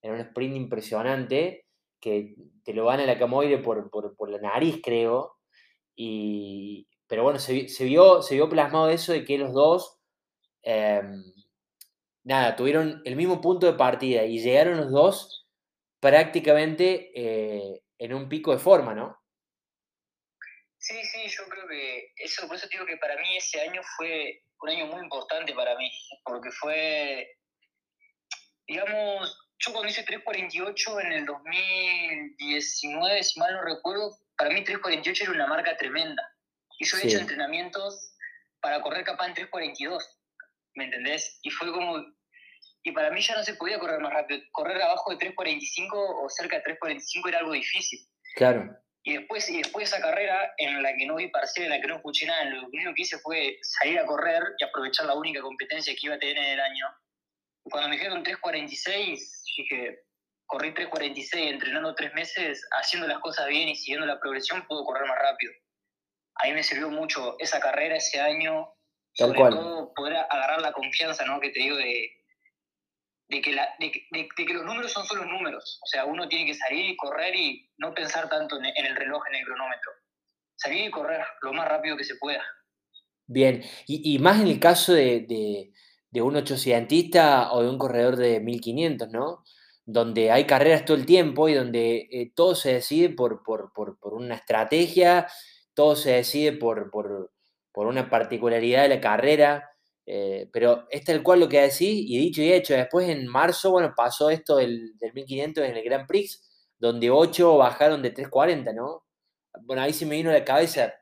en 0.03 0.13
un 0.13 0.21
sprint 0.21 0.57
impresionante, 0.57 1.67
que 2.01 2.35
te 2.65 2.73
lo 2.73 2.85
van 2.85 3.01
a 3.01 3.07
la 3.07 3.19
camoide 3.19 3.59
por, 3.59 3.91
por, 3.91 4.31
la 4.31 4.39
nariz, 4.39 4.81
creo, 4.83 5.37
y, 5.97 6.89
pero 7.07 7.25
bueno, 7.25 7.39
se, 7.39 7.67
vio, 7.85 8.23
se 8.23 8.35
vio 8.35 8.49
plasmado 8.49 8.91
eso 8.91 9.13
de 9.13 9.25
que 9.25 9.39
los 9.39 9.53
dos, 9.53 9.99
em, 10.63 11.25
nada, 12.25 12.55
tuvieron 12.57 13.03
el 13.05 13.17
mismo 13.17 13.41
punto 13.41 13.67
de 13.67 13.79
partida 13.79 14.25
y 14.25 14.41
llegaron 14.41 14.77
los 14.77 14.91
dos 14.91 15.49
prácticamente 16.01 17.11
eh, 17.15 17.83
en 17.99 18.15
un 18.15 18.29
pico 18.29 18.53
de 18.53 18.59
forma, 18.59 18.95
¿no? 18.95 19.19
Sí, 20.79 20.95
sí, 21.05 21.29
yo 21.29 21.45
creo 21.49 21.67
que 21.67 22.13
eso, 22.17 22.47
por 22.47 22.57
eso 22.57 22.69
digo 22.71 22.87
que 22.87 22.97
para 22.97 23.17
mí 23.17 23.37
ese 23.37 23.61
año 23.61 23.83
fue 23.97 24.43
un 24.61 24.69
año 24.71 24.87
muy 24.87 25.03
importante 25.03 25.53
para 25.55 25.77
mí, 25.77 25.91
porque 26.25 26.51
fue, 26.51 27.29
digamos, 28.67 29.49
yo 29.59 29.73
cuando 29.73 29.89
hice 29.89 30.05
3.48 30.05 31.05
en 31.05 31.13
el 31.13 31.27
2019, 31.27 33.23
si 33.23 33.39
mal 33.39 33.55
no 33.55 33.63
recuerdo, 33.63 34.17
para 34.37 34.51
mí 34.51 34.65
3.48 34.65 35.23
era 35.23 35.33
una 35.33 35.47
marca 35.47 35.77
tremenda. 35.77 36.23
Y 36.79 36.87
yo 36.87 36.97
he 36.97 37.07
hecho 37.07 37.19
entrenamientos 37.19 38.15
para 38.61 38.81
correr 38.83 39.05
capaz 39.05 39.27
en 39.29 39.35
3.42, 39.35 40.01
¿me 40.75 40.85
entendés? 40.85 41.39
Y 41.43 41.51
fue 41.51 41.73
como... 41.73 42.05
Y 42.85 42.93
para 42.93 43.11
mí 43.11 43.21
ya 43.21 43.37
no 43.37 43.43
se 43.43 43.55
podía 43.55 43.81
correr 43.81 44.01
más 44.01 44.13
rápido. 44.13 44.41
Correr 44.53 44.81
abajo 44.81 45.11
de 45.11 45.19
3.45 45.19 45.91
o 45.93 46.29
cerca 46.29 46.59
de 46.59 46.79
3.45 46.79 47.29
era 47.29 47.39
algo 47.39 47.53
difícil. 47.53 47.99
Claro. 48.37 48.79
Y 49.05 49.17
después, 49.17 49.49
y 49.49 49.59
después 49.59 49.91
de 49.91 49.97
esa 49.97 50.05
carrera, 50.05 50.53
en 50.59 50.83
la 50.83 50.95
que 50.95 51.07
no 51.07 51.17
vi 51.17 51.29
parcial, 51.29 51.67
en 51.67 51.71
la 51.71 51.81
que 51.81 51.87
no 51.87 51.97
escuché 51.97 52.27
nada, 52.27 52.45
lo 52.45 52.67
único 52.67 52.95
que 52.95 53.03
hice 53.03 53.19
fue 53.19 53.59
salir 53.63 53.99
a 53.99 54.07
correr 54.07 54.43
y 54.59 54.65
aprovechar 54.65 55.07
la 55.07 55.15
única 55.15 55.41
competencia 55.41 55.95
que 55.95 56.07
iba 56.07 56.17
a 56.17 56.19
tener 56.19 56.37
en 56.37 56.45
el 56.45 56.61
año. 56.61 56.87
Cuando 57.65 57.89
me 57.89 57.97
dijeron 57.97 58.25
3.46, 58.25 59.45
dije, 59.57 60.01
corrí 60.47 60.73
3.46 60.73 61.51
entrenando 61.51 61.95
tres 61.95 62.13
meses, 62.15 62.67
haciendo 62.79 63.07
las 63.07 63.21
cosas 63.21 63.47
bien 63.49 63.69
y 63.69 63.77
siguiendo 63.77 64.07
la 64.07 64.19
progresión, 64.19 64.67
puedo 64.67 64.85
correr 64.85 65.09
más 65.09 65.19
rápido. 65.19 65.53
A 66.37 66.47
mí 66.47 66.53
me 66.53 66.63
sirvió 66.63 66.91
mucho 66.91 67.37
esa 67.39 67.61
carrera, 67.61 67.97
ese 67.97 68.21
año, 68.21 68.73
sobre 69.13 69.39
todo 69.39 69.93
poder 69.95 70.17
agarrar 70.17 70.61
la 70.61 70.73
confianza, 70.73 71.25
¿no? 71.25 71.41
Que 71.41 71.51
te 71.51 71.61
digo 71.61 71.77
de, 71.77 72.18
de 73.29 73.43
que, 73.43 73.53
la, 73.53 73.69
de, 73.79 73.91
que 73.91 74.55
los 74.55 74.65
números 74.65 74.93
son 74.93 75.05
solo 75.05 75.25
números. 75.25 75.79
O 75.83 75.87
sea, 75.87 76.05
uno 76.05 76.29
tiene 76.29 76.47
que 76.47 76.55
salir 76.55 76.87
y 76.87 76.97
correr 76.97 77.35
y 77.35 77.71
no 77.77 77.93
pensar 77.93 78.29
tanto 78.29 78.57
en, 78.57 78.65
el 78.65 78.97
reloj, 78.97 79.23
en 79.29 79.37
el 79.37 79.45
cronómetro. 79.45 79.93
Salir 80.57 80.87
y 80.87 80.91
correr 80.91 81.21
lo 81.43 81.53
más 81.53 81.69
rápido 81.69 81.97
que 81.97 82.05
se 82.05 82.17
pueda. 82.17 82.43
Bien, 83.27 83.63
y, 83.87 84.15
y 84.15 84.19
más 84.19 84.41
en 84.41 84.49
el 84.49 84.59
caso 84.59 84.95
de, 84.95 85.27
de, 85.29 85.73
de 86.11 86.23
un 86.23 86.37
ochocientista 86.37 87.53
o 87.53 87.63
de 87.63 87.69
un 87.69 87.79
corredor 87.79 88.17
de 88.17 88.41
1500, 88.41 89.11
¿no? 89.11 89.45
Donde 89.85 90.31
hay 90.31 90.47
carreras 90.47 90.87
todo 90.87 90.97
el 90.97 91.05
tiempo 91.05 91.49
y 91.49 91.55
donde 91.55 92.09
eh, 92.11 92.33
todo 92.35 92.55
se 92.55 92.75
decide 92.75 93.11
por, 93.11 93.43
por, 93.43 93.73
por, 93.75 93.99
por, 93.99 94.15
una 94.15 94.37
estrategia, 94.37 95.27
todo 95.75 95.97
se 95.97 96.13
decide 96.13 96.53
por, 96.53 96.91
por 96.91 97.31
una 97.87 98.09
particularidad 98.09 98.83
de 98.83 98.89
la 98.89 99.01
carrera. 99.01 99.71
Eh, 100.11 100.49
pero 100.51 100.87
es 100.91 101.05
tal 101.05 101.23
cual 101.23 101.41
lo 101.41 101.51
que 101.51 101.61
decís, 101.61 101.83
y 101.83 102.19
dicho 102.19 102.41
y 102.41 102.51
hecho, 102.51 102.73
después 102.73 103.11
en 103.11 103.27
marzo, 103.27 103.73
bueno, 103.73 103.93
pasó 103.95 104.31
esto 104.31 104.57
del, 104.57 104.97
del 104.97 105.13
1500 105.13 105.65
en 105.67 105.77
el 105.77 105.85
Grand 105.85 106.07
Prix, 106.07 106.43
donde 106.79 107.11
8 107.11 107.59
bajaron 107.59 108.01
de 108.01 108.09
340, 108.13 108.73
¿no? 108.73 109.05
Bueno, 109.65 109.83
ahí 109.83 109.93
se 109.93 110.07
me 110.07 110.17
vino 110.17 110.31
a 110.31 110.33
la 110.33 110.45
cabeza 110.47 110.95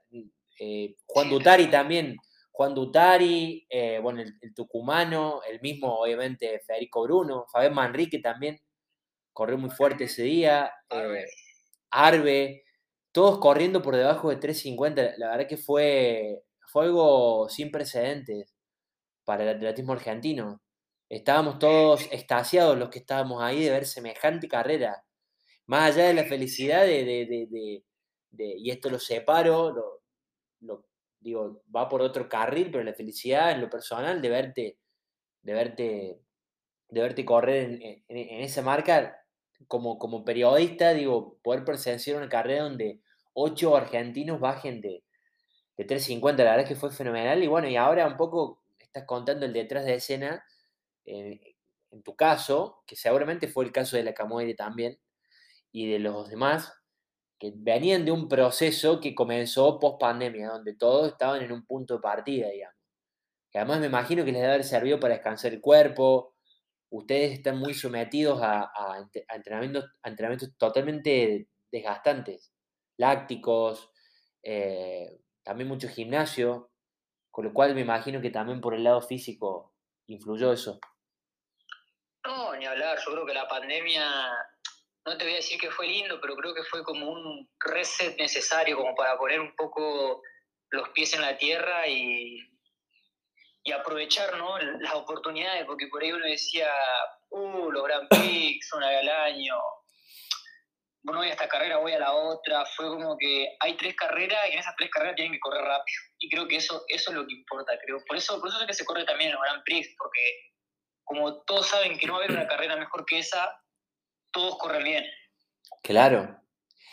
eh, 0.59 0.97
Juan 1.07 1.31
Dutari 1.31 1.71
también, 1.71 2.17
Juan 2.51 2.75
Dutari, 2.75 3.65
eh, 3.71 4.01
bueno, 4.03 4.23
el, 4.23 4.55
tucumano, 4.55 5.41
el 5.49 5.61
mismo, 5.61 6.01
obviamente, 6.01 6.61
Federico 6.67 7.05
Bruno, 7.05 7.47
Fabián 7.53 7.75
Manrique 7.75 8.19
también, 8.19 8.59
corrió 9.33 9.57
muy 9.57 9.71
fuerte 9.71 10.05
ese 10.05 10.25
día, 10.25 10.73
Arbe, 11.91 12.65
todos 13.13 13.39
corriendo 13.39 13.83
por 13.83 13.95
debajo 13.95 14.31
de 14.31 14.37
350, 14.37 15.15
la 15.19 15.29
verdad 15.31 15.47
que 15.47 15.57
fue, 15.57 16.43
fue 16.73 16.87
algo 16.87 17.49
sin 17.49 17.71
precedentes 17.71 18.56
para 19.27 19.43
el 19.43 19.51
atletismo 19.51 19.93
argentino. 19.93 20.63
Estábamos 21.11 21.59
todos 21.59 22.09
extasiados 22.11 22.79
los 22.79 22.89
que 22.89 23.01
estábamos 23.01 23.43
ahí 23.43 23.63
de 23.63 23.71
ver 23.71 23.87
semejante 23.87 24.49
carrera. 24.49 25.05
Más 25.67 25.93
allá 25.95 26.07
de 26.07 26.15
la 26.15 26.25
felicidad 26.25 26.87
de, 26.87 27.05
de, 27.05 27.83
de, 28.31 28.55
y 28.59 28.71
esto 28.71 28.89
lo 28.89 28.99
separo, 28.99 30.01
lo, 30.61 30.87
digo, 31.21 31.63
va 31.75 31.89
por 31.89 32.03
otro 32.03 32.29
carril, 32.29 32.71
pero 32.71 32.85
la 32.85 32.95
felicidad 32.95 33.53
en 33.53 33.61
lo 33.61 33.69
personal 33.69 34.23
de 34.23 34.29
verte, 34.29 34.79
de 35.43 35.53
verte, 35.53 36.21
de 36.89 37.01
verte 37.01 37.25
correr 37.25 37.83
en, 37.83 38.05
en, 38.09 38.41
esa 38.43 38.63
marca 38.63 39.25
como, 39.67 39.99
como 39.99 40.25
periodista, 40.25 40.95
digo, 40.95 41.39
poder 41.43 41.65
presenciar 41.65 42.17
una 42.17 42.29
carrera 42.29 42.65
donde 42.65 43.01
ocho 43.33 43.77
argentinos 43.77 44.39
bajen 44.39 44.81
de, 44.81 45.03
de 45.77 45.85
350, 45.85 46.45
la 46.45 46.51
verdad 46.51 46.65
es 46.65 46.69
que 46.69 46.81
fue 46.81 46.93
fenomenal. 46.93 47.43
Y 47.43 47.49
bueno, 47.49 47.69
y 47.69 47.77
ahora 47.77 48.07
un 48.07 48.17
poco 48.17 48.63
estás 48.97 49.07
contando 49.07 49.47
el 49.47 49.53
detrás 49.53 49.85
de 49.85 49.95
escena, 49.95 50.45
eh, 51.05 51.57
en 51.91 52.03
tu 52.03 52.17
caso, 52.17 52.83
que 52.87 52.97
seguramente 52.97 53.49
fue 53.49 53.65
el 53.65 53.73
caso 53.73 53.97
de 53.97 54.05
la 54.05 54.15
Camoide 54.15 54.55
también, 54.55 54.99
y 55.71 55.91
de 55.91 55.99
los 55.99 56.31
demás, 56.31 56.73
que 57.39 57.53
venían 57.55 58.05
de 58.05 58.13
un 58.13 58.29
proceso 58.29 59.01
que 59.01 59.15
comenzó 59.15 59.79
post 59.79 60.01
pandemia, 60.01 60.49
donde 60.49 60.75
todos 60.75 61.13
estaban 61.13 61.43
en 61.43 61.53
un 61.53 61.67
punto 61.67 61.95
de 61.95 62.01
partida, 62.01 62.49
digamos. 62.49 62.77
Además 63.55 63.81
me 63.81 63.87
imagino 63.87 64.25
que 64.25 64.33
les 64.33 64.41
debe 64.43 64.55
haber 64.55 64.65
servido 64.65 65.01
para 65.01 65.15
descansar 65.15 65.53
el 65.53 65.63
cuerpo. 65.63 66.35
Ustedes 66.91 67.33
están 67.33 67.59
muy 67.59 67.73
sometidos 67.73 68.41
a, 68.43 68.71
entrenamientos, 69.35 69.87
entrenamientos, 70.05 70.57
totalmente 70.59 71.49
desgastantes, 71.73 72.53
lácticos, 72.99 73.91
eh, 74.43 75.21
también 75.43 75.69
mucho 75.69 75.89
gimnasio. 75.89 76.71
Con 77.37 77.45
lo 77.45 77.53
cual 77.53 77.75
me 77.75 77.83
imagino 77.83 78.23
que 78.23 78.31
también 78.31 78.63
por 78.63 78.73
el 78.73 78.83
lado 78.83 79.03
físico 79.03 79.75
influyó 80.07 80.55
eso. 80.55 80.81
No, 82.25 82.57
ni 82.57 82.65
hablar, 82.65 82.99
yo 83.05 83.13
creo 83.13 83.27
que 83.27 83.35
la 83.35 83.47
pandemia, 83.47 84.09
no 85.05 85.19
te 85.19 85.25
voy 85.25 85.35
a 85.35 85.37
decir 85.37 85.61
que 85.61 85.71
fue 85.71 85.87
lindo, 85.87 86.19
pero 86.19 86.35
creo 86.35 86.55
que 86.55 86.63
fue 86.63 86.83
como 86.83 87.11
un 87.11 87.47
reset 87.61 88.17
necesario 88.17 88.79
como 88.79 88.95
para 88.95 89.19
poner 89.19 89.39
un 89.39 89.55
poco 89.55 90.23
los 90.71 90.89
pies 90.95 91.13
en 91.13 91.21
la 91.21 91.37
tierra 91.37 91.87
y, 91.87 92.39
y 93.65 93.73
aprovechar 93.73 94.39
¿no? 94.39 94.57
las 94.59 94.95
oportunidades, 94.95 95.67
porque 95.67 95.89
por 95.89 96.03
ahí 96.03 96.13
uno 96.13 96.25
decía, 96.25 96.71
uh, 97.29 97.71
los 97.71 97.85
Grand 97.85 98.09
Prix, 98.09 98.73
una 98.73 98.89
vez 98.89 99.01
al 99.03 99.11
año, 99.11 99.57
no 101.13 101.19
voy 101.19 101.29
a 101.29 101.33
esta 101.33 101.49
carrera, 101.49 101.79
voy 101.79 101.93
a 101.93 101.99
la 101.99 102.15
otra. 102.15 102.65
Fue 102.77 102.89
como 102.89 103.17
que 103.17 103.49
hay 103.61 103.77
tres 103.77 103.95
carreras 103.97 104.39
y 104.49 104.53
en 104.53 104.59
esas 104.59 104.75
tres 104.77 104.91
carreras 104.91 105.17
tienen 105.17 105.33
que 105.33 105.41
correr 105.41 105.63
rápido. 105.63 106.01
Y 106.19 106.29
creo 106.29 106.49
que 106.49 106.57
eso, 106.57 106.85
eso 106.89 107.11
es 107.11 107.17
lo 107.17 107.27
que 107.27 107.35
importa, 107.35 107.73
creo. 107.85 107.99
Por 108.07 108.17
eso, 108.17 108.41
por 108.41 108.49
eso 108.49 108.61
es 108.61 108.67
que 108.67 108.75
se 108.75 108.85
corre 108.85 109.05
también 109.05 109.31
en 109.31 109.37
los 109.37 109.43
Grand 109.43 109.63
Prix, 109.65 109.95
porque 109.99 110.21
como 111.05 111.43
todos 111.45 111.69
saben 111.69 111.99
que 111.99 112.07
no 112.07 112.15
va 112.15 112.21
a 112.21 112.25
haber 112.25 112.37
una 112.37 112.49
carrera 112.49 112.77
mejor 112.77 113.05
que 113.07 113.19
esa, 113.19 113.53
todos 114.33 114.59
corren 114.59 114.85
bien. 114.85 115.05
Claro. 115.83 116.41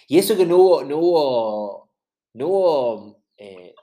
Y 0.07 0.19
eso 0.19 0.37
que 0.37 0.45
no 0.45 0.57
hubo, 0.57 0.83
no 0.83 0.97
hubo, 0.97 1.93
no 2.33 2.47
hubo 2.47 3.23
eh, 3.37 3.73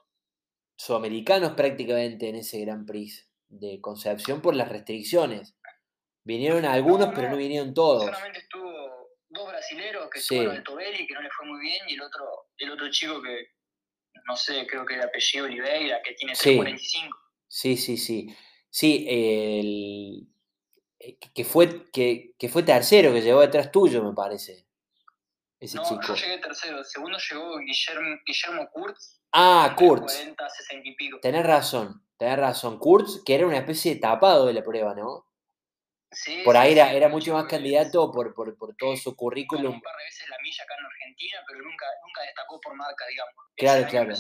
sudamericanos 0.76 1.52
prácticamente 1.52 2.28
en 2.28 2.36
ese 2.36 2.60
Grand 2.60 2.86
Prix 2.86 3.28
de 3.48 3.80
Concepción 3.80 4.40
por 4.40 4.54
las 4.54 4.68
restricciones. 4.68 5.56
Vinieron 6.22 6.64
algunos, 6.64 7.10
pero 7.14 7.30
no 7.30 7.36
vinieron 7.36 7.74
todos. 7.74 8.04
Solamente 8.04 8.38
estuvo 8.38 8.69
dos 9.30 9.48
brasileros 9.48 10.10
que 10.10 10.20
sí. 10.20 10.36
fueron 10.36 10.56
el 10.56 10.62
Tobelli, 10.62 11.06
que 11.06 11.14
no 11.14 11.22
le 11.22 11.30
fue 11.30 11.46
muy 11.46 11.60
bien, 11.60 11.88
y 11.88 11.94
el 11.94 12.02
otro, 12.02 12.48
el 12.58 12.70
otro 12.70 12.90
chico 12.90 13.22
que, 13.22 13.52
no 14.26 14.36
sé, 14.36 14.66
creo 14.66 14.84
que 14.84 14.94
el 14.94 15.02
apellido 15.02 15.46
Oliveira, 15.46 16.02
que 16.02 16.14
tiene 16.14 16.34
345. 16.34 17.16
Sí, 17.48 17.76
sí, 17.76 17.96
sí. 17.96 18.36
Sí, 18.68 19.04
el, 19.08 20.28
eh, 21.00 21.18
que, 21.34 21.44
fue, 21.44 21.90
que, 21.90 22.34
que, 22.38 22.48
fue 22.48 22.62
tercero, 22.62 23.12
que 23.12 23.22
llegó 23.22 23.40
detrás 23.40 23.72
tuyo, 23.72 24.04
me 24.04 24.14
parece. 24.14 24.66
Ese 25.58 25.76
no, 25.76 25.84
chico. 25.84 26.00
yo 26.02 26.14
llegué 26.14 26.38
tercero. 26.38 26.78
El 26.78 26.84
segundo 26.84 27.18
llegó 27.18 27.58
Guillermo, 27.58 28.18
Guillermo 28.24 28.68
Kurtz. 28.72 29.20
Ah, 29.32 29.74
Kurtz. 29.76 30.14
40, 30.14 30.48
60 30.48 30.88
y 30.88 30.94
pico. 30.94 31.18
Tenés 31.20 31.44
razón, 31.44 32.06
tenés 32.16 32.38
razón. 32.38 32.78
Kurtz, 32.78 33.22
que 33.24 33.34
era 33.34 33.46
una 33.46 33.58
especie 33.58 33.94
de 33.94 34.00
tapado 34.00 34.46
de 34.46 34.54
la 34.54 34.62
prueba, 34.62 34.94
¿no? 34.94 35.26
Por 36.44 36.56
ahí 36.56 36.72
era, 36.72 36.92
era 36.92 37.08
mucho 37.08 37.34
más 37.34 37.46
candidato 37.46 38.10
por, 38.10 38.34
por, 38.34 38.56
por, 38.56 38.74
todo 38.76 38.96
su 38.96 39.14
currículum. 39.14 39.74
Un 39.74 39.80
par 39.80 39.96
de 39.96 40.04
veces 40.04 40.28
la 40.28 40.36
milla 40.42 40.64
acá 40.64 40.74
en 40.78 40.86
Argentina, 40.86 41.38
pero 41.46 41.60
nunca, 41.60 41.86
nunca 42.04 42.22
destacó 42.22 42.60
por 42.60 42.74
marca, 42.74 43.04
digamos. 43.08 43.34
Claro, 43.56 43.86
claro. 43.88 44.14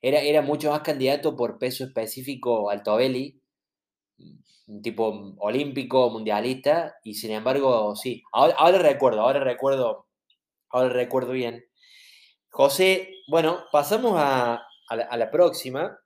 Era, 0.00 0.20
era 0.20 0.42
mucho 0.42 0.70
más 0.70 0.80
candidato 0.82 1.36
por 1.36 1.58
peso 1.58 1.84
específico 1.84 2.70
al 2.70 2.82
Tobelli, 2.82 3.40
un 4.66 4.82
tipo 4.82 5.34
olímpico, 5.38 6.10
mundialista, 6.10 6.96
y 7.02 7.14
sin 7.14 7.32
embargo, 7.32 7.96
sí. 7.96 8.22
Ahora, 8.32 8.54
ahora 8.56 8.78
recuerdo, 8.78 9.20
ahora 9.20 9.40
recuerdo, 9.40 10.06
ahora 10.70 10.90
recuerdo 10.90 11.32
bien. 11.32 11.64
José, 12.50 13.10
bueno, 13.28 13.64
pasamos 13.72 14.14
a, 14.16 14.64
a, 14.88 14.96
la, 14.96 15.04
a 15.04 15.16
la, 15.16 15.30
próxima, 15.30 15.98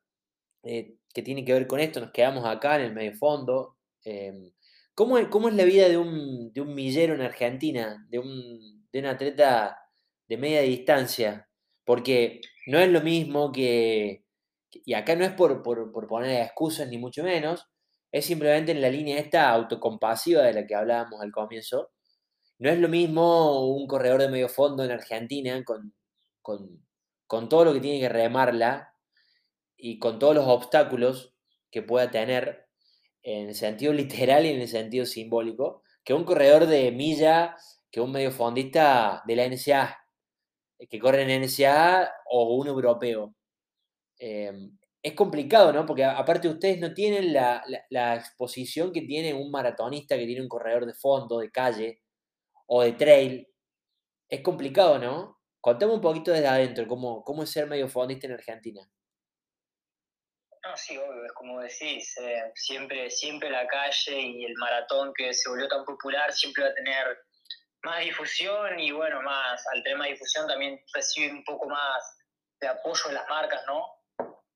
eh, 0.62 0.94
que 1.12 1.22
tiene 1.22 1.44
que 1.44 1.52
ver 1.52 1.66
con 1.66 1.80
esto. 1.80 2.00
Nos 2.00 2.12
quedamos 2.12 2.44
acá 2.46 2.76
en 2.76 2.82
el 2.82 2.92
medio 2.94 3.14
fondo. 3.16 3.76
Eh, 4.04 4.52
¿Cómo 4.96 5.18
es, 5.18 5.28
la 5.54 5.64
vida 5.64 5.90
de 5.90 5.98
un, 5.98 6.52
millero 6.74 7.14
en 7.14 7.20
Argentina, 7.20 8.06
de 8.08 8.18
un, 8.18 8.88
atleta 9.04 9.78
de 10.26 10.38
media 10.38 10.62
distancia? 10.62 11.50
Porque 11.84 12.40
no 12.66 12.78
es 12.78 12.88
lo 12.90 13.02
mismo 13.02 13.52
que, 13.52 14.24
y 14.72 14.94
acá 14.94 15.14
no 15.14 15.26
es 15.26 15.32
por, 15.32 15.62
poner 15.62 16.42
excusas 16.42 16.88
ni 16.88 16.96
mucho 16.96 17.22
menos, 17.22 17.68
es 18.10 18.24
simplemente 18.24 18.72
en 18.72 18.80
la 18.80 18.88
línea 18.88 19.18
esta 19.18 19.50
autocompasiva 19.50 20.42
de 20.44 20.54
la 20.54 20.66
que 20.66 20.74
hablábamos 20.74 21.20
al 21.20 21.30
comienzo. 21.30 21.90
No 22.58 22.70
es 22.70 22.78
lo 22.78 22.88
mismo 22.88 23.68
un 23.76 23.86
corredor 23.86 24.22
de 24.22 24.30
medio 24.30 24.48
fondo 24.48 24.82
en 24.82 24.92
Argentina 24.92 25.62
con 25.62 25.92
todo 27.50 27.66
lo 27.66 27.74
que 27.74 27.80
tiene 27.80 28.00
que 28.00 28.08
remarla 28.08 28.94
y 29.76 29.98
con 29.98 30.18
todos 30.18 30.34
los 30.34 30.46
obstáculos 30.46 31.34
que 31.70 31.82
pueda 31.82 32.10
tener 32.10 32.65
en 33.26 33.48
el 33.48 33.54
sentido 33.56 33.92
literal 33.92 34.46
y 34.46 34.50
en 34.50 34.60
el 34.60 34.68
sentido 34.68 35.04
simbólico, 35.04 35.82
que 36.04 36.14
un 36.14 36.24
corredor 36.24 36.66
de 36.66 36.92
milla, 36.92 37.56
que 37.90 38.00
un 38.00 38.12
medio 38.12 38.30
fondista 38.30 39.22
de 39.26 39.36
la 39.36 39.46
NCA, 39.46 39.98
que 40.88 40.98
corre 41.00 41.22
en 41.22 41.42
NCA 41.42 42.08
o 42.30 42.54
un 42.54 42.68
europeo. 42.68 43.34
Em, 44.18 44.78
es 45.02 45.14
complicado, 45.14 45.72
¿no? 45.72 45.86
Porque 45.86 46.04
aparte 46.04 46.48
ustedes 46.48 46.78
no 46.80 46.94
tienen 46.94 47.32
la, 47.32 47.62
exposición 48.16 48.92
que 48.92 49.02
tiene 49.02 49.34
un 49.34 49.50
maratonista 49.50 50.16
que 50.16 50.26
tiene 50.26 50.42
un 50.42 50.48
corredor 50.48 50.86
de 50.86 50.94
fondo, 50.94 51.40
de 51.40 51.50
calle 51.50 52.02
o 52.66 52.82
de 52.82 52.92
trail. 52.92 53.48
Es 54.28 54.40
complicado, 54.42 54.98
¿no? 54.98 55.38
Contame 55.60 55.94
un 55.94 56.00
poquito 56.00 56.32
desde 56.32 56.46
adentro, 56.48 56.86
cómo, 56.88 57.24
cómo 57.24 57.42
es 57.42 57.50
ser 57.50 57.66
medio 57.68 57.88
fondista 57.88 58.26
en 58.28 58.34
Argentina. 58.34 58.88
No, 60.66 60.76
sí, 60.76 60.96
obvio, 60.98 61.24
es 61.24 61.32
como 61.32 61.60
decís, 61.60 62.16
eh, 62.18 62.50
siempre, 62.56 63.08
siempre 63.08 63.50
la 63.50 63.68
calle 63.68 64.20
y 64.20 64.44
el 64.44 64.54
maratón 64.56 65.12
que 65.14 65.32
se 65.32 65.48
volvió 65.48 65.68
tan 65.68 65.84
popular 65.84 66.32
siempre 66.32 66.64
va 66.64 66.70
a 66.70 66.74
tener 66.74 67.18
más 67.84 68.00
difusión 68.00 68.80
y 68.80 68.90
bueno, 68.90 69.22
más 69.22 69.64
al 69.72 69.82
tener 69.84 69.98
más 69.98 70.08
difusión 70.08 70.48
también 70.48 70.82
recibe 70.92 71.30
un 71.30 71.44
poco 71.44 71.68
más 71.68 72.18
de 72.60 72.66
apoyo 72.66 73.08
de 73.08 73.14
las 73.14 73.28
marcas, 73.28 73.62
¿no? 73.66 73.86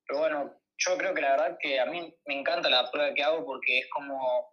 Pero 0.07 0.19
bueno, 0.19 0.61
yo 0.79 0.99
creo 0.99 1.15
que 1.15 1.21
la 1.21 1.31
verdad 1.37 1.59
que 1.61 1.79
a 1.79 1.87
mí 1.87 2.13
me 2.27 2.41
encanta 2.41 2.69
la 2.69 2.91
prueba 2.91 3.15
que 3.15 3.23
hago 3.23 3.45
porque 3.45 3.79
es 3.79 3.91
como, 3.91 4.53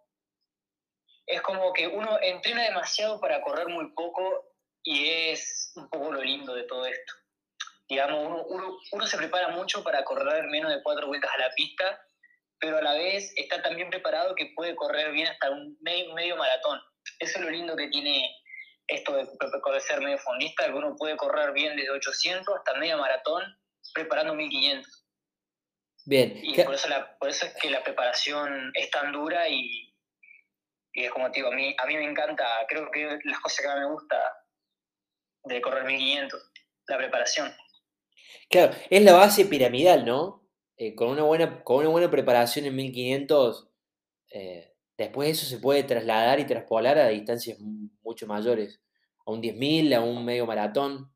es 1.26 1.42
como 1.42 1.72
que 1.72 1.88
uno 1.88 2.20
entrena 2.22 2.62
demasiado 2.62 3.20
para 3.20 3.42
correr 3.42 3.66
muy 3.66 3.92
poco 3.94 4.54
y 4.84 5.08
es 5.08 5.72
un 5.74 5.88
poco 5.88 6.12
lo 6.12 6.22
lindo 6.22 6.54
de 6.54 6.62
todo 6.64 6.86
esto. 6.86 7.14
Digamos, 7.88 8.44
uno, 8.48 8.78
uno, 8.92 9.06
se 9.06 9.16
prepara 9.16 9.48
mucho 9.48 9.82
para 9.82 10.04
correr 10.04 10.44
menos 10.48 10.70
de 10.70 10.82
cuatro 10.82 11.06
vueltas 11.06 11.30
a 11.34 11.38
la 11.38 11.50
pista, 11.54 11.98
pero 12.60 12.78
a 12.78 12.82
la 12.82 12.92
vez 12.92 13.32
está 13.36 13.62
tan 13.62 13.76
bien 13.76 13.88
preparado 13.88 14.34
que 14.34 14.52
puede 14.54 14.76
correr 14.76 15.12
bien 15.12 15.28
hasta 15.28 15.50
un 15.50 15.76
medio, 15.80 16.14
medio 16.14 16.36
maratón. 16.36 16.80
Eso 17.18 17.38
es 17.38 17.44
lo 17.44 17.50
lindo 17.50 17.76
que 17.76 17.88
tiene 17.88 18.30
esto 18.88 19.14
de, 19.14 19.24
de 19.24 19.80
ser 19.80 20.00
medio 20.00 20.18
fondista, 20.18 20.66
que 20.66 20.72
uno 20.72 20.96
puede 20.96 21.16
correr 21.16 21.52
bien 21.52 21.76
desde 21.76 21.90
800 21.90 22.54
hasta 22.56 22.78
medio 22.78 22.98
maratón 22.98 23.42
preparando 23.94 24.34
1500. 24.34 25.04
Bien. 26.06 26.40
Y 26.42 26.62
por 26.62 26.74
eso, 26.74 26.88
por 27.20 27.28
eso 27.28 27.46
es 27.46 27.54
que 27.60 27.70
la 27.70 27.82
preparación 27.82 28.70
es 28.74 28.90
tan 28.90 29.12
dura 29.12 29.48
y, 29.48 29.94
es 30.94 31.10
como 31.10 31.30
te 31.30 31.40
digo, 31.40 31.52
a 31.52 31.54
mí, 31.54 31.74
a 31.78 31.86
mí 31.86 31.96
me 31.96 32.04
encanta, 32.04 32.44
creo 32.66 32.90
que 32.90 33.18
las 33.24 33.40
cosas 33.40 33.60
que 33.60 33.68
más 33.68 33.78
me 33.78 33.92
gusta 33.92 34.16
de 35.44 35.60
correr 35.60 35.84
1500, 35.84 36.50
la 36.88 36.96
preparación. 36.96 37.54
Claro, 38.50 38.74
es 38.90 39.02
la 39.02 39.12
base 39.12 39.44
piramidal, 39.44 40.04
¿no? 40.04 40.48
Eh, 40.76 40.94
con, 40.94 41.08
una 41.08 41.24
buena, 41.24 41.62
con 41.64 41.78
una 41.78 41.88
buena 41.88 42.10
preparación 42.10 42.64
en 42.66 42.76
1500, 42.76 43.68
eh, 44.30 44.74
después 44.96 45.30
eso 45.30 45.46
se 45.46 45.58
puede 45.58 45.82
trasladar 45.82 46.38
y 46.38 46.46
traspolar 46.46 46.98
a 46.98 47.08
distancias 47.08 47.58
mucho 47.60 48.26
mayores, 48.26 48.80
a 49.26 49.32
un 49.32 49.42
10.000, 49.42 49.96
a 49.96 50.00
un 50.00 50.24
medio 50.24 50.46
maratón. 50.46 51.12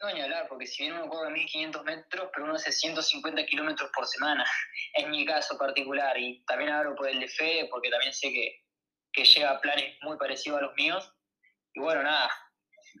No, 0.00 0.12
ni 0.12 0.20
hablar, 0.20 0.46
porque 0.48 0.66
si 0.66 0.84
bien 0.84 0.94
uno 0.94 1.08
corre 1.08 1.30
1500 1.30 1.84
metros, 1.84 2.28
pero 2.32 2.44
uno 2.44 2.54
hace 2.54 2.70
150 2.70 3.44
kilómetros 3.46 3.90
por 3.94 4.06
semana, 4.06 4.44
en 4.94 5.10
mi 5.10 5.24
caso 5.24 5.56
particular, 5.56 6.18
y 6.18 6.44
también 6.44 6.70
hablo 6.70 6.94
por 6.96 7.08
el 7.08 7.20
de 7.20 7.28
Fe, 7.28 7.68
porque 7.70 7.90
también 7.90 8.12
sé 8.12 8.30
que, 8.30 8.64
que 9.12 9.24
llega 9.24 9.50
a 9.50 9.60
planes 9.60 9.96
muy 10.02 10.16
parecidos 10.16 10.58
a 10.58 10.62
los 10.62 10.74
míos, 10.74 11.12
y 11.72 11.80
bueno, 11.80 12.02
nada, 12.02 12.30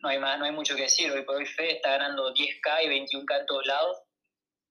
no 0.02 0.08
hay, 0.08 0.18
más, 0.18 0.38
no 0.38 0.44
hay 0.44 0.52
mucho 0.52 0.76
que 0.76 0.82
decir, 0.82 1.10
hoy 1.10 1.22
por 1.22 1.36
hoy 1.36 1.46
Fe 1.46 1.76
está 1.76 1.90
ganando 1.90 2.32
10K 2.32 2.84
y 2.84 2.88
21K 2.88 3.40
en 3.40 3.46
todos 3.46 3.66
lados, 3.66 3.98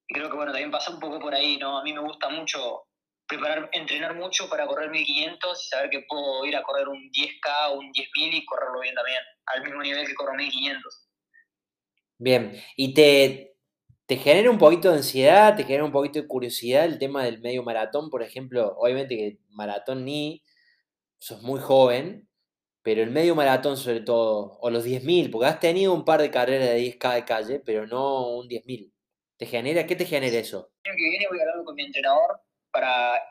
y 0.07 0.13
creo 0.13 0.29
que 0.29 0.35
bueno, 0.35 0.51
también 0.51 0.71
pasa 0.71 0.91
un 0.91 0.99
poco 0.99 1.19
por 1.19 1.33
ahí, 1.35 1.57
¿no? 1.57 1.77
A 1.77 1.83
mí 1.83 1.93
me 1.93 1.99
gusta 1.99 2.29
mucho 2.29 2.83
preparar, 3.27 3.69
entrenar 3.73 4.15
mucho 4.15 4.49
para 4.49 4.65
correr 4.65 4.89
1500 4.89 5.65
y 5.65 5.67
saber 5.67 5.89
que 5.89 6.05
puedo 6.07 6.45
ir 6.45 6.55
a 6.55 6.63
correr 6.63 6.87
un 6.87 7.11
10K 7.11 7.69
o 7.69 7.79
un 7.79 7.91
10.000 7.91 8.33
y 8.33 8.45
correrlo 8.45 8.79
bien 8.79 8.95
también, 8.95 9.19
al 9.47 9.63
mismo 9.63 9.81
nivel 9.81 10.07
que 10.07 10.15
corro 10.15 10.33
1500. 10.33 11.07
Bien, 12.19 12.63
y 12.75 12.93
te, 12.93 13.57
te 14.05 14.17
genera 14.17 14.49
un 14.49 14.57
poquito 14.57 14.89
de 14.89 14.97
ansiedad, 14.97 15.55
te 15.55 15.63
genera 15.63 15.83
un 15.83 15.91
poquito 15.91 16.21
de 16.21 16.27
curiosidad 16.27 16.85
el 16.85 16.97
tema 16.97 17.23
del 17.23 17.41
medio 17.41 17.63
maratón, 17.63 18.09
por 18.09 18.23
ejemplo, 18.23 18.73
obviamente 18.77 19.15
que 19.15 19.37
maratón 19.49 20.05
ni, 20.05 20.41
sos 21.19 21.41
muy 21.41 21.59
joven, 21.59 22.26
pero 22.87 23.03
el 23.03 23.11
medio 23.11 23.35
maratón 23.35 23.75
sobre 23.75 23.99
todo, 23.99 24.57
o 24.61 24.69
los 24.69 24.85
10.000, 24.85 25.29
porque 25.29 25.47
has 25.47 25.59
tenido 25.59 25.93
un 25.93 26.05
par 26.05 26.21
de 26.21 26.31
carreras 26.31 26.69
de 26.69 26.79
10K 26.79 27.15
de 27.15 27.25
calle, 27.25 27.59
pero 27.59 27.85
no 27.85 28.29
un 28.29 28.47
10.000. 28.47 28.93
¿Te 29.35 29.45
genera, 29.45 29.85
qué 29.85 29.97
te 29.97 30.05
genera 30.05 30.37
eso? 30.37 30.71
El 30.85 30.91
año 30.91 30.97
que 30.97 31.09
viene 31.09 31.27
voy 31.29 31.37
a 31.37 31.41
hablar 31.41 31.65
con 31.65 31.75
mi 31.75 31.83
entrenador 31.83 32.39
para 32.71 33.21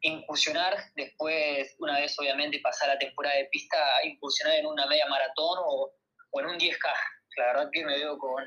incursionar 0.00 0.78
después, 0.96 1.76
una 1.80 2.00
vez 2.00 2.18
obviamente 2.18 2.58
pasar 2.62 2.88
la 2.88 2.98
temporada 2.98 3.36
de 3.36 3.50
pista, 3.52 3.76
incursionar 4.02 4.56
en 4.56 4.64
una 4.64 4.86
media 4.86 5.04
maratón 5.04 5.58
o, 5.62 5.92
o 6.30 6.40
en 6.40 6.46
un 6.46 6.58
10K 6.58 6.88
la 7.36 7.46
verdad 7.48 7.70
que 7.70 7.84
me 7.84 7.98
veo 7.98 8.16
con, 8.16 8.42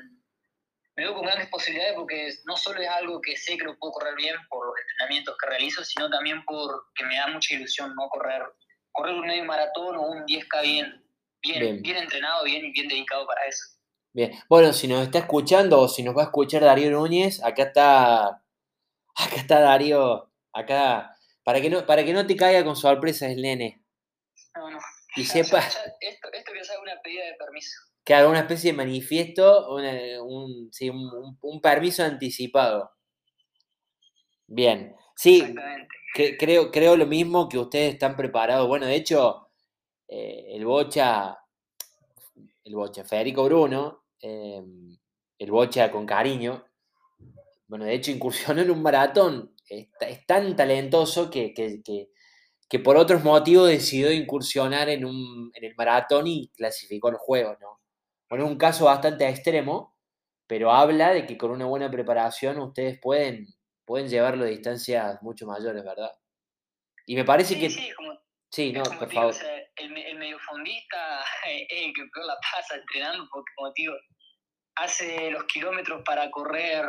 me 0.96 1.04
veo 1.04 1.14
con 1.14 1.26
grandes 1.26 1.48
posibilidades 1.48 1.94
porque 1.94 2.28
no 2.44 2.56
solo 2.56 2.80
es 2.80 2.88
algo 2.88 3.20
que 3.20 3.36
sé 3.36 3.56
que 3.56 3.66
lo 3.66 3.78
puedo 3.78 3.92
correr 3.92 4.16
bien 4.16 4.34
por 4.48 4.66
los 4.66 4.74
entrenamientos 4.80 5.36
que 5.40 5.48
realizo, 5.48 5.84
sino 5.84 6.10
también 6.10 6.44
porque 6.44 7.04
me 7.04 7.16
da 7.16 7.28
mucha 7.28 7.54
ilusión 7.54 7.94
no 7.94 8.08
correr, 8.08 8.42
correr 8.96 9.14
un 9.14 9.26
medio 9.26 9.44
maratón 9.44 9.96
o 9.96 10.02
un 10.02 10.24
10K 10.24 10.62
bien, 10.62 11.04
bien, 11.42 11.82
bien, 11.82 11.96
entrenado, 11.96 12.44
bien, 12.44 12.72
bien 12.72 12.88
dedicado 12.88 13.26
para 13.26 13.44
eso. 13.46 13.64
Bien, 14.12 14.32
bueno, 14.48 14.72
si 14.72 14.88
nos 14.88 15.02
está 15.02 15.18
escuchando 15.18 15.80
o 15.80 15.88
si 15.88 16.02
nos 16.02 16.16
va 16.16 16.22
a 16.22 16.26
escuchar 16.26 16.62
Darío 16.62 16.90
Núñez, 16.90 17.42
acá 17.44 17.64
está, 17.64 18.26
acá 19.16 19.36
está 19.36 19.60
Darío, 19.60 20.32
acá, 20.52 21.16
para 21.44 21.60
que 21.60 21.70
no, 21.70 21.84
para 21.86 22.04
que 22.04 22.12
no 22.12 22.26
te 22.26 22.36
caiga 22.36 22.64
con 22.64 22.76
sorpresa 22.76 23.26
el 23.26 23.42
nene. 23.42 23.84
No, 24.54 24.70
no. 24.70 24.78
Y 25.16 25.24
sepa... 25.24 25.58
esto, 25.58 26.28
esto 26.32 26.52
que 26.52 26.64
sea 26.64 26.80
una 26.80 27.00
pedida 27.02 27.24
de 27.24 27.34
permiso 27.34 27.86
haga 28.14 28.28
una 28.28 28.40
especie 28.40 28.70
de 28.72 28.76
manifiesto, 28.76 29.74
un, 30.24 30.70
permiso 31.60 32.04
anticipado. 32.04 32.92
Bien, 34.46 34.94
sí, 35.16 35.54
creo, 36.14 36.70
creo 36.70 36.96
lo 36.96 37.06
mismo 37.06 37.48
que 37.48 37.58
ustedes 37.58 37.94
están 37.94 38.16
preparados. 38.16 38.68
Bueno, 38.68 38.86
de 38.86 38.94
hecho, 38.96 39.48
eh, 40.08 40.46
el 40.50 40.64
Bocha, 40.64 41.38
el 42.64 42.74
Bocha, 42.74 43.04
Federico 43.04 43.44
Bruno, 43.44 44.04
em, 44.20 44.96
el 45.38 45.50
Bocha 45.50 45.90
con 45.90 46.06
cariño, 46.06 46.64
bueno, 47.68 47.84
de 47.84 47.94
hecho 47.94 48.10
incursionó 48.10 48.62
en 48.62 48.70
un 48.70 48.82
maratón, 48.82 49.52
es, 49.68 49.88
tan 50.26 50.54
talentoso 50.56 51.30
que, 51.30 51.52
que, 51.52 52.78
por 52.78 52.96
otros 52.96 53.24
motivos 53.24 53.68
decidió 53.68 54.12
incursionar 54.12 54.88
en, 54.88 55.04
un, 55.04 55.50
en 55.54 55.64
el 55.64 55.74
maratón 55.76 56.26
y 56.26 56.48
clasificó 56.48 57.10
los 57.10 57.20
juegos, 57.20 57.58
¿no? 57.60 57.80
Bueno, 58.28 58.44
es 58.44 58.50
un 58.50 58.58
caso 58.58 58.86
bastante 58.86 59.28
extremo, 59.28 59.96
pero 60.46 60.72
habla 60.72 61.12
de 61.12 61.26
que 61.26 61.38
con 61.38 61.50
una 61.50 61.66
buena 61.66 61.90
preparación 61.90 62.58
ustedes 62.58 62.98
pueden, 63.00 63.48
pueden 63.86 64.08
llevarlo 64.08 64.44
a 64.44 64.48
distancias 64.48 65.22
mucho 65.22 65.46
mayores, 65.46 65.84
¿verdad? 65.84 66.12
Y 67.06 67.14
me 67.14 67.24
parece 67.24 67.58
que... 67.58 67.70
Sí, 67.70 67.92
como, 67.96 68.20
sí 68.50 68.72
no, 68.72 68.82
por 68.82 69.10
favor. 69.12 69.34
el, 69.76 69.96
el 69.96 70.18
mediofondista 70.18 71.24
es 71.46 71.66
el 71.70 71.94
que 71.94 72.02
peor 72.12 72.26
la 72.26 72.36
pasa 72.52 72.74
entrenando, 72.74 73.28
porque 73.30 73.52
como 73.56 73.72
digo, 73.74 73.94
hace 74.76 75.30
los 75.30 75.44
kilómetros 75.44 76.02
para 76.04 76.30
correr 76.30 76.84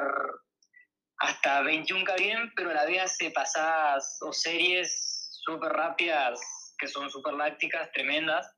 hasta 1.19 1.61
21K 1.61 2.17
bien, 2.17 2.51
pero 2.55 2.71
a 2.71 2.73
la 2.73 2.85
vez 2.85 3.01
hace 3.01 3.31
pasadas 3.31 4.17
o 4.21 4.33
series 4.33 5.39
súper 5.43 5.71
rápidas, 5.71 6.39
que 6.77 6.87
son 6.87 7.09
súper 7.09 7.33
lácticas, 7.33 7.91
tremendas, 7.91 8.51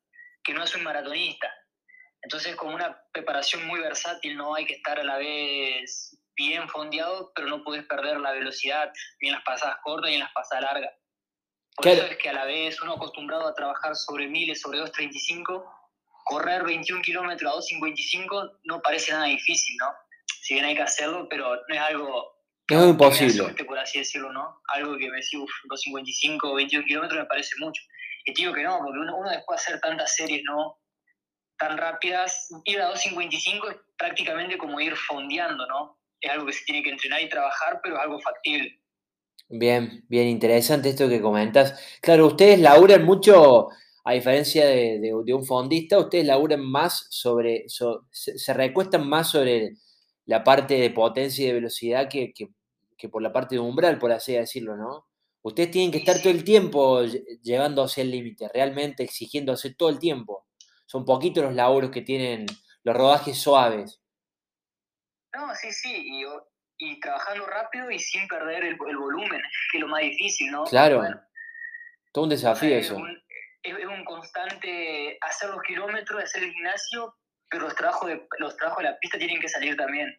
que 0.44 0.54
no 0.54 0.64
es 0.64 0.76
un 0.76 0.84
maratonista. 0.84 1.54
Entonces, 2.22 2.56
como 2.56 2.76
una 2.76 3.02
preparación 3.14 3.66
muy 3.66 3.80
versátil, 3.80 4.36
no 4.36 4.56
hay 4.56 4.66
que 4.66 4.74
estar 4.74 5.00
a 5.00 5.04
la 5.04 5.18
vez 5.18 6.19
bien 6.40 6.70
fondeado, 6.70 7.32
pero 7.36 7.48
no 7.48 7.64
puedes 7.64 7.86
perder 7.86 8.20
la 8.20 8.32
velocidad 8.32 8.92
ni 9.22 9.28
en 9.28 9.36
las 9.36 9.44
pasadas 9.44 9.78
cortas 9.84 10.10
ni 10.10 10.16
en 10.16 10.22
las 10.22 10.32
pasadas 10.32 10.64
largas. 10.64 10.94
Por 11.76 11.88
eso 11.88 12.06
es 12.06 12.18
que 12.18 12.30
a 12.30 12.34
la 12.34 12.46
vez 12.46 12.82
uno 12.82 12.94
acostumbrado 12.94 13.48
a 13.48 13.54
trabajar 13.54 13.96
sobre 13.96 14.28
miles, 14.28 14.62
sobre 14.62 14.80
2.35, 14.80 15.64
correr 16.26 16.64
21 16.64 17.02
kilómetros 17.02 17.52
a 17.52 17.58
2.55 17.58 18.60
no 18.66 18.82
parece 18.82 19.12
nada 19.12 19.26
difícil, 19.26 19.76
¿no? 19.80 19.88
Si 20.42 20.54
bien 20.54 20.66
hay 20.66 20.76
que 20.76 20.82
hacerlo, 20.82 21.28
pero 21.30 21.56
no 21.56 21.76
es 21.76 21.82
algo... 21.82 22.36
Es 22.68 22.84
imposible. 22.84 23.54
por 23.66 23.80
así 23.80 24.00
decirlo, 24.00 24.32
¿no? 24.32 24.62
Algo 24.74 24.98
que 24.98 25.10
me 25.10 25.18
decía, 25.18 25.40
2.55 25.40 26.40
o 26.44 26.56
21 26.56 26.86
kilómetros 26.86 27.20
me 27.20 27.26
parece 27.26 27.56
mucho. 27.60 27.82
Y 28.26 28.34
digo 28.34 28.54
que 28.54 28.64
no, 28.64 28.78
porque 28.80 29.00
uno, 29.00 29.16
uno 29.18 29.30
después 29.30 29.60
de 29.60 29.64
hacer 29.64 29.82
tantas 29.82 30.16
series, 30.16 30.44
¿no? 30.44 30.80
tan 31.60 31.78
rápidas, 31.78 32.48
ir 32.64 32.82
a 32.82 32.92
2.55 32.92 33.70
es 33.70 33.78
prácticamente 33.98 34.58
como 34.58 34.80
ir 34.80 34.96
fondeando, 34.96 35.68
¿no? 35.68 35.99
Es 36.22 36.32
algo 36.32 36.46
que 36.46 36.54
se 36.54 36.66
tiene 36.66 36.84
que 36.84 36.90
entrenar 36.90 37.22
y 37.22 37.30
trabajar, 37.30 37.80
pero 37.84 37.96
es 37.96 38.02
algo 38.02 38.20
factible. 38.20 38.80
Bien, 39.50 40.06
bien 40.08 40.28
interesante 40.28 40.90
esto 40.90 41.10
que 41.10 41.22
comentas. 41.22 41.80
Claro, 42.02 42.28
ustedes 42.28 42.60
laburan 42.60 43.04
mucho, 43.04 43.70
a 44.04 44.14
diferencia 44.14 44.66
de, 44.68 45.14
un 45.14 45.46
fondista, 45.46 45.98
ustedes 45.98 46.26
laburan 46.26 46.62
más 46.62 47.08
sobre, 47.10 47.66
se, 47.68 48.54
recuestan 48.54 49.08
más 49.10 49.30
sobre 49.30 49.78
la 50.26 50.44
parte 50.44 50.76
de 50.76 50.92
potencia 50.92 51.44
y 51.44 51.48
de 51.48 51.54
velocidad 51.54 52.08
que, 52.10 52.32
que, 52.34 53.10
por 53.10 53.24
la 53.24 53.34
parte 53.34 53.56
de 53.56 53.62
umbral, 53.62 53.98
por 53.98 54.12
así 54.12 54.34
decirlo, 54.34 54.78
¿no? 54.78 55.08
Ustedes 55.42 55.72
tienen 55.72 55.92
que 55.92 56.00
estar 56.00 56.20
todo 56.20 56.32
el 56.32 56.44
tiempo 56.44 57.02
llevándose 57.42 58.02
el 58.02 58.12
límite, 58.12 58.50
realmente 58.54 59.04
exigiéndose 59.04 59.74
todo 59.74 59.90
el 59.90 59.98
tiempo. 59.98 60.46
Son 60.86 61.06
poquitos 61.06 61.44
los 61.44 61.56
laburos 61.56 61.92
que 61.92 62.02
tienen 62.02 62.46
los 62.84 62.96
rodajes 62.96 63.38
suaves. 63.38 63.99
No, 65.36 65.54
sí, 65.56 65.72
sí, 65.72 66.24
y, 66.78 67.00
trabajando 67.00 67.46
rápido 67.46 67.92
y 67.92 68.00
sin 68.00 68.28
perder 68.28 68.64
el, 68.64 68.76
volumen, 68.76 69.42
que 69.72 69.78
es 69.78 69.82
lo 69.82 69.88
más 69.88 70.02
difícil, 70.02 70.52
¿no? 70.52 70.64
Claro, 70.66 71.04
todo 72.12 72.24
un 72.24 72.30
desafío 72.30 72.76
eso. 72.76 72.98
es, 73.64 73.86
un 73.86 74.04
constante 74.06 75.18
hacer 75.22 75.50
los 75.50 75.62
kilómetros, 75.64 76.24
hacer 76.24 76.44
el 76.44 76.52
gimnasio, 76.52 77.16
pero 77.50 77.66
los 77.66 77.76
trabajos 77.76 78.10
de, 78.10 78.28
los 78.40 78.56
trabajos 78.58 78.84
de 78.84 78.90
la 78.90 79.00
pista 79.00 79.18
tienen 79.18 79.40
que 79.40 79.50
salir 79.50 79.76
también. 79.76 80.18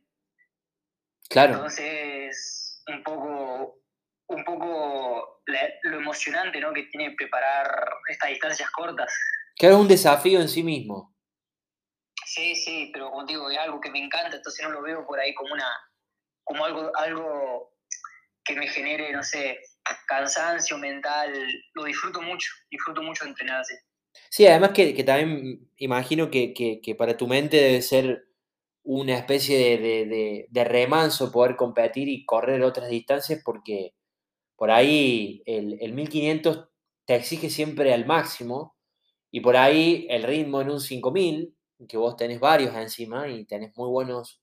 Claro. 1.29 1.55
Entonces, 1.55 2.83
un 2.89 3.03
poco, 3.03 3.81
un 4.29 4.45
poco 4.45 5.43
lo 5.83 5.97
emocionante 5.97 6.61
¿no? 6.61 6.73
que 6.73 6.85
tiene 6.85 7.13
preparar 7.13 7.89
estas 8.09 8.31
distancias 8.31 8.71
cortas. 8.71 9.13
Que 9.57 9.69
es 9.69 9.75
un 9.75 9.89
desafío 9.89 10.41
en 10.41 10.49
sí 10.49 10.63
mismo. 10.63 11.10
Sí, 12.33 12.55
sí, 12.55 12.91
pero 12.93 13.11
como 13.11 13.27
digo, 13.27 13.51
es 13.51 13.59
algo 13.59 13.81
que 13.81 13.91
me 13.91 13.99
encanta, 13.99 14.37
entonces 14.37 14.65
no 14.65 14.71
lo 14.71 14.83
veo 14.83 15.05
por 15.05 15.19
ahí 15.19 15.35
como 15.35 15.53
una 15.53 15.67
como 16.45 16.65
algo, 16.65 16.93
algo 16.97 17.73
que 18.45 18.55
me 18.55 18.69
genere, 18.69 19.13
no 19.13 19.25
sé, 19.25 19.59
cansancio 20.07 20.79
mental. 20.79 21.33
Lo 21.75 21.83
disfruto 21.85 22.23
mucho, 22.23 22.49
disfruto 22.71 23.03
mucho 23.03 23.25
de 23.25 23.31
entrenar 23.31 23.63
así. 23.63 23.75
Sí, 24.29 24.47
además 24.47 24.71
que, 24.71 25.03
también 25.03 25.69
imagino 25.77 26.31
que, 26.31 26.95
para 26.97 27.17
tu 27.17 27.27
mente 27.27 27.57
debe 27.57 27.83
ser 27.83 28.25
una 28.85 29.17
especie 29.19 29.79
de, 29.79 30.65
remanso 30.65 31.33
poder 31.33 31.57
competir 31.57 32.09
y 32.09 32.25
correr 32.25 32.63
otras 32.63 32.91
distancias 32.91 33.43
porque 33.45 33.95
por 34.55 34.71
ahí 34.71 35.43
el, 35.47 35.79
el 35.81 35.95
1500 35.95 36.69
te 37.07 37.17
exige 37.17 37.51
siempre 37.51 37.93
al 37.93 38.07
máximo 38.07 38.77
y 39.33 39.41
por 39.41 39.57
ahí 39.57 40.07
el 40.11 40.23
ritmo 40.23 40.61
en 40.61 40.71
un 40.71 40.81
5000, 40.81 41.57
que 41.89 41.97
vos 41.97 42.17
tenés 42.17 42.41
varios 42.41 42.75
encima 42.75 43.29
y 43.29 43.45
tenés 43.45 43.77
muy 43.77 43.89
buenos 43.89 44.43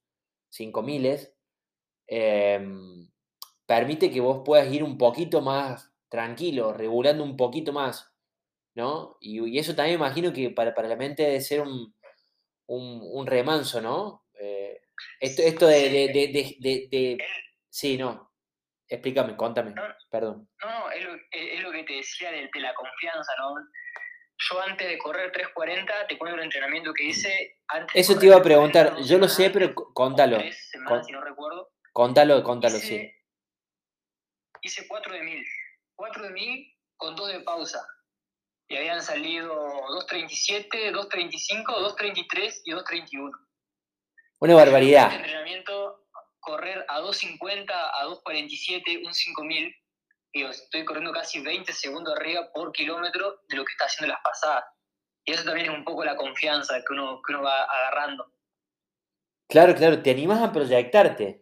5000, 0.49 1.29
em, 2.07 3.09
permite 3.65 4.11
que 4.11 4.21
vos 4.21 4.41
puedas 4.45 4.71
ir 4.71 4.83
un 4.83 4.97
poquito 4.97 5.41
más 5.41 5.91
tranquilo, 6.09 6.73
regulando 6.73 7.23
un 7.23 7.35
poquito 7.35 7.73
más, 7.73 8.11
¿no? 8.75 9.17
Y, 9.19 9.57
eso 9.57 9.75
también 9.75 9.97
imagino 9.97 10.31
que 10.33 10.49
para, 10.51 10.73
para, 10.73 10.87
la 10.87 10.95
mente 10.95 11.23
debe 11.23 11.41
ser 11.41 11.61
un, 11.61 11.93
un, 12.67 13.27
remanso, 13.27 13.81
¿no? 13.81 14.25
Eh, 14.39 14.81
esto, 15.19 15.41
esto 15.41 15.67
de, 15.67 15.89
de, 15.89 16.87
de, 16.89 17.17
Sí, 17.69 17.97
no. 17.97 18.31
Explícame, 18.89 19.35
contame, 19.35 19.75
perdón. 20.09 20.49
No, 20.63 20.91
es 20.91 21.03
lo, 21.03 21.13
es 21.31 21.61
lo 21.61 21.71
que 21.71 21.83
te 21.83 21.93
decía 21.93 22.31
de, 22.31 22.49
la 22.55 22.73
confianza, 22.73 23.33
¿no? 23.37 23.55
Yo 24.37 24.61
antes 24.61 24.87
de 24.87 24.97
correr 24.99 25.31
3.40, 25.31 26.07
te 26.07 26.17
cuento 26.17 26.37
el 26.37 26.43
entrenamiento 26.43 26.93
que 26.93 27.05
hice. 27.05 27.57
Antes 27.67 27.95
Eso 27.95 28.17
te 28.19 28.27
iba 28.27 28.37
a 28.37 28.43
preguntar, 28.43 28.97
yo 29.01 29.17
lo 29.17 29.27
sé, 29.27 29.49
pero 29.49 29.73
contalo. 29.73 30.39
si 30.39 31.11
no 31.11 31.21
recuerdo. 31.21 31.71
Contalo, 31.91 32.43
contalo, 32.43 32.77
sí. 32.77 33.11
Hice 34.61 34.87
4 34.87 35.13
de 35.13 35.21
1000. 35.21 35.45
4 35.95 36.23
de 36.23 36.29
1000 36.29 36.77
con 36.97 37.15
2 37.15 37.27
de 37.29 37.39
pausa. 37.41 37.85
Y 38.69 38.75
habían 38.75 39.01
salido 39.01 39.55
2.37, 40.09 40.91
2.35, 40.91 41.65
2.33 41.65 42.61
y 42.65 42.71
2.31. 42.73 43.31
Una 44.39 44.55
barbaridad. 44.55 45.13
Entrenamiento, 45.13 46.05
correr 46.39 46.85
a 46.89 46.99
2.50, 47.01 47.71
a 47.71 48.05
2.47, 48.05 49.05
un 49.05 49.13
5000 49.13 49.75
estoy 50.43 50.85
corriendo 50.85 51.11
casi 51.11 51.41
20 51.41 51.71
segundos 51.73 52.15
arriba 52.15 52.51
por 52.53 52.71
kilómetro 52.71 53.43
de 53.47 53.57
lo 53.57 53.65
que 53.65 53.71
está 53.71 53.85
haciendo 53.85 54.13
las 54.13 54.21
pasadas. 54.23 54.65
Y 55.25 55.33
eso 55.33 55.43
también 55.43 55.71
es 55.71 55.77
un 55.77 55.83
poco 55.83 56.05
la 56.05 56.15
confianza 56.15 56.75
que 56.79 56.93
uno, 56.93 57.21
que 57.25 57.33
uno 57.33 57.43
va 57.43 57.63
agarrando. 57.63 58.31
Claro, 59.49 59.75
claro, 59.75 60.01
te 60.01 60.11
animas 60.11 60.41
a 60.41 60.51
proyectarte. 60.51 61.41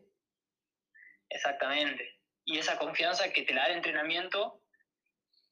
Exactamente. 1.30 2.22
Y 2.46 2.60
esa 2.60 2.78
confianza 2.78 3.32
que 3.32 3.44
te 3.44 3.54
la 3.54 3.62
da 3.62 3.68
el 3.68 3.78
entrenamiento 3.78 4.62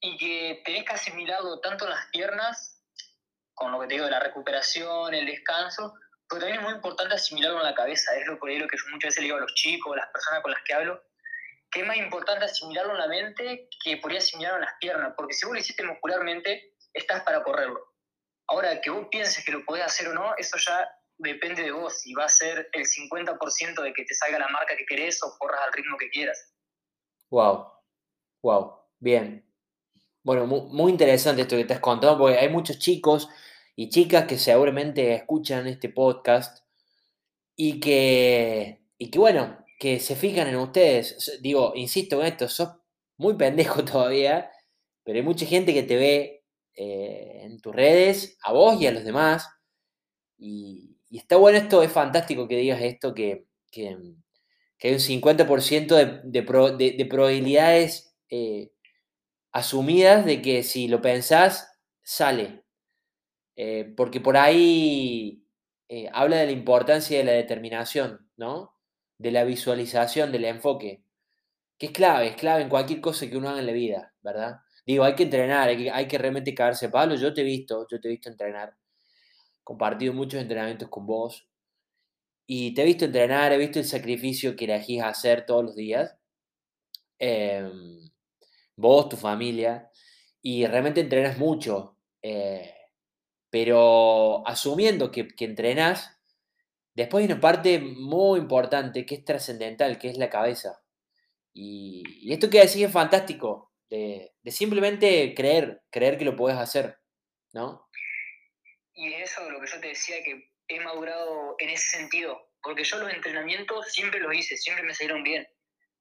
y 0.00 0.16
que 0.16 0.62
tenés 0.64 0.84
que 0.84 0.92
asimilado 0.92 1.60
tanto 1.60 1.84
en 1.84 1.90
las 1.90 2.06
piernas, 2.06 2.82
con 3.54 3.72
lo 3.72 3.80
que 3.80 3.86
te 3.86 3.94
digo 3.94 4.06
de 4.06 4.10
la 4.10 4.20
recuperación, 4.20 5.14
el 5.14 5.26
descanso, 5.26 5.94
pero 6.28 6.40
también 6.40 6.58
es 6.58 6.64
muy 6.64 6.74
importante 6.74 7.14
asimilarlo 7.14 7.58
en 7.58 7.64
la 7.64 7.74
cabeza. 7.74 8.14
Es 8.16 8.26
lo, 8.26 8.38
por 8.38 8.50
lo 8.50 8.66
que 8.66 8.76
yo 8.76 8.84
muchas 8.92 9.08
veces 9.08 9.18
le 9.18 9.24
digo 9.24 9.36
a 9.36 9.40
los 9.40 9.54
chicos, 9.54 9.92
a 9.92 9.96
las 9.96 10.08
personas 10.10 10.42
con 10.42 10.52
las 10.52 10.62
que 10.64 10.74
hablo, 10.74 11.02
que 11.74 11.80
es 11.80 11.86
más 11.86 11.96
importante 11.96 12.44
asimilarlo 12.44 12.92
en 12.92 12.98
la 12.98 13.08
mente 13.08 13.68
que 13.82 13.96
podría 13.96 14.20
asimilarlo 14.20 14.58
en 14.58 14.64
las 14.64 14.74
piernas, 14.80 15.12
porque 15.16 15.34
si 15.34 15.44
vos 15.44 15.54
lo 15.54 15.60
hiciste 15.60 15.82
muscularmente, 15.82 16.76
estás 16.92 17.24
para 17.24 17.42
correrlo. 17.42 17.80
Ahora, 18.46 18.80
que 18.80 18.90
vos 18.90 19.08
pienses 19.10 19.44
que 19.44 19.50
lo 19.50 19.64
podés 19.64 19.84
hacer 19.84 20.08
o 20.08 20.14
no, 20.14 20.36
eso 20.36 20.56
ya 20.56 20.88
depende 21.18 21.62
de 21.64 21.72
vos, 21.72 22.00
si 22.00 22.14
va 22.14 22.26
a 22.26 22.28
ser 22.28 22.68
el 22.72 22.84
50% 22.84 23.82
de 23.82 23.92
que 23.92 24.04
te 24.04 24.14
salga 24.14 24.38
la 24.38 24.48
marca 24.48 24.76
que 24.76 24.86
querés 24.86 25.20
o 25.24 25.36
corras 25.36 25.60
al 25.66 25.72
ritmo 25.72 25.96
que 25.98 26.10
quieras. 26.10 26.54
Wow, 27.30 27.66
wow, 28.42 28.78
bien. 29.00 29.44
Bueno, 30.22 30.46
muy, 30.46 30.92
interesante 30.92 31.42
esto 31.42 31.56
que 31.56 31.64
te 31.64 31.74
has 31.74 31.80
contado, 31.80 32.16
porque 32.16 32.38
hay 32.38 32.48
muchos 32.48 32.78
chicos 32.78 33.28
y 33.74 33.90
chicas 33.90 34.26
que 34.26 34.38
seguramente 34.38 35.12
escuchan 35.14 35.66
este 35.66 35.88
podcast 35.88 36.64
y 37.56 37.80
que, 37.80 38.86
y 38.96 39.10
que 39.10 39.18
bueno, 39.18 39.63
que 39.78 40.00
se 40.00 40.16
fijan 40.16 40.48
en 40.48 40.56
ustedes. 40.56 41.38
Digo, 41.40 41.72
insisto 41.74 42.20
en 42.20 42.26
esto, 42.26 42.48
sos 42.48 42.70
muy 43.16 43.34
pendejo 43.36 43.84
todavía, 43.84 44.50
pero 45.04 45.18
hay 45.18 45.24
mucha 45.24 45.46
gente 45.46 45.74
que 45.74 45.82
te 45.82 45.96
ve 45.96 46.44
eh, 46.76 47.40
en 47.42 47.60
tus 47.60 47.74
redes, 47.74 48.38
a 48.42 48.52
vos 48.52 48.80
y 48.80 48.86
a 48.86 48.92
los 48.92 49.04
demás. 49.04 49.48
Y, 50.38 50.96
está 51.10 51.36
bueno 51.36 51.58
esto, 51.58 51.82
es 51.82 51.92
fantástico 51.92 52.48
que 52.48 52.56
digas 52.56 52.82
esto, 52.82 53.14
que, 53.14 53.46
que, 53.70 53.88
hay 54.82 54.92
un 54.92 54.98
50% 54.98 56.22
de, 56.24 56.42
probabilidades 57.06 58.16
eh, 58.28 58.72
asumidas 59.52 60.26
de 60.26 60.42
que 60.42 60.62
si 60.64 60.88
lo 60.88 61.00
pensás, 61.00 61.78
sale. 62.02 62.64
Eh, 63.56 63.94
porque 63.96 64.20
por 64.20 64.36
ahí 64.36 65.46
habla 66.12 66.38
de 66.38 66.46
la 66.46 66.52
importancia 66.52 67.18
de 67.18 67.24
la 67.24 67.32
determinación, 67.32 68.28
¿no? 68.36 68.73
De 69.24 69.30
la 69.30 69.44
visualización, 69.44 70.30
del 70.30 70.44
enfoque, 70.44 71.02
que 71.78 71.86
es 71.86 71.92
clave, 71.92 72.28
es 72.28 72.36
clave 72.36 72.62
en 72.62 72.68
cualquier 72.68 73.00
cosa 73.00 73.26
que 73.26 73.38
uno 73.38 73.48
haga 73.48 73.60
en 73.60 73.66
la 73.66 73.72
vida, 73.72 74.14
¿verdad? 74.22 74.60
Digo, 74.86 75.02
hay 75.02 75.14
que 75.14 75.22
entrenar, 75.22 75.70
hay 75.70 75.78
que, 75.78 75.90
hay 75.90 76.06
que 76.06 76.18
realmente 76.18 76.54
caerse 76.54 76.90
Pablo. 76.90 77.14
Yo 77.14 77.32
te 77.32 77.40
he 77.40 77.44
visto, 77.44 77.86
yo 77.90 77.98
te 77.98 78.08
he 78.08 78.10
visto 78.10 78.28
entrenar, 78.28 78.76
compartido 79.62 80.12
muchos 80.12 80.42
entrenamientos 80.42 80.90
con 80.90 81.06
vos 81.06 81.48
y 82.46 82.74
te 82.74 82.82
he 82.82 82.84
visto 82.84 83.06
entrenar, 83.06 83.50
he 83.52 83.56
visto 83.56 83.78
el 83.78 83.86
sacrificio 83.86 84.56
que 84.56 84.66
elegís 84.66 85.02
hacer 85.02 85.46
todos 85.46 85.64
los 85.64 85.74
días. 85.74 86.18
Em, 87.18 88.10
vos, 88.76 89.08
tu 89.08 89.16
familia, 89.16 89.90
y 90.42 90.66
realmente 90.66 91.00
entrenas 91.00 91.38
mucho, 91.38 91.96
eh, 92.20 92.74
pero 93.48 94.46
asumiendo 94.46 95.10
que, 95.10 95.28
que 95.28 95.46
entrenás, 95.46 96.20
Después 96.94 97.22
hay 97.22 97.32
una 97.32 97.40
parte 97.40 97.80
muy 97.80 98.38
importante 98.38 99.04
que 99.04 99.16
es 99.16 99.24
trascendental, 99.24 99.98
que 99.98 100.08
es 100.08 100.16
la 100.16 100.30
cabeza. 100.30 100.80
Y, 101.52 102.32
esto 102.32 102.48
que 102.48 102.60
decís 102.60 102.82
es 102.82 102.92
fantástico, 102.92 103.72
de, 103.90 104.32
simplemente 104.46 105.34
creer, 105.36 105.82
creer 105.90 106.18
que 106.18 106.24
lo 106.24 106.36
puedes 106.36 106.58
hacer, 106.58 106.98
¿no? 107.52 107.88
Y 108.92 109.12
eso 109.14 109.48
lo 109.50 109.60
que 109.60 109.66
yo 109.66 109.80
te 109.80 109.88
decía, 109.88 110.22
que 110.24 110.50
he 110.68 110.80
madurado 110.80 111.56
en 111.58 111.70
ese 111.70 111.98
sentido, 111.98 112.50
porque 112.62 112.84
yo 112.84 112.98
los 112.98 113.12
entrenamientos 113.12 113.92
siempre 113.92 114.20
los 114.20 114.34
hice, 114.34 114.56
siempre 114.56 114.84
me 114.84 114.94
salieron 114.94 115.24
bien. 115.24 115.46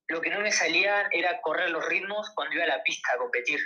Lo 0.08 0.22
que 0.22 0.30
no 0.30 0.42
me 0.42 0.52
salía 0.52 1.08
era 1.12 1.42
correr 1.42 1.72
los 1.72 1.88
ritmos 1.88 2.32
cuando 2.36 2.56
iba 2.56 2.66
a 2.66 2.78
la 2.78 2.84
pista 2.84 3.10
a 3.14 3.18
competir. 3.18 3.60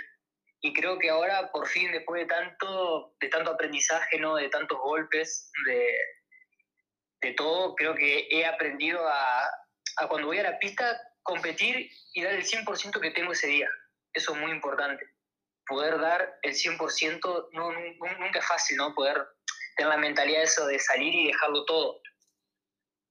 Y 0.60 0.72
creo 0.72 0.98
que 0.98 1.10
ahora, 1.10 1.50
por 1.52 1.68
fin, 1.68 1.92
después 1.92 2.22
de 2.22 2.26
tanto, 2.26 3.14
de 3.20 3.28
tanto 3.28 3.52
aprendizaje, 3.52 4.18
¿no? 4.18 4.36
de 4.36 4.48
tantos 4.48 4.78
golpes, 4.78 5.50
de, 5.66 5.86
de 7.20 7.32
todo, 7.32 7.74
creo 7.74 7.94
que 7.94 8.28
he 8.30 8.46
aprendido 8.46 9.06
a, 9.08 9.50
cuando 10.08 10.28
voy 10.28 10.38
a 10.38 10.44
la 10.44 10.58
pista 10.58 11.00
competir 11.22 11.90
y 12.14 12.22
dar 12.22 12.34
el 12.34 12.44
100% 12.44 13.00
que 13.00 13.10
tengo 13.10 13.32
ese 13.32 13.48
día. 13.48 13.68
Eso 14.12 14.32
es 14.32 14.40
muy 14.40 14.52
importante. 14.52 15.04
Poder 15.66 15.98
dar 16.00 16.38
el 16.42 16.54
100% 16.54 17.48
no, 17.52 17.72
nunca 17.72 18.38
es 18.38 18.46
fácil, 18.46 18.76
¿no? 18.76 18.94
Poder 18.94 19.26
tener 19.76 19.90
la 19.90 19.98
mentalidad 19.98 20.38
de 20.38 20.44
eso 20.44 20.66
de 20.66 20.78
salir 20.78 21.14
y 21.14 21.26
dejarlo 21.26 21.64
todo. 21.64 22.00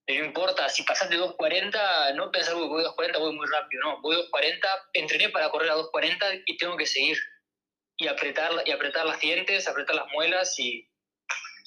No 0.10 0.24
importa, 0.24 0.70
si 0.70 0.84
pasaste 0.84 1.18
2.40, 1.18 2.16
no 2.16 2.32
pensar 2.32 2.54
que 2.54 2.62
voy 2.62 2.84
2.40, 2.84 3.20
voy 3.20 3.36
muy 3.36 3.46
rápido, 3.48 3.82
no, 3.84 4.02
voy 4.02 4.16
2.40, 4.16 4.60
entrené 4.94 5.30
para 5.30 5.50
correr 5.50 5.70
a 5.70 5.76
2.40 5.76 6.44
y 6.46 6.58
tengo 6.58 6.78
que 6.78 6.86
seguir. 6.86 7.18
Y 8.00 8.08
apretar, 8.08 8.52
y 8.66 8.72
apretar 8.72 9.06
las 9.06 9.20
dientes, 9.20 9.68
apretar 9.68 9.96
las 9.96 10.08
muelas 10.14 10.58
y 10.60 10.88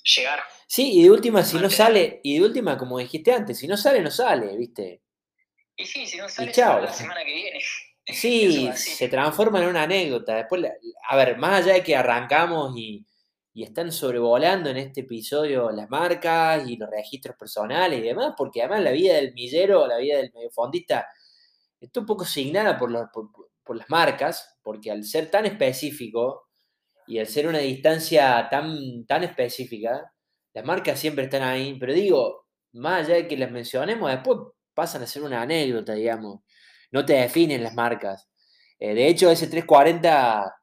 llegar. 0.04 0.40
Sí, 0.66 0.98
y 0.98 1.02
de 1.02 1.10
última, 1.10 1.42
si 1.42 1.58
no 1.58 1.70
sale, 1.70 2.20
y 2.22 2.38
de 2.38 2.44
última, 2.44 2.78
como 2.78 2.98
dijiste 2.98 3.32
antes, 3.32 3.58
si 3.58 3.66
no 3.66 3.76
sale, 3.76 4.00
no 4.02 4.10
sale, 4.10 4.56
¿viste? 4.56 5.02
Y 5.76 5.84
sí, 5.84 6.06
si 6.06 6.18
no 6.18 6.28
sale, 6.28 6.52
la 6.56 6.92
semana 6.92 7.24
que 7.24 7.34
viene. 7.34 7.60
Sí, 8.12 8.68
se 8.74 9.08
transforma 9.08 9.62
en 9.62 9.68
una 9.68 9.84
anécdota. 9.84 10.34
Después, 10.34 10.64
a 11.08 11.16
ver, 11.16 11.36
más 11.38 11.62
allá 11.62 11.74
de 11.74 11.84
que 11.84 11.94
arrancamos 11.94 12.76
y, 12.76 13.06
y 13.52 13.64
están 13.64 13.90
sobrevolando 13.90 14.70
en 14.70 14.76
este 14.76 15.00
episodio 15.00 15.70
las 15.70 15.90
marcas 15.90 16.68
y 16.68 16.76
los 16.76 16.88
registros 16.88 17.36
personales 17.36 17.98
y 17.98 18.02
demás, 18.02 18.34
porque 18.36 18.62
además 18.62 18.82
la 18.82 18.92
vida 18.92 19.14
del 19.14 19.34
millero, 19.34 19.86
la 19.86 19.98
vida 19.98 20.18
del 20.18 20.32
mediofondista, 20.32 21.06
está 21.80 22.00
un 22.00 22.06
poco 22.06 22.24
signada 22.24 22.78
por, 22.78 23.10
por, 23.12 23.76
las 23.76 23.88
marcas, 23.88 24.58
porque 24.62 24.90
al 24.90 25.04
ser 25.04 25.30
tan 25.30 25.46
específico 25.46 26.49
y 27.10 27.18
al 27.18 27.26
ser 27.26 27.48
una 27.48 27.58
distancia 27.58 28.46
tan, 28.48 29.04
tan 29.04 29.24
específica, 29.24 30.12
las 30.54 30.64
marcas 30.64 30.96
siempre 31.00 31.24
están 31.24 31.42
ahí, 31.42 31.76
pero 31.80 31.92
digo, 31.92 32.46
más 32.74 33.04
allá 33.04 33.16
de 33.16 33.26
que 33.26 33.36
las 33.36 33.50
mencionemos, 33.50 34.08
después 34.08 34.38
pasan 34.74 35.02
a 35.02 35.06
ser 35.08 35.24
una 35.24 35.42
anécdota, 35.42 35.94
digamos, 35.94 36.42
no 36.92 37.04
te 37.04 37.14
definen 37.14 37.64
las 37.64 37.74
marcas. 37.74 38.28
Eh, 38.78 38.94
de 38.94 39.08
hecho, 39.08 39.28
ese 39.28 39.48
340, 39.48 40.54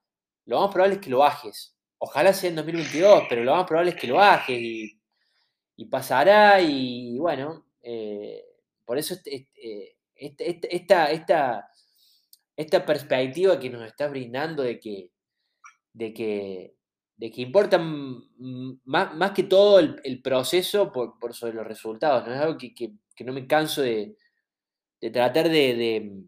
lo 0.45 0.61
más 0.61 0.73
probable 0.73 0.95
es 0.95 1.01
que 1.01 1.09
lo 1.09 1.19
bajes, 1.19 1.75
Ojalá 1.99 2.31
sea 2.31 2.49
en 2.49 2.55
2022, 2.55 3.23
pero 3.27 3.43
lo 3.43 3.55
más 3.55 3.65
probable 3.65 3.91
es 3.91 3.97
que 3.97 4.07
lo 4.07 4.15
baje 4.15 4.53
y, 5.75 5.85
pasará 5.89 6.61
y 6.61 7.17
bueno, 7.17 7.65
eh, 7.81 8.41
por 8.85 8.97
eso 8.97 9.15
este, 9.15 9.49
este, 10.15 10.49
este, 10.49 10.75
esta, 10.75 11.11
esta, 11.11 11.69
esta, 12.55 12.85
perspectiva 12.85 13.59
que 13.59 13.69
nos 13.69 13.85
está 13.85 14.07
brindando 14.07 14.63
de 14.63 14.79
que, 14.79 15.11
de 15.97 16.13
que, 16.13 16.75
de 17.17 17.31
que 17.31 17.41
importa 17.41 17.79
más, 17.79 19.15
más 19.15 19.31
que 19.31 19.43
todo 19.43 19.79
el, 19.79 20.21
proceso 20.21 20.91
por, 20.91 21.17
por, 21.19 21.33
sobre 21.33 21.53
los 21.53 21.67
resultados, 21.67 22.27
¿no? 22.27 22.33
Es 22.33 22.39
algo 22.39 22.57
que, 22.57 22.73
que, 22.73 23.23
no 23.23 23.33
me 23.33 23.47
canso 23.47 23.81
de, 23.81 24.15
de 25.01 25.09
tratar 25.09 25.49
de, 25.49 25.75
de, 25.75 26.23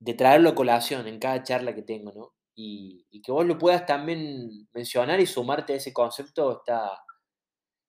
de 0.00 0.14
traerlo 0.14 0.50
a 0.50 0.54
colación 0.54 1.06
en 1.06 1.18
cada 1.20 1.42
charla 1.42 1.74
que 1.74 1.82
tengo, 1.82 2.12
¿no? 2.12 2.34
y, 2.54 3.22
que 3.22 3.32
vos 3.32 3.46
lo 3.46 3.58
puedas 3.58 3.86
también 3.86 4.68
mencionar 4.72 5.20
y 5.20 5.26
sumarte 5.26 5.74
a 5.74 5.76
ese 5.76 5.92
concepto 5.92 6.58
está, 6.58 7.02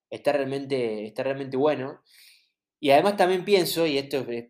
está, 0.09 0.34
realmente, 0.34 1.05
está 1.07 1.24
realmente 1.24 1.57
bueno. 1.57 2.01
Y 2.80 2.91
además 2.91 3.18
también 3.18 3.45
pienso, 3.45 3.86
y 3.86 3.97
esto 3.97 4.20
es 4.30 4.49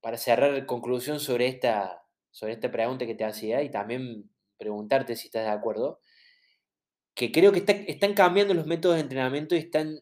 para 0.00 0.18
cerrar 0.18 0.66
conclusión 0.66 1.20
sobre 1.20 1.48
esta, 1.48 2.04
sobre 2.30 2.54
esta 2.54 2.70
pregunta 2.70 3.06
que 3.06 3.14
te 3.14 3.24
hacía 3.24 3.62
y 3.62 3.70
también 3.70 4.30
preguntarte 4.58 5.16
si 5.16 5.26
estás 5.26 5.44
de 5.44 5.50
acuerdo, 5.50 6.00
que 7.14 7.32
creo 7.32 7.52
que 7.52 7.64
están 7.88 8.14
cambiando 8.14 8.54
los 8.54 8.66
métodos 8.66 8.96
de 8.96 9.02
entrenamiento 9.02 9.54
y 9.54 9.58
están 9.58 10.00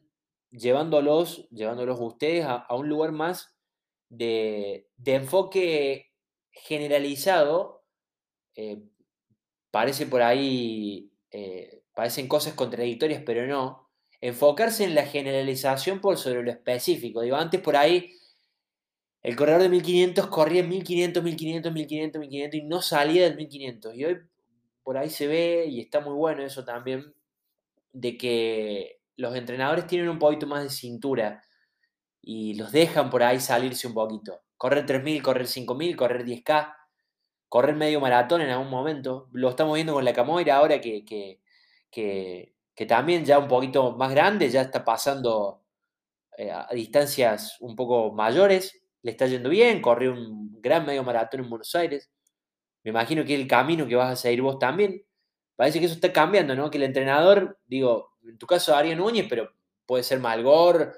llevándolos, 0.51 1.49
llevándolos 1.51 1.99
ustedes 2.01 2.45
a, 2.47 2.67
un 2.75 2.89
lugar 2.89 3.13
más 3.13 3.55
de, 4.09 4.89
enfoque 5.05 6.13
generalizado 6.51 7.85
eh, 8.57 8.83
parece 9.71 10.07
por 10.07 10.23
ahí, 10.23 11.11
eh, 11.31 11.83
parecen 11.95 12.29
cosas 12.29 12.55
contradictorias, 12.55 13.23
pero 13.27 13.47
no. 13.47 13.89
Enfocarse 14.21 14.85
en 14.85 14.95
la 14.95 15.05
generalización 15.05 16.01
por 16.01 16.17
sobre 16.17 16.43
lo 16.43 16.51
específico. 16.51 17.21
Digo, 17.21 17.37
antes 17.37 17.61
por 17.61 17.77
ahí 17.77 18.13
el 19.25 19.37
corredor 19.37 19.63
de 19.63 19.71
1500 19.71 20.27
corría 20.27 20.61
en 20.61 20.69
1500, 20.69 21.23
1500, 21.25 21.73
1500, 21.73 22.21
1500 22.21 22.61
y 22.61 22.63
no 22.63 22.83
salía 22.83 23.25
del 23.25 23.37
1500. 23.37 23.95
Y 23.97 24.05
hoy 24.05 24.19
por 24.85 24.97
ahí 24.99 25.11
se 25.11 25.27
ve, 25.27 25.67
y 25.69 25.81
está 25.81 26.01
muy 26.01 26.15
bueno 26.15 26.45
eso 26.45 26.65
también, 26.65 27.15
de 27.93 28.17
que 28.17 29.01
los 29.17 29.35
entrenadores 29.35 29.87
tienen 29.87 30.09
un 30.09 30.19
poquito 30.21 30.47
más 30.47 30.63
de 30.63 30.71
cintura 30.71 31.43
y 32.21 32.55
los 32.55 32.73
dejan 32.73 33.11
por 33.11 33.23
ahí 33.23 33.41
salirse 33.41 33.87
un 33.89 33.95
poquito. 33.95 34.43
Correr 34.57 34.87
3000, 34.87 35.23
correr 35.23 35.47
5000, 35.49 35.97
correr 35.97 36.25
10K 36.25 36.75
correr 37.55 37.77
medio 37.77 38.01
maratón 38.01 38.41
en 38.41 38.51
algún 38.51 38.69
momento. 38.69 39.29
Lo 39.31 39.51
estamos 39.51 39.77
viendo 39.77 39.93
con 39.93 40.05
la 40.05 40.13
Camoira 40.13 40.57
ahora 40.57 40.81
que, 40.81 41.05
que, 41.05 42.87
también 42.89 43.25
ya 43.25 43.39
un 43.39 43.47
poquito 43.47 43.93
más 43.93 44.11
grande, 44.11 44.51
ya 44.51 44.63
está 44.63 44.85
pasando 44.85 45.63
eh, 46.37 46.51
a 46.51 46.67
distancias 46.73 47.59
un 47.61 47.77
poco 47.77 48.11
mayores, 48.13 48.83
le 49.03 49.13
está 49.13 49.27
yendo 49.27 49.51
bien, 49.51 49.81
corrió 49.81 50.15
un 50.15 50.61
gran 50.61 50.85
medio 50.85 51.05
maratón 51.05 51.43
en 51.45 51.51
Buenos 51.51 51.73
Aires. 51.77 52.11
Me 52.85 52.91
imagino 52.91 53.25
que 53.25 53.35
el 53.35 53.49
camino 53.49 53.87
que 53.89 53.97
vas 53.97 54.13
a 54.13 54.17
seguir 54.17 54.43
vos 54.43 54.59
también. 54.59 55.05
Parece 55.57 55.81
que 55.81 55.87
eso 55.87 55.95
está 55.95 56.13
cambiando, 56.13 56.55
¿no? 56.55 56.71
Que 56.71 56.79
el 56.79 56.85
entrenador, 56.85 57.59
digo, 57.67 58.17
en 58.23 58.39
tu 58.39 58.47
caso 58.47 58.77
Ariel 58.77 58.99
Núñez, 58.99 59.27
pero 59.29 59.53
puede 59.87 60.03
ser 60.03 60.21
Malgor, 60.21 60.95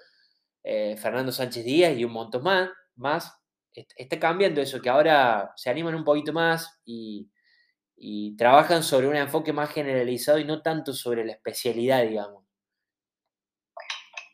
eh, 0.62 0.96
Fernando 0.96 1.32
Sánchez 1.32 1.64
Díaz 1.64 1.96
y 1.96 2.04
un 2.04 2.12
montón 2.12 2.42
más, 2.42 2.70
más 2.96 3.32
está 3.72 4.18
cambiando 4.18 4.60
eso, 4.60 4.80
que 4.80 4.88
ahora 4.88 5.52
se 5.56 5.70
animan 5.70 5.94
un 5.94 6.04
poquito 6.04 6.32
más 6.32 6.80
y, 6.84 7.30
trabajan 8.36 8.82
sobre 8.82 9.08
un 9.08 9.16
enfoque 9.16 9.52
más 9.52 9.72
generalizado 9.72 10.38
y 10.38 10.44
no 10.44 10.60
tanto 10.60 10.92
sobre 10.92 11.24
la 11.24 11.32
especialidad, 11.32 12.02
digamos. 12.02 12.44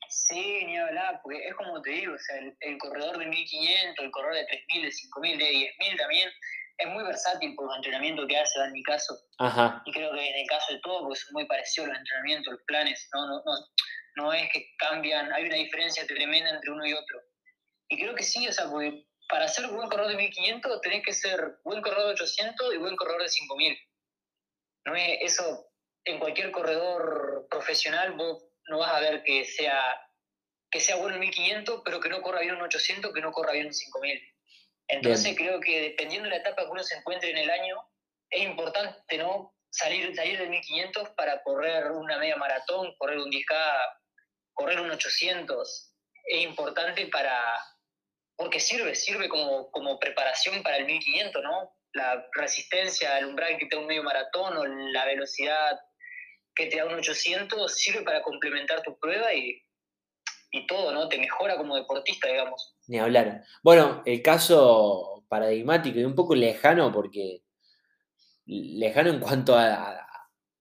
Sí, 0.08 0.64
ni 0.66 0.76
hablar, 0.76 1.20
porque 1.22 1.46
es 1.46 1.54
como 1.54 1.80
te 1.80 1.90
digo, 1.90 2.14
o 2.14 2.18
sea, 2.18 2.36
el, 2.60 2.78
corredor 2.78 3.18
de 3.18 3.26
1500, 3.26 4.04
el 4.04 4.10
corredor 4.10 4.34
de 4.34 4.46
3000, 4.46 4.82
de 4.82 4.92
5000, 4.92 5.38
de 5.38 5.44
10000 5.44 5.96
también, 5.96 6.28
es 6.82 6.88
muy 6.88 7.04
versátil 7.04 7.54
por 7.54 7.66
los 7.66 7.76
entrenamientos 7.76 8.26
que 8.28 8.38
hace, 8.38 8.60
en 8.60 8.72
mi 8.72 8.82
caso. 8.82 9.18
Ajá. 9.38 9.82
Y 9.86 9.92
creo 9.92 10.12
que 10.12 10.28
en 10.28 10.40
el 10.40 10.46
caso 10.46 10.72
de 10.72 10.80
todo, 10.80 11.06
pues 11.06 11.20
son 11.20 11.32
muy 11.32 11.46
parecidos 11.46 11.88
los 11.88 11.98
entrenamientos, 11.98 12.52
los 12.52 12.62
planes, 12.66 13.08
no, 13.14 13.26
no, 13.26 13.42
no, 13.44 13.52
no 14.16 14.32
es 14.32 14.48
que 14.52 14.66
cambian, 14.78 15.32
hay 15.32 15.46
una 15.46 15.56
diferencia 15.56 16.06
tremenda 16.06 16.50
entre 16.50 16.70
uno 16.70 16.86
y 16.86 16.92
otro. 16.92 17.20
Y 17.88 17.98
creo 18.00 18.14
que 18.14 18.22
sí, 18.22 18.46
o 18.48 18.52
sea, 18.52 18.68
porque 18.68 19.06
para 19.28 19.48
ser 19.48 19.66
buen 19.68 19.88
corredor 19.88 20.10
de 20.10 20.16
1500 20.16 20.80
tenés 20.80 21.02
que 21.04 21.12
ser 21.12 21.58
buen 21.64 21.82
corredor 21.82 22.06
de 22.06 22.12
800 22.12 22.74
y 22.74 22.78
buen 22.78 22.96
corredor 22.96 23.22
de 23.22 23.28
5000. 23.28 23.78
No 24.84 24.96
es 24.96 25.18
eso, 25.22 25.66
en 26.04 26.18
cualquier 26.18 26.50
corredor 26.50 27.46
profesional 27.50 28.12
vos 28.12 28.44
no 28.68 28.78
vas 28.78 28.92
a 28.94 29.00
ver 29.00 29.22
que 29.22 29.44
sea, 29.44 29.80
que 30.70 30.80
sea 30.80 30.96
bueno 30.96 31.14
en 31.14 31.20
1500, 31.20 31.82
pero 31.84 32.00
que 32.00 32.08
no 32.08 32.22
corra 32.22 32.40
bien 32.40 32.56
en 32.56 32.62
800, 32.62 33.12
que 33.12 33.20
no 33.20 33.32
corra 33.32 33.52
bien 33.52 33.66
en 33.66 33.74
5000. 33.74 34.31
Entonces 34.88 35.36
creo 35.36 35.60
que 35.60 35.80
dependiendo 35.80 36.28
de 36.28 36.36
la 36.36 36.42
etapa 36.42 36.64
que 36.64 36.70
uno 36.70 36.82
se 36.82 36.96
encuentre 36.96 37.30
en 37.30 37.38
el 37.38 37.50
año, 37.50 37.76
es 38.30 38.42
importante 38.42 39.18
no 39.18 39.54
salir, 39.70 40.14
salir 40.14 40.38
del 40.38 40.50
1500 40.50 41.10
para 41.10 41.42
correr 41.42 41.90
una 41.92 42.18
media 42.18 42.36
maratón, 42.36 42.94
correr 42.98 43.18
un 43.18 43.30
10K, 43.30 43.54
correr 44.54 44.80
un 44.80 44.90
800. 44.90 45.94
Es 46.24 46.42
importante 46.42 47.06
para, 47.06 47.38
porque 48.36 48.60
sirve, 48.60 48.94
sirve 48.94 49.28
como, 49.28 49.70
como 49.70 49.98
preparación 49.98 50.62
para 50.62 50.76
el 50.76 50.86
1500, 50.86 51.42
¿no? 51.42 51.74
La 51.94 52.26
resistencia, 52.32 53.18
el 53.18 53.26
umbral 53.26 53.58
que 53.58 53.66
te 53.66 53.76
da 53.76 53.82
un 53.82 53.88
medio 53.88 54.02
maratón 54.02 54.56
o 54.56 54.64
la 54.64 55.04
velocidad 55.04 55.78
que 56.54 56.66
te 56.66 56.76
da 56.76 56.86
un 56.86 56.94
800 56.94 57.74
sirve 57.74 58.02
para 58.02 58.22
complementar 58.22 58.82
tu 58.82 58.98
prueba 58.98 59.32
y, 59.32 59.62
y 60.50 60.66
todo, 60.66 60.92
¿no? 60.92 61.08
Te 61.08 61.18
mejora 61.18 61.56
como 61.56 61.76
deportista, 61.76 62.28
digamos. 62.28 62.71
Ni 62.88 62.98
hablar. 62.98 63.44
Bueno, 63.62 64.02
el 64.04 64.22
caso 64.22 65.24
paradigmático 65.28 65.98
y 65.98 66.04
un 66.04 66.14
poco 66.14 66.34
lejano, 66.34 66.92
porque 66.92 67.42
lejano 68.46 69.10
en 69.10 69.20
cuanto 69.20 69.56
a, 69.56 70.06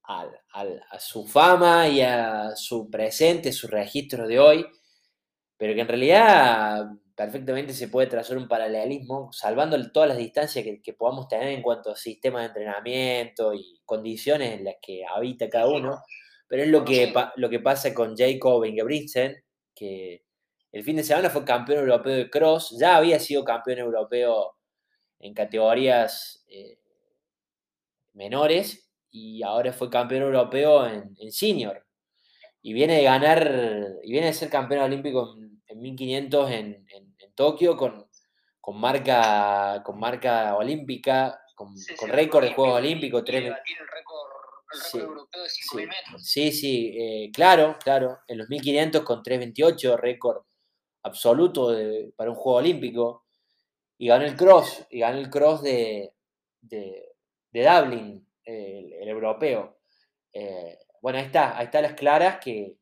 a, 0.03 0.25
a, 0.53 0.99
su 0.99 1.27
fama 1.27 1.87
y 1.87 2.01
a 2.01 2.55
su 2.55 2.89
presente, 2.89 3.51
su 3.51 3.67
registro 3.67 4.27
de 4.27 4.39
hoy, 4.39 4.65
pero 5.57 5.73
que 5.73 5.81
en 5.81 5.87
realidad 5.87 6.91
perfectamente 7.15 7.73
se 7.73 7.87
puede 7.87 8.07
trazar 8.07 8.37
un 8.37 8.47
paralelismo, 8.47 9.31
salvando 9.31 9.77
todas 9.91 10.09
las 10.09 10.17
distancias 10.17 10.65
que, 10.83 10.93
podamos 10.93 11.27
tener 11.27 11.49
en 11.49 11.61
cuanto 11.61 11.91
a 11.91 11.95
sistemas 11.95 12.41
de 12.41 12.47
entrenamiento 12.47 13.53
y 13.53 13.79
condiciones 13.85 14.53
en 14.53 14.65
las 14.65 14.75
que 14.81 15.03
habita 15.05 15.49
cada 15.49 15.67
uno, 15.67 16.01
pero 16.47 16.63
es 16.63 16.69
lo 16.69 16.83
que, 16.83 17.13
lo 17.35 17.49
que 17.49 17.59
pasa 17.59 17.93
con 17.93 18.15
Jacob 18.17 18.65
Ingebrigtsen, 18.65 19.43
que 19.75 20.23
el 20.71 20.83
fin 20.83 20.95
de 20.95 21.03
semana 21.03 21.29
fue 21.29 21.43
campeón 21.43 21.79
europeo 21.79 22.15
de 22.15 22.29
cross, 22.29 22.75
ya 22.79 22.95
había 22.95 23.19
sido 23.19 23.43
campeón 23.43 23.79
europeo 23.79 24.55
en 25.19 25.33
categorías 25.33 26.45
eh, 26.47 26.79
menores 28.13 28.89
y 29.09 29.43
ahora 29.43 29.73
fue 29.73 29.89
campeón 29.89 30.23
europeo 30.23 30.87
en, 30.87 31.31
senior. 31.31 31.85
Y 32.61 32.73
viene 32.73 32.97
de 32.97 33.03
ganar, 33.03 33.97
y 34.03 34.11
viene 34.11 34.27
de 34.27 34.33
ser 34.33 34.49
campeón 34.49 34.81
olímpico 34.83 35.35
en, 35.67 35.79
1500 35.79 36.51
en, 36.51 36.85
Tokio 37.33 37.77
con, 37.77 38.07
con, 38.59 38.79
marca, 38.79 39.81
con 39.83 39.97
marca 39.97 40.55
olímpica, 40.55 41.41
con, 41.55 41.73
récord 42.07 42.43
de 42.43 42.53
Juegos 42.53 42.77
Olímpicos. 42.77 43.23
Tres... 43.23 43.45
El 43.45 43.53
récord, 43.53 44.29
sí, 44.73 44.97
europeo 44.99 45.41
de 45.41 45.49
5.000 45.49 45.87
metros. 45.87 46.25
Sí, 46.27 46.51
sí, 46.51 46.93
eh, 46.95 47.31
claro, 47.33 47.77
claro. 47.81 48.19
En 48.27 48.37
los 48.37 48.49
1500 48.49 49.01
con 49.03 49.23
3.28, 49.23 49.97
récord 49.97 50.43
absoluto 51.03 51.75
para 52.15 52.29
un 52.29 52.35
Juego 52.35 52.59
Olímpico. 52.59 53.25
Y 53.97 54.07
ganó 54.07 54.25
el 54.25 54.35
cross, 54.35 54.87
y 54.89 54.99
ganó 54.99 55.19
el 55.19 55.29
cross 55.29 55.61
de, 55.61 56.11
de, 56.61 57.13
Dublin, 57.51 58.27
el, 58.43 59.07
europeo. 59.07 59.79
Eh, 60.33 60.79
bueno, 61.01 61.19
ahí 61.19 61.25
está, 61.25 61.57
ahí 61.57 61.65
están 61.65 61.83
las 61.83 61.93
claras 61.93 62.39
que, 62.39 62.77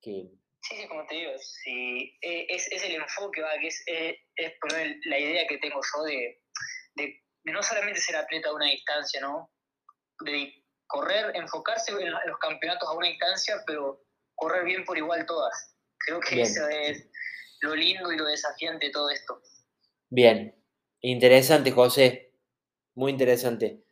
que 0.00 0.28
Sí, 0.68 0.76
sí, 0.76 0.88
como 0.88 1.06
te 1.06 1.14
digo, 1.14 1.30
sí, 1.38 2.18
e, 2.20 2.46
es, 2.48 2.70
es 2.72 2.82
el 2.82 2.96
enfoque, 2.96 3.40
¿va? 3.40 3.56
que 3.60 3.68
es, 3.68 3.84
es, 3.86 4.16
la 5.04 5.18
idea 5.18 5.46
que 5.46 5.58
tengo 5.58 5.80
yo 5.80 6.02
de, 6.02 6.42
de, 6.96 7.22
no 7.44 7.62
solamente 7.62 8.00
ser 8.00 8.16
atleta 8.16 8.48
a 8.48 8.54
una 8.54 8.66
distancia, 8.66 9.20
¿no? 9.20 9.52
De 10.24 10.64
correr, 10.88 11.36
enfocarse 11.36 11.92
en 11.92 12.10
los 12.10 12.38
campeonatos 12.40 12.88
a 12.88 12.96
una 12.96 13.06
distancia, 13.06 13.62
pero 13.64 14.02
correr 14.34 14.64
bien 14.64 14.84
por 14.84 14.98
igual 14.98 15.24
todas. 15.26 15.76
Creo 15.98 16.18
que 16.18 16.42
eso 16.42 16.66
es 16.68 17.08
lo 17.60 17.74
lindo 17.74 18.12
y 18.12 18.16
lo 18.16 18.24
desafiante 18.24 18.86
de 18.86 18.92
todo 18.92 19.10
esto. 19.10 19.40
Bien, 20.08 20.54
interesante, 21.00 21.70
José. 21.70 22.32
Muy 22.94 23.12
interesante. 23.12 23.82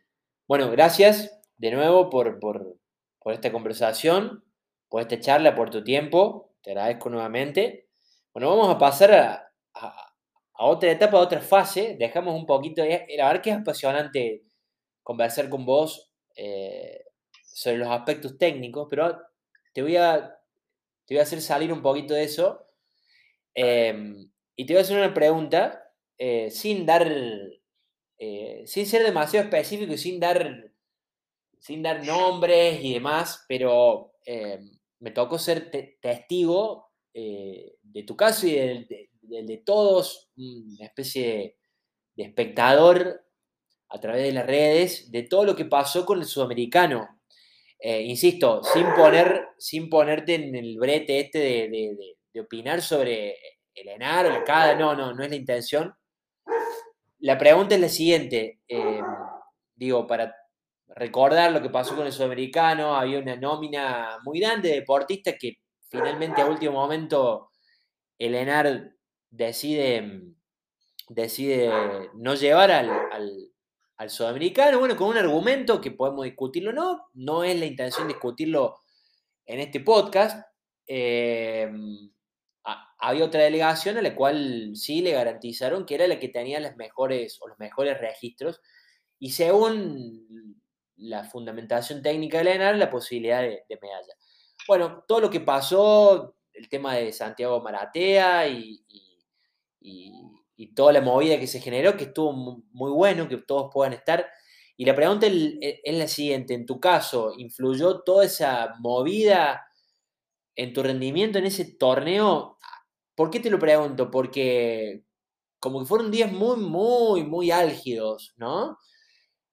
Bueno, 0.46 0.70
gracias 0.70 1.40
de 1.56 1.70
nuevo 1.70 2.10
por, 2.10 2.38
por, 2.38 2.78
esta 3.26 3.50
conversación, 3.52 4.44
por 4.88 5.02
esta 5.02 5.18
charla, 5.20 5.54
por 5.54 5.70
tu 5.70 5.82
tiempo. 5.82 6.54
Te 6.62 6.70
agradezco 6.70 7.10
nuevamente. 7.10 7.88
Bueno, 8.32 8.50
vamos 8.50 8.74
a 8.74 8.78
pasar 8.78 9.12
a, 9.12 9.52
a, 9.74 10.66
otra 10.66 10.90
etapa, 10.90 11.18
a 11.18 11.22
otra 11.22 11.40
fase. 11.40 11.96
Dejamos 11.98 12.34
un 12.34 12.46
poquito, 12.46 12.82
eh, 12.82 13.06
la 13.16 13.26
verdad 13.26 13.42
que 13.42 13.50
es 13.50 13.56
apasionante 13.56 14.44
conversar 15.02 15.48
con 15.48 15.64
vos 15.66 16.12
eh, 16.36 17.04
sobre 17.42 17.78
los 17.78 17.88
aspectos 17.88 18.38
técnicos, 18.38 18.86
pero 18.88 19.18
te 19.72 19.82
voy 19.82 19.96
a, 19.96 20.38
te 21.06 21.14
voy 21.14 21.20
a 21.20 21.22
hacer 21.22 21.40
salir 21.40 21.72
un 21.72 21.82
poquito 21.82 22.14
de 22.14 22.24
eso 22.24 22.63
em, 23.54 24.30
y 24.56 24.66
te 24.66 24.72
voy 24.72 24.78
a 24.78 24.82
hacer 24.82 24.96
una 24.98 25.14
pregunta 25.14 25.92
eh, 26.18 26.50
sin 26.50 26.86
dar, 26.86 27.10
sin 28.66 28.86
ser 28.86 29.02
demasiado 29.02 29.44
específico 29.44 29.92
y 29.92 29.98
sin 29.98 30.18
dar, 30.20 30.72
sin 31.58 31.82
dar 31.82 32.04
nombres 32.06 32.82
y 32.82 32.94
demás, 32.94 33.44
pero 33.48 34.12
em, 34.24 34.78
me 35.00 35.10
tocó 35.10 35.38
ser 35.38 35.70
testigo 36.00 36.92
de 37.12 38.02
tu 38.06 38.16
caso 38.16 38.46
y 38.46 38.52
de, 38.52 39.10
de, 39.22 39.62
todos, 39.64 40.30
una 40.36 40.86
especie 40.86 41.56
de 42.16 42.24
espectador 42.24 43.24
a 43.88 44.00
través 44.00 44.24
de 44.24 44.32
las 44.32 44.46
redes 44.46 45.10
de 45.10 45.22
todo 45.22 45.44
lo 45.44 45.56
que 45.56 45.64
pasó 45.64 46.04
con 46.04 46.18
el 46.18 46.24
sudamericano. 46.24 47.08
Eh, 47.78 48.02
insisto, 48.02 48.62
sin, 48.64 48.86
poner, 48.94 49.48
sin 49.58 49.88
ponerte 49.88 50.34
en 50.34 50.54
el 50.54 50.78
brete 50.78 51.20
este 51.20 51.38
de, 51.38 52.16
opinar 52.40 52.82
sobre 52.82 53.36
el 53.74 53.88
ENAR 53.88 54.26
o 54.26 54.36
el 54.36 54.44
CADA, 54.44 54.76
no, 54.76 54.94
no, 54.94 55.14
no 55.14 55.22
es 55.22 55.30
la 55.30 55.36
intención. 55.36 55.94
La 57.18 57.38
pregunta 57.38 57.74
es 57.74 57.80
la 57.80 57.88
siguiente, 57.88 58.60
eh, 58.68 59.00
digo, 59.74 60.06
para 60.06 60.34
recordar 60.88 61.52
lo 61.52 61.62
que 61.62 61.70
pasó 61.70 61.96
con 61.96 62.06
el 62.06 62.12
sudamericano, 62.12 62.96
había 62.96 63.18
una 63.18 63.36
nómina 63.36 64.18
muy 64.24 64.40
grande 64.40 64.68
de 64.68 64.74
deportistas 64.76 65.34
que 65.38 65.58
finalmente 65.88 66.42
a 66.42 66.46
último 66.46 66.74
momento 66.74 67.50
el 68.18 68.34
ENAR 68.34 68.92
decide, 69.30 70.22
decide 71.08 71.70
no 72.14 72.34
llevar 72.34 72.70
al, 72.70 72.90
al, 73.96 74.10
sudamericano, 74.10 74.78
bueno, 74.78 74.96
con 74.96 75.08
un 75.08 75.16
argumento 75.16 75.80
que 75.80 75.90
podemos 75.90 76.24
discutirlo 76.24 76.72
no, 76.72 77.06
no 77.14 77.42
es 77.42 77.58
la 77.58 77.64
intención 77.64 78.06
discutirlo 78.06 78.76
en 79.46 79.60
este 79.60 79.80
podcast. 79.80 80.46
Em, 80.86 82.10
había 83.08 83.24
otra 83.24 83.42
delegación 83.42 83.96
a 83.98 84.02
la 84.02 84.14
cual 84.14 84.72
sí 84.74 85.02
le 85.02 85.12
garantizaron 85.12 85.86
que 85.86 85.94
era 85.94 86.06
la 86.06 86.18
que 86.18 86.28
tenía 86.28 86.60
las 86.60 86.76
mejores 86.76 87.38
o 87.40 87.48
los 87.48 87.58
mejores 87.58 88.00
registros 88.00 88.60
y 89.18 89.30
según 89.30 90.62
la 90.96 91.24
fundamentación 91.24 92.02
técnica 92.02 92.38
de 92.38 92.58
la 92.58 92.72
la 92.72 92.90
posibilidad 92.90 93.42
de, 93.42 93.64
de 93.68 93.78
medalla. 93.80 94.14
Bueno, 94.66 95.04
todo 95.06 95.20
lo 95.20 95.30
que 95.30 95.40
pasó, 95.40 96.36
el 96.52 96.68
tema 96.68 96.94
de 96.94 97.12
Santiago 97.12 97.60
Maratea 97.60 98.48
y, 98.48 98.84
y, 99.80 100.30
toda 100.74 100.92
la 100.94 101.02
movida 101.02 101.38
que 101.38 101.46
se 101.46 101.60
generó, 101.60 101.96
que 101.96 102.04
estuvo 102.04 102.32
muy 102.72 102.90
bueno, 102.90 103.28
que 103.28 103.36
todos 103.36 103.70
puedan 103.72 103.92
estar. 103.92 104.26
Y 104.76 104.86
la 104.86 104.94
pregunta 104.96 105.26
e, 105.28 105.80
es 105.84 105.94
la 105.94 106.08
siguiente, 106.08 106.54
en 106.54 106.66
tu 106.66 106.80
caso, 106.80 107.32
¿influyó 107.36 108.00
toda 108.00 108.24
esa 108.24 108.74
movida 108.80 109.66
en 110.56 110.72
tu 110.72 110.82
rendimiento 110.82 111.38
en 111.38 111.46
ese 111.46 111.76
torneo? 111.76 112.53
¿Por 113.14 113.30
qué 113.30 113.40
te 113.40 113.50
lo 113.50 113.58
pregunto? 113.58 114.10
Porque 114.10 115.04
como 115.60 115.80
que 115.80 115.86
fueron 115.86 116.10
días 116.10 116.30
muy, 116.30 116.58
muy, 116.58 117.24
muy 117.24 117.50
álgidos, 117.50 118.34
¿no? 118.36 118.78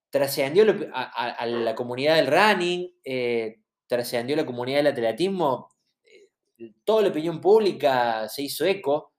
Trascendió 0.09 0.65
a, 0.93 1.45
la 1.45 1.73
comunidad 1.73 2.17
del 2.17 2.27
running, 2.27 2.91
eh, 3.03 3.61
trascendió 3.87 4.35
la 4.35 4.45
comunidad 4.45 4.79
del 4.79 4.87
atletismo, 4.87 5.69
eh, 6.03 6.73
toda 6.83 7.03
la 7.03 7.09
opinión 7.09 7.39
pública 7.39 8.27
se 8.27 8.43
hizo 8.43 8.65
eco 8.65 9.13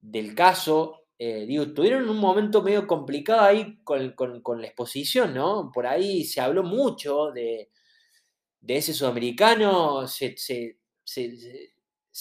del 0.00 0.34
caso. 0.34 1.06
Eh, 1.18 1.46
digo, 1.46 1.72
tuvieron 1.72 2.08
un 2.08 2.18
momento 2.18 2.62
medio 2.62 2.86
complicado 2.86 3.42
ahí 3.42 3.78
con, 3.84 4.14
la 4.60 4.66
exposición, 4.66 5.32
¿no? 5.32 5.70
Por 5.72 5.86
ahí 5.86 6.24
se 6.24 6.40
habló 6.40 6.62
mucho 6.62 7.30
de, 7.30 7.70
ese 8.66 8.92
sudamericano, 8.92 10.06
se, 10.08 10.34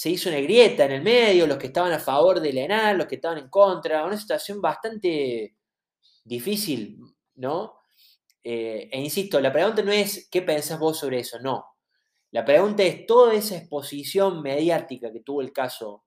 hizo 0.06 0.30
una 0.30 0.40
grieta 0.40 0.86
en 0.86 0.92
el 0.92 1.02
medio, 1.02 1.48
los 1.48 1.58
que 1.58 1.68
estaban 1.68 1.92
a 1.94 2.00
favor 2.00 2.40
de 2.40 2.50
ENAR, 2.50 2.96
los 2.96 3.08
que 3.08 3.16
estaban 3.16 3.38
en 3.38 3.50
contra, 3.50 4.06
una 4.06 4.18
situación 4.18 4.62
bastante 4.62 5.56
difícil, 6.24 7.00
¿no? 7.36 7.80
Eh, 8.44 8.90
e 8.92 9.00
insisto, 9.00 9.40
la 9.40 9.52
pregunta 9.52 9.82
no 9.82 9.92
es 9.92 10.28
qué 10.30 10.42
pensás 10.42 10.80
vos 10.80 11.00
sobre 11.00 11.20
eso, 11.20 11.40
no. 11.40 11.66
La 12.32 12.44
pregunta 12.44 12.84
es, 12.84 13.06
toda 13.06 13.34
esa 13.34 13.58
exposición 13.58 14.42
mediática 14.42 15.12
que 15.12 15.22
tuvo 15.22 15.42
el 15.42 15.54
caso 15.54 16.06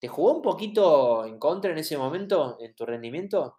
¿Te 0.00 0.06
jugó 0.06 0.32
un 0.32 0.42
poquito 0.42 1.24
en 1.26 1.38
contra 1.38 1.72
en 1.72 1.78
ese 1.78 1.96
momento, 1.96 2.56
en 2.60 2.74
tu 2.74 2.86
rendimiento? 2.86 3.56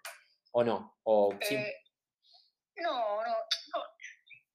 ¿O 0.51 0.64
no? 0.64 0.97
¿O, 1.03 1.34
eh, 1.34 1.82
no, 2.78 3.22
no, 3.22 3.34
no, 3.74 3.84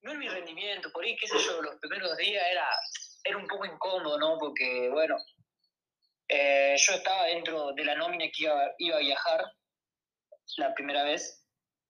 no 0.03 0.13
en 0.13 0.19
mi 0.19 0.29
rendimiento, 0.29 0.91
por 0.91 1.05
ahí, 1.05 1.15
qué 1.17 1.29
sé 1.29 1.37
yo, 1.39 1.61
los 1.61 1.77
primeros 1.77 2.17
días 2.17 2.43
era, 2.51 2.67
era 3.25 3.39
un 3.39 3.47
poco 3.47 3.65
incómodo, 3.65 4.19
¿no? 4.19 4.39
Porque, 4.39 4.89
bueno, 4.91 5.17
eh, 6.29 6.75
yo 6.77 6.95
estaba 6.95 7.25
dentro 7.27 7.73
de 7.73 7.85
la 7.85 7.95
nómina 7.95 8.27
que 8.27 8.45
iba, 8.45 8.73
iba, 8.79 8.97
a 8.97 9.01
viajar 9.01 9.45
la 10.59 10.75
primera 10.75 11.05
vez, 11.05 11.45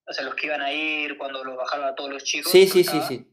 o 0.07 0.13
sea, 0.13 0.25
los 0.25 0.35
que 0.35 0.47
iban 0.47 0.63
a 0.63 0.73
ir 0.73 1.19
cuando 1.19 1.43
los 1.45 1.57
bajaron 1.57 1.87
a 1.87 1.95
todos 1.95 2.11
los 2.11 2.25
chicos. 2.25 2.53
Sí, 2.53 2.67
sí, 2.67 2.85
sí, 2.85 3.01
sí. 3.03 3.31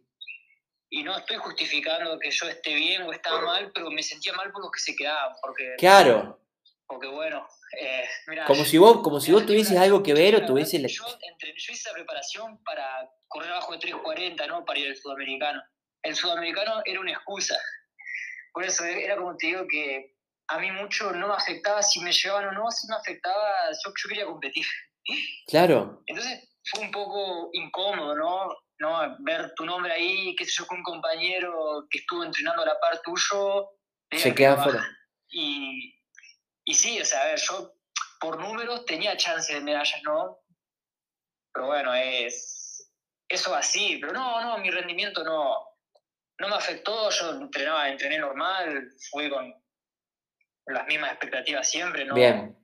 Y 0.89 1.03
no 1.03 1.17
estoy 1.17 1.37
justificando 1.37 2.19
que 2.19 2.31
yo 2.31 2.47
esté 2.47 2.73
bien 2.73 3.03
o 3.03 3.13
estaba 3.13 3.41
mal, 3.41 3.71
pero 3.73 3.89
me 3.91 4.03
sentía 4.03 4.33
mal 4.33 4.51
por 4.51 4.63
los 4.63 4.71
que 4.71 4.79
se 4.79 4.95
quedaban, 4.95 5.35
porque... 5.41 5.75
Claro, 5.77 6.41
porque 6.85 7.07
bueno, 7.07 7.47
eh, 7.79 8.03
como 8.45 8.65
si 8.65 8.77
vos, 8.77 9.01
como 9.01 9.21
si 9.21 9.31
vos 9.31 9.45
tuvieses 9.45 9.77
algo 9.77 10.03
que 10.03 10.13
ver 10.13 10.35
o 10.35 10.45
tuvieses... 10.45 10.81
Yo, 10.91 11.05
yo 11.07 11.47
hice 11.55 11.71
esa 11.71 11.93
preparación 11.93 12.61
para 12.65 13.09
correr 13.29 13.51
abajo 13.51 13.71
de 13.71 13.79
3.40, 13.79 14.47
¿no? 14.47 14.65
Para 14.65 14.79
ir 14.79 14.89
al 14.89 14.97
sudamericano. 14.97 15.61
El 16.03 16.15
sudamericano 16.15 16.81
era 16.83 16.99
una 16.99 17.13
excusa. 17.13 17.57
Por 18.53 18.65
eso 18.65 18.83
era 18.85 19.15
como 19.17 19.35
te 19.37 19.47
digo 19.47 19.65
que 19.69 20.15
a 20.47 20.59
mí 20.59 20.71
mucho 20.71 21.11
no 21.13 21.27
me 21.29 21.33
afectaba 21.33 21.81
si 21.81 22.01
me 22.01 22.11
llevaban 22.11 22.49
o 22.49 22.51
no, 22.51 22.71
si 22.71 22.87
me 22.87 22.95
afectaba, 22.95 23.71
yo, 23.71 23.93
yo 23.95 24.09
quería 24.09 24.25
competir. 24.25 24.65
Claro. 25.47 26.03
Entonces 26.05 26.49
fue 26.65 26.83
un 26.85 26.91
poco 26.91 27.49
incómodo, 27.53 28.15
¿no? 28.15 28.55
¿no? 28.79 29.15
Ver 29.19 29.53
tu 29.55 29.65
nombre 29.65 29.93
ahí, 29.93 30.35
qué 30.35 30.45
sé 30.45 30.51
yo, 30.57 30.67
con 30.67 30.79
un 30.79 30.83
compañero 30.83 31.87
que 31.89 31.99
estuvo 31.99 32.23
entrenando 32.23 32.63
a 32.63 32.65
la 32.65 32.79
par 32.79 33.01
tuyo. 33.01 33.69
Se 34.11 34.35
queda 34.35 34.61
fuera. 34.61 34.85
Y, 35.29 35.95
y 36.65 36.73
sí, 36.73 36.99
o 36.99 37.05
sea, 37.05 37.21
a 37.21 37.25
ver, 37.27 37.39
yo 37.39 37.73
por 38.19 38.39
números 38.39 38.85
tenía 38.85 39.15
chance 39.15 39.53
de 39.53 39.61
medallas, 39.61 40.01
¿no? 40.03 40.39
Pero 41.53 41.67
bueno, 41.67 41.93
es 41.93 42.91
eso 43.29 43.55
así, 43.55 43.97
pero 44.01 44.13
no, 44.13 44.41
no, 44.41 44.57
mi 44.57 44.69
rendimiento 44.69 45.23
no, 45.23 45.70
no 46.39 46.47
me 46.49 46.55
afectó, 46.55 47.09
yo 47.09 47.31
entrenaba, 47.31 47.89
entrené 47.89 48.17
normal, 48.17 48.89
fui 49.11 49.29
con 49.29 49.53
las 50.67 50.87
mismas 50.87 51.11
expectativas 51.11 51.69
siempre, 51.69 52.05
¿no? 52.05 52.15
Bien. 52.15 52.57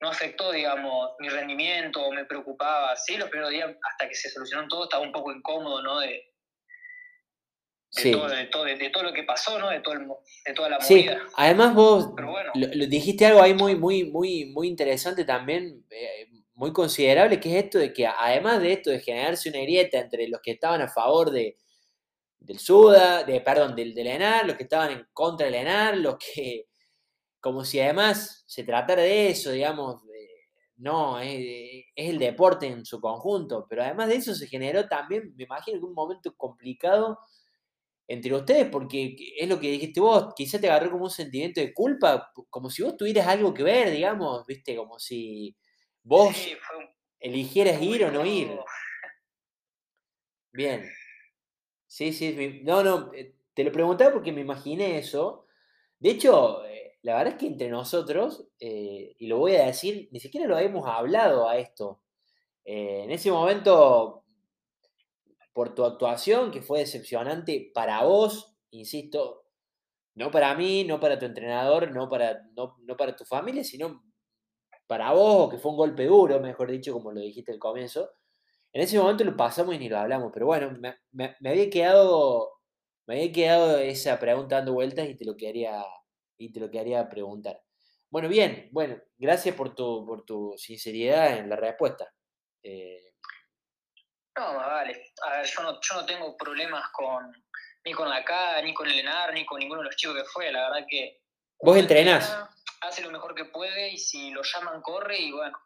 No 0.00 0.08
afectó, 0.08 0.50
digamos, 0.50 1.10
mi 1.20 1.28
rendimiento, 1.28 2.10
me 2.10 2.24
preocupaba. 2.24 2.96
Sí, 2.96 3.16
los 3.16 3.28
primeros 3.28 3.52
días, 3.52 3.70
hasta 3.90 4.08
que 4.08 4.14
se 4.14 4.30
solucionó 4.30 4.66
todo, 4.66 4.84
estaba 4.84 5.02
un 5.04 5.12
poco 5.12 5.32
incómodo, 5.32 5.80
¿no? 5.82 6.00
De, 6.00 6.32
de, 7.94 8.10
todo, 8.10 8.28
de, 8.64 8.90
todo, 8.90 9.02
lo 9.02 9.12
que 9.12 9.22
pasó, 9.22 9.58
¿no? 9.58 9.70
De, 9.70 9.80
todo 9.80 9.94
de 9.94 10.54
toda 10.54 10.70
la 10.70 10.78
movida. 10.78 10.88
Sí, 10.88 11.08
además 11.36 11.74
vos 11.74 12.08
lo, 12.54 12.86
dijiste 12.86 13.26
algo 13.26 13.42
ahí 13.42 13.54
muy, 13.54 13.76
muy, 13.76 14.04
muy, 14.04 14.46
muy 14.46 14.66
interesante 14.66 15.24
también, 15.24 15.84
eh, 15.90 16.26
muy 16.54 16.72
considerable, 16.72 17.38
que 17.38 17.56
es 17.56 17.64
esto 17.64 17.78
de 17.78 17.92
que 17.92 18.06
además 18.06 18.60
de 18.60 18.72
esto 18.72 18.90
de 18.90 19.00
generarse 19.00 19.50
una 19.50 19.60
grieta 19.60 19.98
entre 19.98 20.26
los 20.28 20.40
que 20.42 20.52
estaban 20.52 20.80
a 20.80 20.88
favor 20.88 21.30
de, 21.30 21.58
del 22.44 22.58
SUDA, 22.58 23.24
de, 23.24 23.40
perdón, 23.40 23.74
del, 23.74 23.94
del 23.94 24.06
ENAR, 24.06 24.46
los 24.46 24.56
que 24.56 24.64
estaban 24.64 24.90
en 24.90 25.06
contra 25.12 25.46
del 25.46 25.56
ENAR, 25.56 25.96
los 25.96 26.16
que, 26.16 26.68
como 27.40 27.64
si 27.64 27.80
además 27.80 28.44
se 28.46 28.64
tratara 28.64 29.02
de 29.02 29.30
eso, 29.30 29.50
digamos, 29.50 30.02
no, 30.76 31.20
es, 31.20 31.38
es, 31.94 32.10
el 32.10 32.18
deporte 32.18 32.66
en 32.66 32.84
su 32.84 33.00
conjunto, 33.00 33.66
pero 33.68 33.82
además 33.82 34.08
de 34.08 34.16
eso 34.16 34.34
se 34.34 34.46
generó 34.46 34.88
también, 34.88 35.34
me 35.36 35.44
imagino 35.44 35.86
un 35.86 35.94
momento 35.94 36.34
complicado 36.36 37.18
entre 38.08 38.34
ustedes, 38.34 38.68
porque 38.68 39.14
es 39.38 39.48
lo 39.48 39.60
que 39.60 39.70
dijiste 39.70 40.00
vos, 40.00 40.34
quizá 40.34 40.60
te 40.60 40.68
agarró 40.68 40.90
como 40.90 41.04
un 41.04 41.10
sentimiento 41.10 41.60
de 41.60 41.72
culpa, 41.72 42.32
como 42.50 42.68
si 42.68 42.82
vos 42.82 42.96
tuvieras 42.96 43.28
algo 43.28 43.54
que 43.54 43.62
ver, 43.62 43.90
digamos, 43.90 44.44
viste, 44.46 44.76
como 44.76 44.98
si 44.98 45.56
vos... 46.02 46.36
Sí, 46.36 46.54
fue 46.60 46.92
eligieras 47.22 47.80
ir 47.80 48.04
o 48.04 48.10
no 48.10 48.26
ir. 48.26 48.50
Bien. 50.52 50.90
Sí, 51.92 52.14
sí, 52.14 52.60
no, 52.64 52.82
no, 52.82 53.12
eh, 53.12 53.34
te 53.52 53.64
lo 53.64 53.70
preguntaba 53.70 54.14
porque 54.14 54.32
me 54.32 54.40
imaginé 54.40 54.96
eso. 54.96 55.44
De 55.98 56.10
hecho, 56.12 56.64
eh, 56.64 56.98
la 57.02 57.16
verdad 57.16 57.34
es 57.34 57.38
que 57.40 57.46
entre 57.48 57.68
nosotros, 57.68 58.48
eh, 58.60 59.14
y 59.18 59.26
lo 59.26 59.36
voy 59.38 59.56
a 59.56 59.66
decir, 59.66 60.08
ni 60.10 60.18
siquiera 60.18 60.46
lo 60.46 60.58
hemos 60.58 60.86
hablado 60.88 61.48
a 61.48 61.58
esto. 61.58 62.00
en 62.64 63.10
ese 63.10 63.30
momento, 63.32 64.24
por 65.52 65.74
tu 65.74 65.84
actuación, 65.84 66.50
que 66.50 66.62
fue 66.62 66.80
decepcionante 66.80 67.70
para 67.74 68.02
vos, 68.04 68.54
insisto, 68.70 69.44
no 70.14 70.30
para 70.30 70.54
mí, 70.54 70.84
no 70.84 71.00
para 71.00 71.18
tu 71.18 71.26
entrenador, 71.26 71.92
no 71.92 72.08
para, 72.08 72.42
no, 72.56 72.76
no 72.82 72.96
para 72.96 73.16
tu 73.16 73.24
familia, 73.24 73.64
sino 73.64 74.04
para 74.86 75.12
vos, 75.12 75.50
que 75.50 75.58
fue 75.58 75.72
un 75.72 75.78
golpe 75.78 76.06
duro, 76.06 76.40
mejor 76.40 76.70
dicho, 76.70 76.92
como 76.92 77.12
lo 77.12 77.20
dijiste 77.20 77.52
al 77.52 77.58
comienzo. 77.58 78.10
En 78.72 78.82
ese 78.82 78.98
momento 78.98 79.24
lo 79.24 79.36
pasamos 79.36 79.74
y 79.74 79.78
ni 79.78 79.88
lo 79.88 79.98
hablamos, 79.98 80.30
pero 80.32 80.46
bueno, 80.46 80.76
me, 81.12 81.36
había 81.44 81.68
quedado 81.68 82.60
me 83.06 83.16
había 83.16 83.32
quedado 83.32 83.78
esa 83.78 84.18
pregunta 84.18 84.56
dando 84.56 84.72
vueltas 84.72 85.08
y 85.08 85.16
te 85.16 85.24
lo 85.24 85.36
quería 85.36 85.84
y 86.38 86.52
te 86.52 86.60
lo 86.60 86.70
quería 86.70 87.08
preguntar. 87.08 87.60
Bueno, 88.10 88.28
bien, 88.28 88.68
bueno, 88.72 89.00
gracias 89.16 89.54
por 89.54 89.74
tu, 89.74 90.04
por 90.06 90.24
tu 90.24 90.54
sinceridad 90.56 91.38
en 91.38 91.48
la 91.48 91.56
respuesta. 91.56 92.12
Eh, 92.62 93.12
no, 94.36 94.54
vale. 94.54 95.12
A 95.24 95.36
ver, 95.36 95.46
yo 95.46 95.62
no, 95.62 95.80
yo 95.80 95.94
no 95.94 96.06
tengo 96.06 96.36
problemas 96.36 96.84
con 96.92 97.32
ni 97.84 97.92
con 97.92 98.08
la 98.08 98.24
K, 98.24 98.62
ni 98.62 98.72
con 98.74 98.88
el 98.88 98.98
ENAR, 98.98 99.34
ni 99.34 99.44
con 99.44 99.58
ninguno 99.58 99.80
de 99.80 99.86
los 99.86 99.96
chicos 99.96 100.16
que 100.16 100.24
fue. 100.24 100.52
La 100.52 100.68
verdad 100.68 100.86
que. 100.88 101.20
Vos 101.60 101.76
entrenás. 101.76 102.36
Hace 102.80 103.02
lo 103.02 103.10
mejor 103.10 103.34
que 103.34 103.44
puede 103.44 103.90
y 103.90 103.98
si 103.98 104.30
lo 104.30 104.42
llaman, 104.42 104.82
corre. 104.82 105.18
Y 105.18 105.32
bueno, 105.32 105.56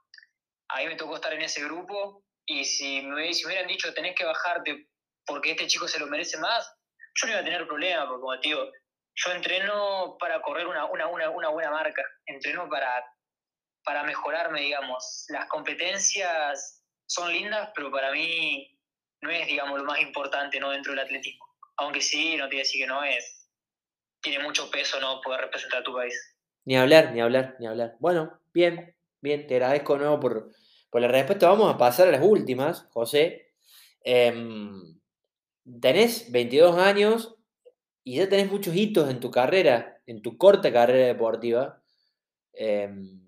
a 0.69 0.79
mí 0.79 0.87
me 0.87 0.97
tocó 0.97 1.17
estar 1.17 1.33
en 1.33 1.43
ese 1.43 1.63
grupo. 1.65 2.25
Y 2.47 2.65
si 2.65 3.03
me, 3.03 3.29
hubieran 3.29 3.67
dicho 3.67 3.93
tenés 3.93 4.15
que 4.15 4.25
bajarte 4.25 4.89
porque 5.27 5.51
este 5.53 5.67
chico 5.67 5.89
se 5.89 5.99
lo 5.99 6.07
merece 6.07 6.39
más, 6.39 6.73
yo 7.15 7.27
no 7.27 7.33
iba 7.33 7.41
a 7.41 7.45
tener 7.45 7.67
problema, 7.67 8.07
porque 8.07 8.21
como 8.21 8.41
te 8.41 8.49
digo, 8.49 8.73
yo 9.17 9.33
entreno 9.33 10.17
para 10.21 10.41
correr 10.43 10.67
una, 10.67 10.85
una, 10.87 11.09
una, 11.09 11.31
una 11.31 11.49
buena 11.49 11.71
marca. 11.71 12.03
Entreno 12.27 12.69
para, 12.69 13.05
para 13.85 14.05
mejorarme, 14.05 14.61
digamos. 14.61 15.25
Las 15.29 15.49
competencias 15.49 16.85
son 17.07 17.33
lindas, 17.33 17.71
pero 17.75 17.91
para 17.91 18.13
mí 18.13 18.79
no 19.23 19.31
es, 19.31 19.47
digamos, 19.47 19.79
lo 19.79 19.85
más 19.85 20.01
importante 20.01 20.61
¿no? 20.61 20.71
dentro 20.71 20.93
del 20.93 21.01
atletismo. 21.01 21.45
Aunque 21.79 22.01
sí, 22.01 22.37
no 22.37 22.45
te 22.45 22.57
voy 22.57 22.57
a 22.57 22.63
decir 22.63 22.83
que 22.83 22.87
no 22.87 23.03
es. 23.03 23.49
Tiene 24.21 24.45
mucho 24.45 24.71
peso 24.71 25.01
no 25.01 25.21
poder 25.23 25.43
representar 25.43 25.81
a 25.81 25.85
tu 25.85 25.95
país. 25.95 26.15
Ni 26.65 26.77
hablar, 26.77 27.13
ni 27.13 27.21
hablar, 27.21 27.57
ni 27.59 27.67
hablar. 27.67 27.97
Bueno, 28.01 28.41
bien, 28.53 28.95
bien, 29.21 29.47
te 29.47 29.55
agradezco 29.55 29.95
de 29.95 30.01
nuevo 30.01 30.21
por, 30.21 30.51
por 30.91 31.01
la 31.01 31.09
respuesta. 31.09 31.49
Vamos 31.49 31.75
a 31.75 31.79
pasar 31.79 32.09
a 32.09 32.13
las 32.13 32.23
últimas, 32.23 32.87
José. 32.91 33.53
Em, 34.03 34.99
tenés 35.81 36.31
22 36.31 36.77
años 36.79 37.37
y 38.05 38.17
ya 38.17 38.29
tenés 38.29 38.51
muchos 38.51 38.75
hitos 38.75 39.11
en 39.11 39.21
tu 39.21 39.31
carrera, 39.31 40.01
en 40.07 40.23
tu 40.23 40.39
corta 40.39 40.73
carrera 40.73 41.07
deportiva. 41.07 41.83
Em, 42.53 43.27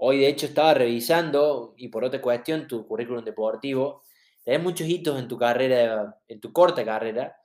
Hoy, 0.00 0.18
de 0.20 0.28
hecho, 0.28 0.46
estaba 0.46 0.74
revisando, 0.74 1.74
y 1.76 1.88
por 1.88 2.04
otra 2.04 2.22
cuestión, 2.22 2.68
tu 2.68 2.86
currículum 2.86 3.24
deportivo. 3.24 4.04
Tenés 4.44 4.62
muchos 4.62 4.86
hitos 4.86 5.18
en 5.18 5.26
tu 5.26 5.36
carrera, 5.36 6.16
en 6.28 6.40
tu 6.40 6.52
corta 6.52 6.84
carrera. 6.84 7.36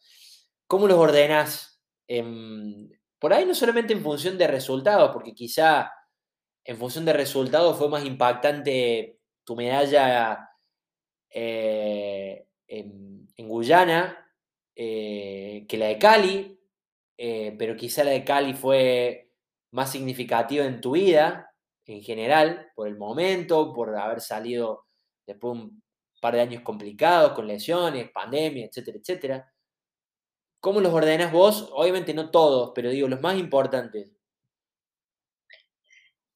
¿Cómo 0.68 0.88
los 0.88 0.98
ordenás? 0.98 1.70
por 3.18 3.34
ahí 3.34 3.46
no 3.46 3.56
solamente 3.56 3.94
en 3.94 4.04
función 4.04 4.38
de 4.38 4.46
resultados, 4.46 5.12
porque 5.12 5.34
quizá 5.34 5.92
en 6.66 6.78
función 6.78 7.06
de 7.06 7.14
resultados 7.14 7.78
fue 7.78 7.90
más 7.90 8.06
impactante 8.06 9.20
tu 9.44 9.56
medalla 9.56 10.50
eh, 11.30 12.48
en, 12.68 13.28
Guyana 13.38 14.32
eh, 14.76 15.66
que 15.68 15.78
la 15.78 15.88
de 15.88 16.00
Cali, 16.00 16.60
eh, 17.18 17.56
pero 17.60 17.76
quizá 17.76 18.04
la 18.04 18.12
de 18.12 18.24
Cali 18.24 18.54
fue 18.54 19.32
más 19.72 19.92
significativa 19.92 20.66
en 20.66 20.80
tu 20.80 20.92
vida 20.92 21.54
en 21.86 22.02
general, 22.02 22.72
por 22.76 22.88
el 22.88 22.98
momento, 22.98 23.74
por 23.74 23.96
haber 23.98 24.22
salido 24.22 24.86
después 25.26 25.58
de 25.58 25.64
un 25.64 25.84
par 26.22 26.36
de 26.36 26.42
años 26.42 26.62
complicados, 26.64 27.34
con 27.34 27.48
lesiones, 27.48 28.10
pandemia, 28.12 28.66
etcétera, 28.68 28.98
etcétera. 29.00 29.54
¿Cómo 30.62 30.80
los 30.80 30.94
ordenás 30.94 31.32
vos? 31.32 31.70
Obviamente 31.74 32.14
no 32.14 32.32
todos, 32.32 32.72
pero 32.74 32.90
digo, 32.90 33.10
los 33.10 33.20
más 33.20 33.38
importantes. 33.38 34.10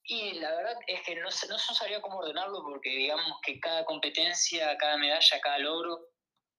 Y 0.10 0.40
la 0.40 0.56
verdad 0.56 0.78
es 0.88 1.02
que 1.02 1.16
no, 1.16 1.24
no 1.26 1.60
sabría 1.60 2.02
cómo 2.02 2.20
ordenarlo 2.20 2.64
porque 2.64 2.90
digamos 2.90 3.40
que 3.46 3.60
cada 3.60 3.84
competencia, 3.84 4.78
cada 4.78 4.96
medalla, 4.96 5.42
cada 5.42 5.60
logro 5.60 6.00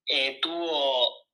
eh, 0.07 0.39
tuvo, 0.43 1.27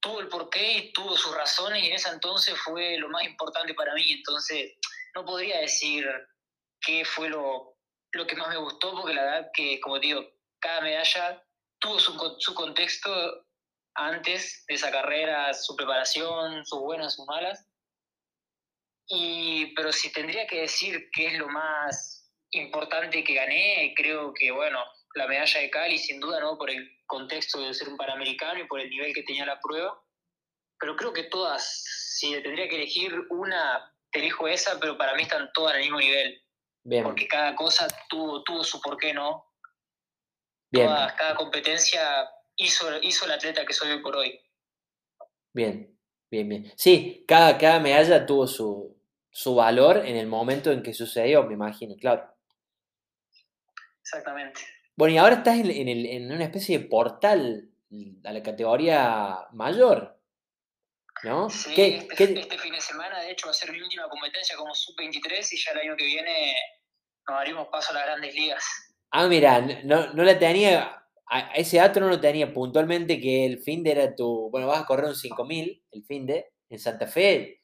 tuvo 0.00 0.20
el 0.20 0.28
porqué 0.28 0.72
y 0.72 0.92
tuvo 0.92 1.16
sus 1.16 1.34
razones 1.34 1.82
y 1.82 1.86
en 1.86 1.94
ese 1.94 2.10
entonces 2.10 2.54
fue 2.58 2.98
lo 2.98 3.08
más 3.08 3.24
importante 3.24 3.72
para 3.72 3.94
mí. 3.94 4.12
Entonces 4.12 4.74
no 5.14 5.24
podría 5.24 5.60
decir 5.60 6.06
qué 6.82 7.02
fue 7.02 7.30
lo, 7.30 7.78
lo 8.12 8.26
que 8.26 8.36
más 8.36 8.48
me 8.50 8.58
gustó, 8.58 8.92
porque 8.92 9.14
la 9.14 9.24
verdad 9.24 9.50
que, 9.54 9.80
como 9.80 9.98
digo, 9.98 10.22
cada 10.60 10.82
medalla 10.82 11.42
tuvo 11.78 11.98
su, 11.98 12.36
su 12.40 12.54
contexto 12.54 13.10
antes 13.94 14.64
de 14.68 14.74
esa 14.74 14.90
carrera, 14.90 15.54
su 15.54 15.74
preparación, 15.76 16.66
sus 16.66 16.80
buenas, 16.80 17.14
sus 17.14 17.26
malas. 17.26 17.66
Y, 19.14 19.74
pero 19.74 19.92
si 19.92 20.10
tendría 20.10 20.46
que 20.46 20.62
decir 20.62 21.10
qué 21.12 21.26
es 21.26 21.38
lo 21.38 21.46
más 21.48 22.32
importante 22.50 23.22
que 23.22 23.34
gané, 23.34 23.92
creo 23.94 24.32
que, 24.32 24.50
bueno, 24.50 24.78
la 25.14 25.26
medalla 25.26 25.60
de 25.60 25.68
Cali, 25.68 25.98
sin 25.98 26.18
duda, 26.18 26.40
¿no? 26.40 26.56
Por 26.56 26.70
el 26.70 26.88
contexto 27.04 27.60
de 27.60 27.74
ser 27.74 27.90
un 27.90 27.98
panamericano 27.98 28.60
y 28.60 28.66
por 28.66 28.80
el 28.80 28.88
nivel 28.88 29.12
que 29.12 29.22
tenía 29.22 29.44
la 29.44 29.60
prueba. 29.60 30.02
Pero 30.80 30.96
creo 30.96 31.12
que 31.12 31.24
todas, 31.24 31.84
si 32.16 32.32
tendría 32.40 32.70
que 32.70 32.76
elegir 32.76 33.14
una, 33.28 33.94
te 34.10 34.20
elijo 34.20 34.48
esa, 34.48 34.80
pero 34.80 34.96
para 34.96 35.14
mí 35.14 35.24
están 35.24 35.50
todas 35.52 35.74
al 35.74 35.82
mismo 35.82 36.00
nivel. 36.00 36.42
Porque 37.02 37.28
cada 37.28 37.54
cosa 37.54 37.86
tuvo, 38.08 38.42
tuvo 38.44 38.64
su 38.64 38.80
porqué, 38.80 39.12
¿no? 39.12 39.44
Bien. 40.70 40.88
cada 41.18 41.34
competencia 41.34 42.30
hizo, 42.56 42.86
hizo 43.02 43.26
el 43.26 43.32
atleta 43.32 43.66
que 43.66 43.74
soy 43.74 43.90
hoy 43.90 44.00
por 44.00 44.16
hoy. 44.16 44.40
Bien, 45.52 45.94
bien, 46.30 46.48
bien. 46.48 46.72
Sí, 46.76 47.26
cada, 47.28 47.58
cada 47.58 47.78
medalla 47.78 48.24
tuvo 48.24 48.46
su, 48.46 49.01
valor 49.54 49.98
en 50.04 50.16
el 50.16 50.26
momento 50.26 50.70
en 50.70 50.82
que 50.82 50.92
sucedió, 50.92 51.44
me 51.44 51.54
imagino, 51.54 51.96
claro. 51.96 52.32
Exactamente. 54.00 54.60
Bueno, 54.94 55.14
y 55.14 55.18
ahora 55.18 55.36
estás 55.36 55.58
en, 55.58 55.88
en, 55.88 56.30
una 56.30 56.44
especie 56.44 56.78
de 56.78 56.84
portal 56.84 57.70
a 58.24 58.32
la 58.32 58.42
categoría 58.42 59.46
mayor, 59.52 60.20
¿no? 61.24 61.48
Sí, 61.48 61.70
este, 61.70 62.38
este, 62.38 62.58
fin 62.58 62.72
de 62.72 62.80
semana, 62.80 63.20
de 63.20 63.30
hecho, 63.30 63.46
va 63.46 63.52
a 63.52 63.54
ser 63.54 63.72
mi 63.72 63.80
última 63.80 64.08
competencia 64.08 64.56
como 64.56 64.74
sub-23 64.74 65.52
y 65.52 65.56
ya 65.56 65.72
el 65.72 65.78
año 65.78 65.96
que 65.96 66.04
viene 66.04 66.54
nos 67.26 67.38
daríamos 67.38 67.68
paso 67.68 67.90
a 67.92 67.94
las 67.94 68.04
grandes 68.04 68.34
ligas. 68.34 68.64
Ah, 69.10 69.28
mira, 69.28 69.60
no, 69.84 70.12
no 70.12 70.24
la 70.24 70.38
tenía, 70.38 71.04
a 71.26 71.52
ese 71.54 71.78
dato 71.78 72.00
no 72.00 72.08
lo 72.08 72.20
tenía 72.20 72.52
puntualmente 72.52 73.20
que 73.20 73.46
el 73.46 73.60
fin 73.60 73.82
de 73.82 73.92
era 73.92 74.14
tu, 74.14 74.50
bueno, 74.50 74.66
vas 74.66 74.82
a 74.82 74.86
correr 74.86 75.06
un 75.06 75.14
5000, 75.14 75.84
el 75.92 76.04
fin 76.04 76.26
de, 76.26 76.52
en 76.68 76.78
Santa 76.78 77.06
Fe, 77.06 77.61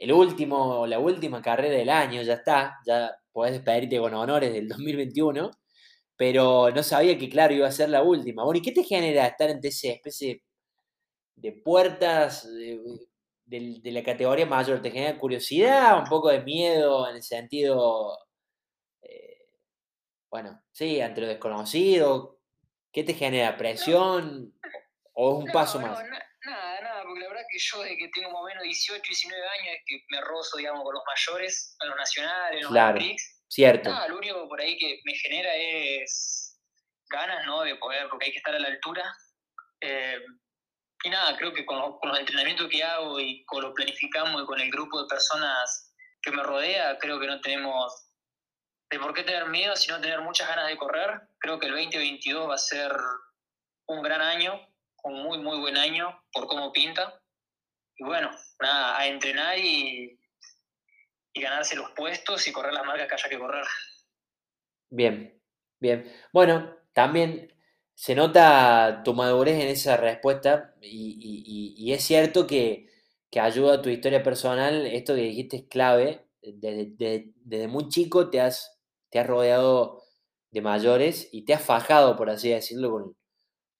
el 0.00 0.12
último, 0.12 0.86
la 0.86 0.98
última 0.98 1.42
carrera 1.42 1.76
del 1.76 1.90
año, 1.90 2.22
ya 2.22 2.34
está, 2.34 2.78
ya 2.86 3.14
podés 3.32 3.52
despedirte 3.52 3.98
con 3.98 4.14
honores 4.14 4.50
del 4.50 4.66
2021, 4.66 5.50
pero 6.16 6.70
no 6.70 6.82
sabía 6.82 7.18
que, 7.18 7.28
claro, 7.28 7.52
iba 7.54 7.68
a 7.68 7.72
ser 7.72 7.90
la 7.90 8.02
última. 8.02 8.44
Bueno, 8.44 8.58
¿y 8.58 8.62
qué 8.62 8.72
te 8.72 8.82
genera 8.82 9.26
estar 9.26 9.50
en 9.50 9.60
esa 9.62 9.88
especie 9.88 10.42
de 11.36 11.52
puertas 11.52 12.48
de, 13.44 13.80
la 13.84 14.02
categoría 14.02 14.46
mayor? 14.46 14.80
¿Te 14.80 14.90
genera 14.90 15.18
curiosidad, 15.18 15.98
un 15.98 16.08
poco 16.08 16.30
de 16.30 16.42
miedo 16.44 17.06
en 17.06 17.16
el 17.16 17.22
sentido, 17.22 18.16
eh, 19.02 19.48
bueno, 20.30 20.62
sí, 20.72 21.02
ante 21.02 21.20
lo 21.20 21.26
desconocido? 21.26 22.38
¿Qué 22.90 23.04
te 23.04 23.12
genera? 23.12 23.58
¿Presión 23.58 24.54
o 25.12 25.38
es 25.38 25.44
un 25.44 25.52
paso 25.52 25.78
más? 25.78 26.02
nada, 26.44 26.80
nada, 26.80 27.02
porque 27.02 27.20
la 27.20 27.28
verdad 27.28 27.39
que 27.50 27.58
yo 27.58 27.82
desde 27.82 27.96
que 27.96 28.08
tengo 28.08 28.30
más 28.30 28.42
o 28.42 28.46
menos 28.46 28.62
18, 28.62 29.02
19 29.02 29.48
años 29.48 29.76
es 29.76 29.82
que 29.86 30.04
me 30.10 30.20
rozo, 30.20 30.56
digamos, 30.56 30.82
con 30.82 30.94
los 30.94 31.02
mayores, 31.06 31.76
con 31.78 31.88
los 31.88 31.98
nacionales, 31.98 32.62
los 32.62 32.70
claro, 32.70 33.00
Cierto. 33.48 33.90
Nada, 33.90 34.06
lo 34.08 34.18
único 34.18 34.48
por 34.48 34.60
ahí 34.60 34.78
que 34.78 35.00
me 35.04 35.12
genera 35.14 35.54
es 35.56 36.56
ganas, 37.10 37.44
¿no? 37.46 37.62
De 37.62 37.74
poder, 37.76 38.08
porque 38.08 38.26
hay 38.26 38.32
que 38.32 38.38
estar 38.38 38.54
a 38.54 38.60
la 38.60 38.68
altura. 38.68 39.12
Eh, 39.80 40.20
y 41.02 41.10
nada, 41.10 41.36
creo 41.36 41.52
que 41.52 41.64
con, 41.64 41.78
los 41.78 42.18
entrenamientos 42.18 42.68
que 42.68 42.84
hago 42.84 43.18
y 43.18 43.44
con 43.46 43.62
lo 43.62 43.74
planificamos 43.74 44.42
y 44.42 44.46
con 44.46 44.60
el 44.60 44.70
grupo 44.70 45.02
de 45.02 45.08
personas 45.08 45.92
que 46.22 46.30
me 46.30 46.42
rodea, 46.42 46.98
creo 46.98 47.18
que 47.18 47.26
no 47.26 47.40
tenemos 47.40 48.06
de 48.90 48.98
por 48.98 49.14
qué 49.14 49.22
tener 49.22 49.46
miedo, 49.46 49.74
sino 49.76 50.00
tener 50.00 50.20
muchas 50.20 50.48
ganas 50.48 50.68
de 50.68 50.76
correr. 50.76 51.22
Creo 51.38 51.58
que 51.58 51.66
el 51.66 51.72
2022 51.72 52.50
va 52.50 52.54
a 52.54 52.58
ser 52.58 52.92
un 53.86 54.02
gran 54.02 54.20
año, 54.20 54.60
un 55.04 55.22
muy, 55.22 55.38
muy 55.38 55.58
buen 55.58 55.76
año 55.76 56.22
por 56.32 56.46
cómo 56.46 56.72
pinta. 56.72 57.19
Y 58.00 58.04
bueno, 58.04 58.30
nada, 58.60 58.98
a 58.98 59.06
entrenar 59.06 59.56
y, 59.58 60.18
y 61.32 61.40
ganarse 61.40 61.76
los 61.76 61.90
puestos 61.92 62.48
y 62.48 62.52
correr 62.52 62.72
las 62.72 62.84
marcas 62.84 63.06
que 63.06 63.14
haya 63.14 63.28
que 63.28 63.38
correr. 63.38 63.64
Bien, 64.90 65.40
Bien, 65.80 66.04
bueno, 66.32 66.76
también 66.92 67.54
se 67.94 68.14
nota 68.14 69.02
tu 69.02 69.14
madurez 69.14 69.54
en 69.62 69.68
esa 69.68 69.96
respuesta 69.96 70.74
y, 70.82 71.90
es 71.92 72.04
cierto 72.04 72.46
que, 72.46 72.88
ayuda 73.34 73.76
a 73.76 73.82
tu 73.82 73.88
historia 73.88 74.22
personal, 74.22 74.86
esto 74.86 75.14
que 75.14 75.22
dijiste 75.22 75.56
es 75.58 75.64
clave, 75.68 76.26
desde, 76.42 77.68
muy 77.68 77.88
chico 77.88 78.28
te 78.28 78.40
has, 78.40 78.78
te 79.10 79.20
has 79.20 79.26
rodeado 79.26 80.02
de 80.50 80.60
mayores 80.60 81.28
y 81.32 81.44
te 81.44 81.54
has 81.54 81.62
fajado, 81.62 82.16
por 82.16 82.28
así 82.28 82.50
decirlo, 82.50 82.90
con, 82.90 83.16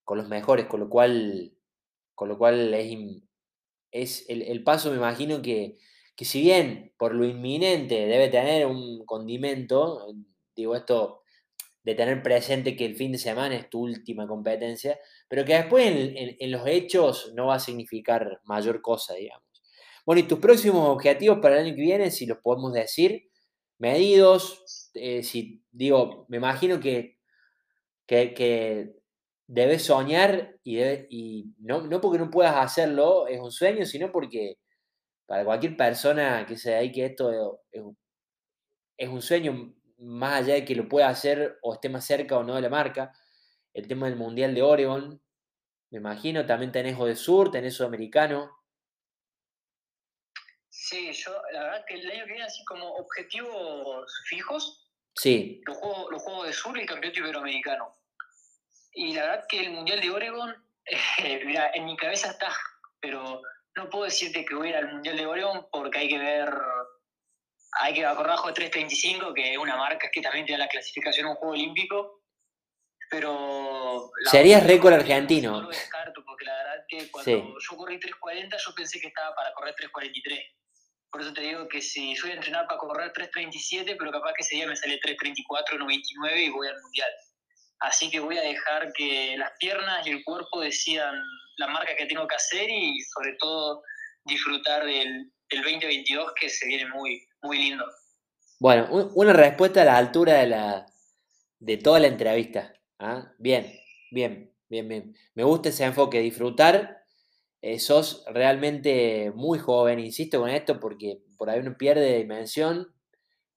con 0.05 0.19
los 0.19 0.29
mejores, 0.29 0.67
con 0.67 0.81
lo 0.81 0.89
cual, 0.89 1.53
con 2.15 2.29
lo 2.31 2.39
cual 2.39 2.73
es, 2.75 2.97
es 3.91 4.25
el, 4.29 4.63
paso, 4.63 4.91
me 4.91 4.97
imagino 4.97 5.43
que, 5.43 5.79
que 6.17 6.25
si 6.25 6.43
bien 6.43 6.93
por 6.99 7.15
lo 7.15 7.25
inminente 7.25 8.07
debe 8.07 8.29
tener 8.29 8.67
un 8.67 9.05
condimento, 9.05 10.07
digo 10.55 10.77
esto 10.77 11.21
de 11.83 11.95
tener 11.95 12.23
presente 12.23 12.77
que 12.77 12.85
el 12.85 12.97
fin 12.97 13.13
de 13.13 13.19
semana 13.19 13.57
es 13.57 13.71
tu 13.71 13.81
última 13.81 14.27
competencia, 14.27 14.99
pero 15.29 15.45
que 15.45 15.55
después 15.55 15.87
en, 15.89 16.51
los 16.51 16.67
hechos 16.67 17.33
no 17.35 17.47
va 17.47 17.55
a 17.55 17.61
significar 17.61 18.41
mayor 18.45 18.83
cosa, 18.83 19.15
digamos. 19.15 19.47
Bueno, 20.05 20.21
y 20.21 20.25
tus 20.25 20.39
próximos 20.39 20.89
objetivos 20.89 21.39
para 21.41 21.59
el 21.59 21.67
año 21.67 21.77
que 21.77 21.83
viene, 21.83 22.11
si 22.11 22.27
los 22.27 22.39
podemos 22.39 22.73
decir, 22.73 23.31
medidos, 23.79 24.91
eh, 24.95 25.23
si 25.23 25.63
digo, 25.71 26.27
me 26.29 26.37
imagino 26.37 26.81
que, 26.81 27.19
que, 28.07 29.00
debes 29.53 29.85
soñar 29.85 30.55
y, 30.63 30.81
y 30.81 31.55
no, 31.59 31.83
no, 31.83 32.01
porque 32.01 32.19
no 32.19 32.31
puedas 32.31 32.55
hacerlo, 32.57 33.27
es 33.27 33.41
un 33.41 33.51
sueño, 33.51 33.85
sino 33.85 34.13
porque 34.13 34.59
para 35.27 35.45
cualquier 35.45 35.77
persona 35.77 36.47
que 36.47 36.57
se 36.57 36.71
dedique 36.71 37.03
a 37.03 37.07
esto 37.07 37.61
es, 37.73 37.83
es 38.97 39.09
un 39.09 39.21
sueño 39.21 39.75
más 39.99 40.43
allá 40.43 40.55
de 40.55 40.65
que 40.65 40.77
lo 40.77 40.89
pueda 40.89 41.09
hacer 41.09 41.59
o 41.63 41.75
esté 41.75 41.89
más 41.89 42.07
cerca 42.07 42.39
o 42.39 42.45
no 42.45 42.55
de 42.55 42.61
la 42.61 42.69
marca, 42.69 43.13
el 43.75 43.89
tema 43.89 44.07
del 44.07 44.17
Mundial 44.17 44.55
de 44.55 44.63
Oregon, 44.63 45.21
me 45.91 45.99
imagino, 45.99 46.47
también 46.47 46.71
tenés 46.71 46.97
o 46.97 47.07
de 47.07 47.17
Sur, 47.17 47.51
tenés 47.51 47.75
Sudamericano. 47.75 48.57
Sí, 50.69 51.13
yo 51.13 51.33
la 51.53 51.65
verdad 51.65 51.85
que 51.89 51.95
el 51.95 52.09
año 52.09 52.25
que 52.25 52.31
viene 52.31 52.45
así 52.45 52.65
como 52.67 52.87
objetivos 52.95 54.23
fijos, 54.29 54.89
sí. 55.17 55.61
los 55.67 55.77
juegos, 55.77 56.07
los 56.13 56.23
juegos 56.23 56.47
de 56.47 56.53
Sur 56.53 56.79
y 56.79 56.83
el 56.83 56.87
Campeonato 56.87 57.19
Iberoamericano. 57.19 58.00
Y 58.93 59.15
la 59.15 59.23
verdad 59.23 59.45
que 59.49 59.61
el 59.61 59.71
Mundial 59.71 60.01
de 60.01 60.11
Oregon, 60.11 60.55
mira, 61.47 61.71
en 61.75 61.85
mi 61.85 61.97
cabeza 61.97 62.31
está, 62.31 62.53
pero 63.01 63.41
no 63.77 63.89
puedo 63.89 64.05
decirte 64.05 64.45
que 64.45 64.55
voy 64.55 64.69
a 64.69 64.71
ir 64.71 64.77
al 64.77 64.93
Mundial 64.93 65.17
de 65.17 65.27
Oregon 65.27 65.67
porque 65.71 65.99
hay 65.99 66.09
que 66.09 66.19
ver 66.19 66.51
hay 67.73 67.95
que 67.95 68.03
correr 68.03 68.27
bajo 68.27 68.53
3.35, 68.53 69.33
que 69.35 69.53
es 69.53 69.59
una 69.59 69.77
marca 69.77 70.11
que 70.13 70.21
también 70.21 70.45
tiene 70.45 70.59
la 70.59 70.69
clasificación 70.69 71.27
a 71.27 71.31
un 71.31 71.37
juego 71.37 71.55
olímpico. 71.55 72.23
Pero. 73.11 74.11
Sería 74.31 74.61
récord 74.61 74.95
argentino. 74.95 75.53
No 75.53 75.63
lo 75.63 75.69
descarto, 75.69 76.25
porque 76.25 76.45
la 76.45 76.55
verdad 76.55 76.85
que 76.89 77.11
cuando 77.11 77.59
yo 77.59 77.77
corrí 77.77 77.99
3.40, 77.99 78.57
yo 78.57 78.75
pensé 78.75 79.01
que 79.01 79.09
estaba 79.09 79.35
para 79.35 79.53
correr 79.55 79.75
3.43. 79.75 80.41
Por 81.11 81.23
eso 81.23 81.33
te 81.33 81.41
digo 81.41 81.69
que 81.69 81.83
si 81.83 82.15
yo 82.15 82.23
voy 82.23 82.33
a 82.33 82.35
entrenar 82.35 82.67
para 82.69 82.79
correr 82.79 83.13
3.37, 83.13 83.97
pero 83.99 84.13
capaz 84.13 84.33
que 84.35 84.43
ese 84.43 84.57
día 84.57 84.67
me 84.69 84.77
sale 84.77 85.01
3.34, 85.01 85.79
99 85.79 86.41
y 86.41 86.51
voy 86.51 86.69
al 86.69 86.81
mundial. 86.81 87.11
Así 87.81 88.11
que 88.11 88.21
voy 88.21 88.37
a 88.37 88.43
dejar 88.43 88.93
que 88.93 89.37
las 89.39 89.53
piernas 89.59 90.07
y 90.07 90.11
el 90.11 90.25
cuerpo 90.25 90.61
decidan 90.61 91.15
la 91.57 91.67
marca 91.69 91.97
que 91.97 92.07
tengo 92.07 92.27
que 92.29 92.37
hacer 92.37 92.69
y 92.69 93.01
sobre 93.03 93.37
todo 93.39 93.83
disfrutar 94.25 94.85
del, 94.85 95.33
del 95.51 95.63
2022 95.63 96.33
que 96.39 96.49
se 96.49 96.67
viene 96.67 96.89
muy, 96.91 97.27
muy 97.43 97.59
lindo. 97.59 97.85
Bueno, 98.59 98.89
una 99.15 99.33
respuesta 99.33 99.83
a 99.83 99.87
la 99.87 99.97
altura 99.97 100.35
de, 100.35 100.47
la, 100.47 100.87
de 101.59 101.77
toda 101.79 101.99
la 101.99 102.09
entrevista. 102.09 102.75
¿ah? 102.99 103.33
Bien, 103.39 103.73
bien, 104.11 104.55
bien, 104.69 104.87
bien. 104.87 105.17
Me 105.35 105.45
gusta 105.45 105.71
ese 105.71 105.85
enfoque, 105.85 106.21
disfrutar. 106.21 106.99
Eh, 107.63 107.79
sos 107.79 108.25
realmente 108.27 109.33
muy 109.35 109.59
joven, 109.59 109.99
insisto 109.99 110.41
con 110.41 110.51
esto, 110.51 110.79
porque 110.79 111.23
por 111.39 111.49
ahí 111.49 111.61
uno 111.61 111.77
pierde 111.77 112.19
dimensión, 112.19 112.95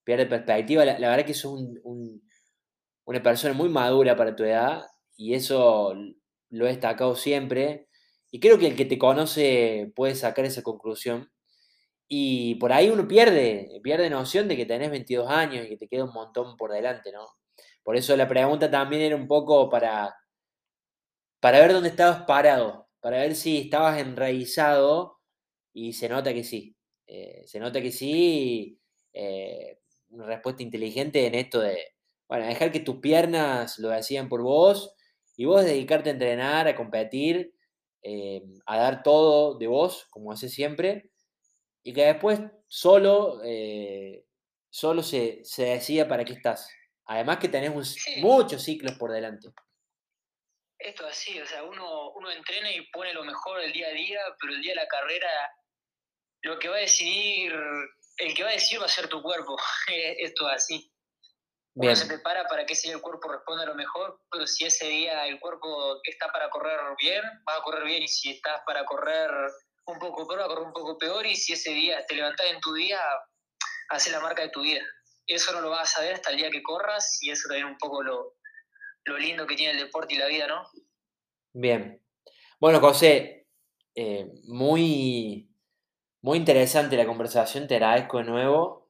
pierde 0.06 0.26
perspectiva. 0.26 0.86
La, 0.86 1.10
verdad 1.10 1.26
que 1.26 1.34
sos 1.34 1.60
una 3.06 3.22
persona 3.22 3.54
muy 3.54 3.70
madura 3.70 4.16
para 4.16 4.36
tu 4.36 4.44
edad 4.44 4.86
y 5.16 5.34
eso 5.34 5.94
lo 6.50 6.66
he 6.66 6.70
destacado 6.70 7.16
siempre. 7.16 7.88
Y 8.32 8.40
creo 8.40 8.58
que 8.58 8.68
el 8.68 8.76
que 8.76 8.86
te 8.86 8.98
conoce 8.98 9.92
puede 9.96 10.16
sacar 10.16 10.46
esa 10.46 10.64
conclusión. 10.64 11.32
Y 12.08 12.56
por 12.56 12.74
ahí 12.74 12.90
uno 12.90 13.08
pierde, 13.08 13.80
pierde 13.84 14.10
noción 14.10 14.48
de 14.48 14.58
que 14.58 14.66
tenés 14.66 14.92
22 14.92 15.30
años 15.30 15.66
y 15.66 15.70
que 15.70 15.78
te 15.78 15.88
queda 15.88 16.06
un 16.06 16.14
montón 16.14 16.58
por 16.58 16.72
delante, 16.72 17.12
¿no? 17.12 17.28
Por 17.84 17.96
eso 17.98 18.16
la 18.16 18.28
pregunta 18.28 18.70
también 18.72 19.02
era 19.02 19.16
un 19.16 19.28
poco 19.28 19.70
para, 19.70 20.16
para 21.40 21.60
ver 21.60 21.74
dónde 21.74 21.90
estabas 21.90 22.24
parado, 22.26 22.90
para 23.02 23.18
ver 23.18 23.36
si 23.36 23.58
estabas 23.60 24.00
enraizado 24.00 25.20
y 25.74 25.94
se 25.94 26.10
nota 26.10 26.34
que 26.34 26.44
sí. 26.44 26.76
Eh, 27.08 27.44
se 27.46 27.60
nota 27.60 27.82
que 27.82 27.92
sí, 27.92 28.80
eh, 29.14 29.80
una 30.10 30.26
respuesta 30.26 30.64
inteligente 30.64 31.26
en 31.26 31.36
esto 31.36 31.60
de, 31.62 31.78
bueno, 32.34 32.48
dejar 32.48 32.72
que 32.72 32.80
tus 32.80 32.96
piernas 32.96 33.78
lo 33.78 33.94
hacían 33.94 34.28
por 34.28 34.42
vos 34.42 34.96
y 35.38 35.46
vos 35.46 35.64
dedicarte 35.64 36.10
a 36.10 36.14
entrenar, 36.14 36.68
a 36.68 36.76
competir, 36.76 37.54
eh, 38.02 38.42
a 38.66 38.76
dar 38.76 39.04
todo 39.04 39.56
de 39.60 39.68
vos, 39.68 40.08
como 40.10 40.32
haces 40.32 40.52
siempre, 40.52 41.12
y 41.84 41.94
que 41.94 42.06
después 42.06 42.40
solo, 42.68 43.40
eh, 43.46 44.26
solo 44.72 45.04
se, 45.04 45.42
se, 45.44 45.66
decía 45.66 46.08
para 46.08 46.26
qué 46.26 46.34
estás. 46.34 46.68
Además 47.06 47.38
que 47.38 47.50
tenés 47.50 47.72
muchos 48.18 48.64
ciclos 48.64 48.98
por 48.98 49.12
delante. 49.12 49.50
Esto 50.80 51.06
es 51.08 51.12
así, 51.12 51.40
o 51.40 51.46
sea, 51.46 51.64
uno, 51.64 52.14
uno 52.14 52.32
entrena 52.32 52.72
y 52.72 52.82
pone 52.88 53.14
lo 53.14 53.24
mejor 53.24 53.62
el 53.62 53.72
día 53.72 53.90
a 53.90 53.92
día, 53.92 54.20
pero 54.42 54.54
el 54.54 54.62
día 54.64 54.72
de 54.72 54.82
la 54.82 54.88
carrera 54.88 55.30
lo 56.42 56.58
que 56.58 56.68
va 56.68 56.78
a 56.78 56.80
decidir, 56.80 57.54
el 58.18 58.34
que 58.34 58.42
va 58.42 58.50
a 58.50 58.54
decidir 58.54 58.82
va 58.82 58.88
a 58.88 58.90
ser 58.90 59.08
tu 59.08 59.22
cuerpo. 59.22 59.56
Esto 59.88 60.50
es 60.56 60.68
así. 61.76 61.88
Uno 61.88 61.96
se 61.96 62.06
prepara 62.08 62.46
para 62.48 62.66
que 62.66 62.74
ese 62.74 62.88
día 62.88 62.96
el 62.96 63.02
cuerpo 63.02 63.32
responda 63.32 63.66
lo 63.66 63.76
mejor, 63.76 64.20
pero 64.32 64.46
si 64.48 64.66
ese 64.66 64.88
día 64.88 65.26
el 65.28 65.40
cuerpo 65.40 66.00
está 66.04 66.32
para 66.32 66.50
correr 66.50 66.80
bien, 67.00 67.24
va 67.48 67.58
a 67.58 67.62
correr 67.64 67.84
bien, 67.84 68.04
y 68.04 68.08
si 68.08 68.32
estás 68.32 68.62
para 68.66 68.86
correr 68.86 69.30
un 69.86 70.00
poco 70.00 70.28
peor, 70.28 70.42
va 70.42 70.46
a 70.46 70.48
correr 70.48 70.66
un 70.66 70.74
poco 70.74 70.98
peor 70.98 71.26
y 71.26 71.36
si 71.36 71.54
ese 71.54 71.72
día 71.72 72.06
te 72.06 72.16
levantás 72.16 72.48
en 72.48 72.60
tu 72.62 72.74
día, 72.74 73.00
hace 73.90 74.12
la 74.12 74.20
marca 74.20 74.44
de 74.44 74.50
tu 74.50 74.62
vida. 74.62 74.82
Eso 75.28 75.54
no 75.54 75.62
lo 75.62 75.70
vas 75.70 75.94
a 75.94 75.98
saber 75.98 76.16
hasta 76.16 76.32
el 76.32 76.38
día 76.38 76.52
que 76.52 76.64
corras 76.64 77.18
y 77.22 77.32
eso 77.32 77.48
también 77.48 77.68
un 77.68 77.78
poco 77.78 78.04
lo, 78.04 78.36
lindo 79.18 79.46
que 79.48 79.56
tiene 79.56 79.74
el 79.74 79.86
deporte 79.86 80.16
y 80.16 80.18
la 80.18 80.28
vida, 80.28 80.48
¿no? 80.48 80.64
Bien. 81.54 82.02
Bueno, 82.60 82.80
José, 82.80 83.48
eh, 83.96 84.28
muy, 84.46 85.50
muy 86.22 86.38
interesante 86.38 86.98
la 86.98 87.06
conversación, 87.06 87.68
te 87.68 87.76
agradezco 87.76 88.20
de 88.20 88.24
nuevo. 88.24 88.83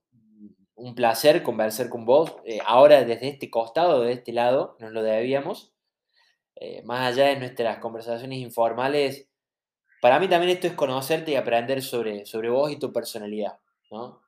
Un 0.84 0.96
placer 0.96 1.44
conversar 1.44 1.88
con 1.88 2.04
vos. 2.04 2.36
Eh, 2.44 2.60
ahora 2.66 3.06
desde 3.06 3.30
este 3.30 3.50
costado, 3.50 4.02
de 4.02 4.12
este 4.12 4.34
lado, 4.34 4.76
nos 4.80 4.92
lo 4.92 5.02
debíamos. 5.02 5.72
Eh, 6.58 6.82
más 6.84 7.08
allá 7.08 7.28
de 7.28 7.40
nuestras 7.40 7.78
conversaciones 7.78 8.40
informales, 8.40 9.30
para 10.02 10.20
mí 10.20 10.28
también 10.28 10.52
esto 10.52 10.68
es 10.68 10.74
conocerte 10.74 11.32
y 11.32 11.36
aprender 11.36 11.82
sobre, 11.82 12.26
sobre 12.26 12.50
vos 12.50 12.70
y 12.70 12.76
tu 12.76 12.92
personalidad, 12.92 13.60
¿no? 13.92 14.20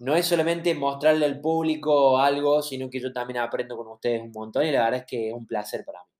No 0.00 0.14
es 0.14 0.26
solamente 0.26 0.74
mostrarle 0.74 1.24
al 1.24 1.40
público 1.40 2.18
algo, 2.18 2.60
sino 2.60 2.90
que 2.90 3.00
yo 3.00 3.10
también 3.10 3.38
aprendo 3.38 3.74
con 3.74 3.88
ustedes 3.88 4.20
un 4.20 4.32
montón 4.32 4.66
y 4.66 4.70
la 4.70 4.84
verdad 4.84 5.00
es 5.00 5.06
que 5.06 5.28
es 5.28 5.34
un 5.34 5.46
placer 5.46 5.82
para 5.82 6.00
mí. 6.00 6.10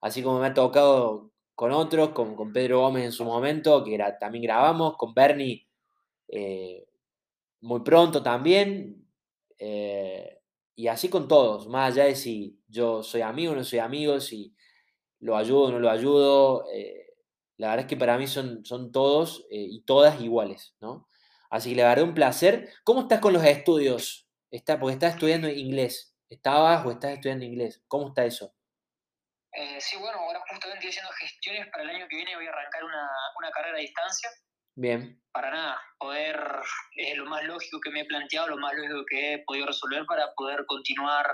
Así 0.00 0.22
como 0.22 0.38
me 0.38 0.46
ha 0.46 0.54
tocado 0.54 1.32
con 1.56 1.72
otros, 1.72 2.10
con, 2.10 2.36
con 2.36 2.52
Pedro 2.52 2.82
Gómez 2.82 3.04
en 3.06 3.12
su 3.12 3.24
momento, 3.24 3.82
que 3.82 3.98
también 4.20 4.44
grabamos, 4.44 4.96
con 4.96 5.12
Bernie 5.12 5.66
eh, 6.28 6.86
muy 7.62 7.80
pronto 7.80 8.22
también, 8.22 9.03
eh, 9.58 10.40
y 10.74 10.88
así 10.88 11.08
con 11.08 11.28
todos, 11.28 11.68
más 11.68 11.92
allá 11.92 12.04
de 12.04 12.16
si 12.16 12.60
yo 12.66 13.02
soy 13.02 13.22
amigo 13.22 13.52
o 13.52 13.56
no 13.56 13.64
soy 13.64 13.78
amigo, 13.78 14.20
si 14.20 14.54
lo 15.20 15.36
ayudo 15.36 15.64
o 15.64 15.70
no 15.70 15.78
lo 15.78 15.90
ayudo. 15.90 16.66
Eh, 16.72 17.14
la 17.56 17.68
verdad 17.68 17.84
es 17.84 17.88
que 17.88 17.96
para 17.96 18.18
mí 18.18 18.26
son, 18.26 18.64
son 18.64 18.90
todos 18.90 19.46
eh, 19.50 19.66
y 19.70 19.84
todas 19.84 20.20
iguales, 20.20 20.74
¿no? 20.80 21.08
Así 21.50 21.70
que 21.70 21.76
la 21.76 21.88
verdad 21.88 22.04
un 22.04 22.14
placer. 22.14 22.72
¿Cómo 22.82 23.02
estás 23.02 23.20
con 23.20 23.32
los 23.32 23.44
estudios? 23.44 24.28
Está, 24.50 24.80
porque 24.80 24.94
estás 24.94 25.14
estudiando 25.14 25.48
inglés. 25.48 26.16
¿Estabas 26.28 26.84
o 26.84 26.90
estás 26.90 27.12
estudiando 27.12 27.44
inglés? 27.44 27.82
¿Cómo 27.86 28.08
está 28.08 28.24
eso? 28.24 28.54
Sí, 29.78 29.96
bueno, 29.98 30.18
ahora 30.18 30.40
justamente 30.40 30.88
estoy 30.88 30.90
haciendo 30.90 31.12
gestiones 31.12 31.68
para 31.70 31.84
el 31.84 31.90
año 31.90 32.08
que 32.08 32.16
viene 32.16 32.34
voy 32.34 32.46
a 32.46 32.50
arrancar 32.50 32.82
una, 32.82 33.08
una 33.38 33.50
carrera 33.52 33.78
a 33.78 33.80
distancia. 33.80 34.28
Bien. 34.74 35.20
Para 35.32 35.50
nada, 35.50 35.80
poder, 35.98 36.40
es 36.96 37.16
lo 37.16 37.26
más 37.26 37.44
lógico 37.44 37.80
que 37.80 37.90
me 37.90 38.00
he 38.00 38.04
planteado, 38.04 38.48
lo 38.48 38.56
más 38.56 38.74
lógico 38.74 39.04
que 39.08 39.34
he 39.34 39.38
podido 39.40 39.66
resolver 39.66 40.04
para 40.06 40.32
poder 40.34 40.64
continuar 40.66 41.26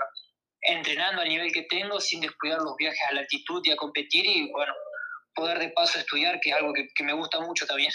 entrenando 0.61 1.21
al 1.21 1.29
nivel 1.29 1.51
que 1.51 1.63
tengo 1.63 1.99
sin 1.99 2.21
descuidar 2.21 2.59
los 2.61 2.75
viajes 2.77 3.01
a 3.09 3.13
la 3.13 3.21
altitud 3.21 3.61
y 3.63 3.71
a 3.71 3.75
competir 3.75 4.25
y 4.25 4.51
bueno, 4.51 4.73
poder 5.33 5.59
de 5.59 5.69
paso 5.69 5.99
estudiar, 5.99 6.39
que 6.39 6.51
es 6.51 6.55
algo 6.55 6.73
que, 6.73 7.03
me 7.03 7.13
gusta 7.13 7.39
mucho 7.39 7.65
también. 7.65 7.91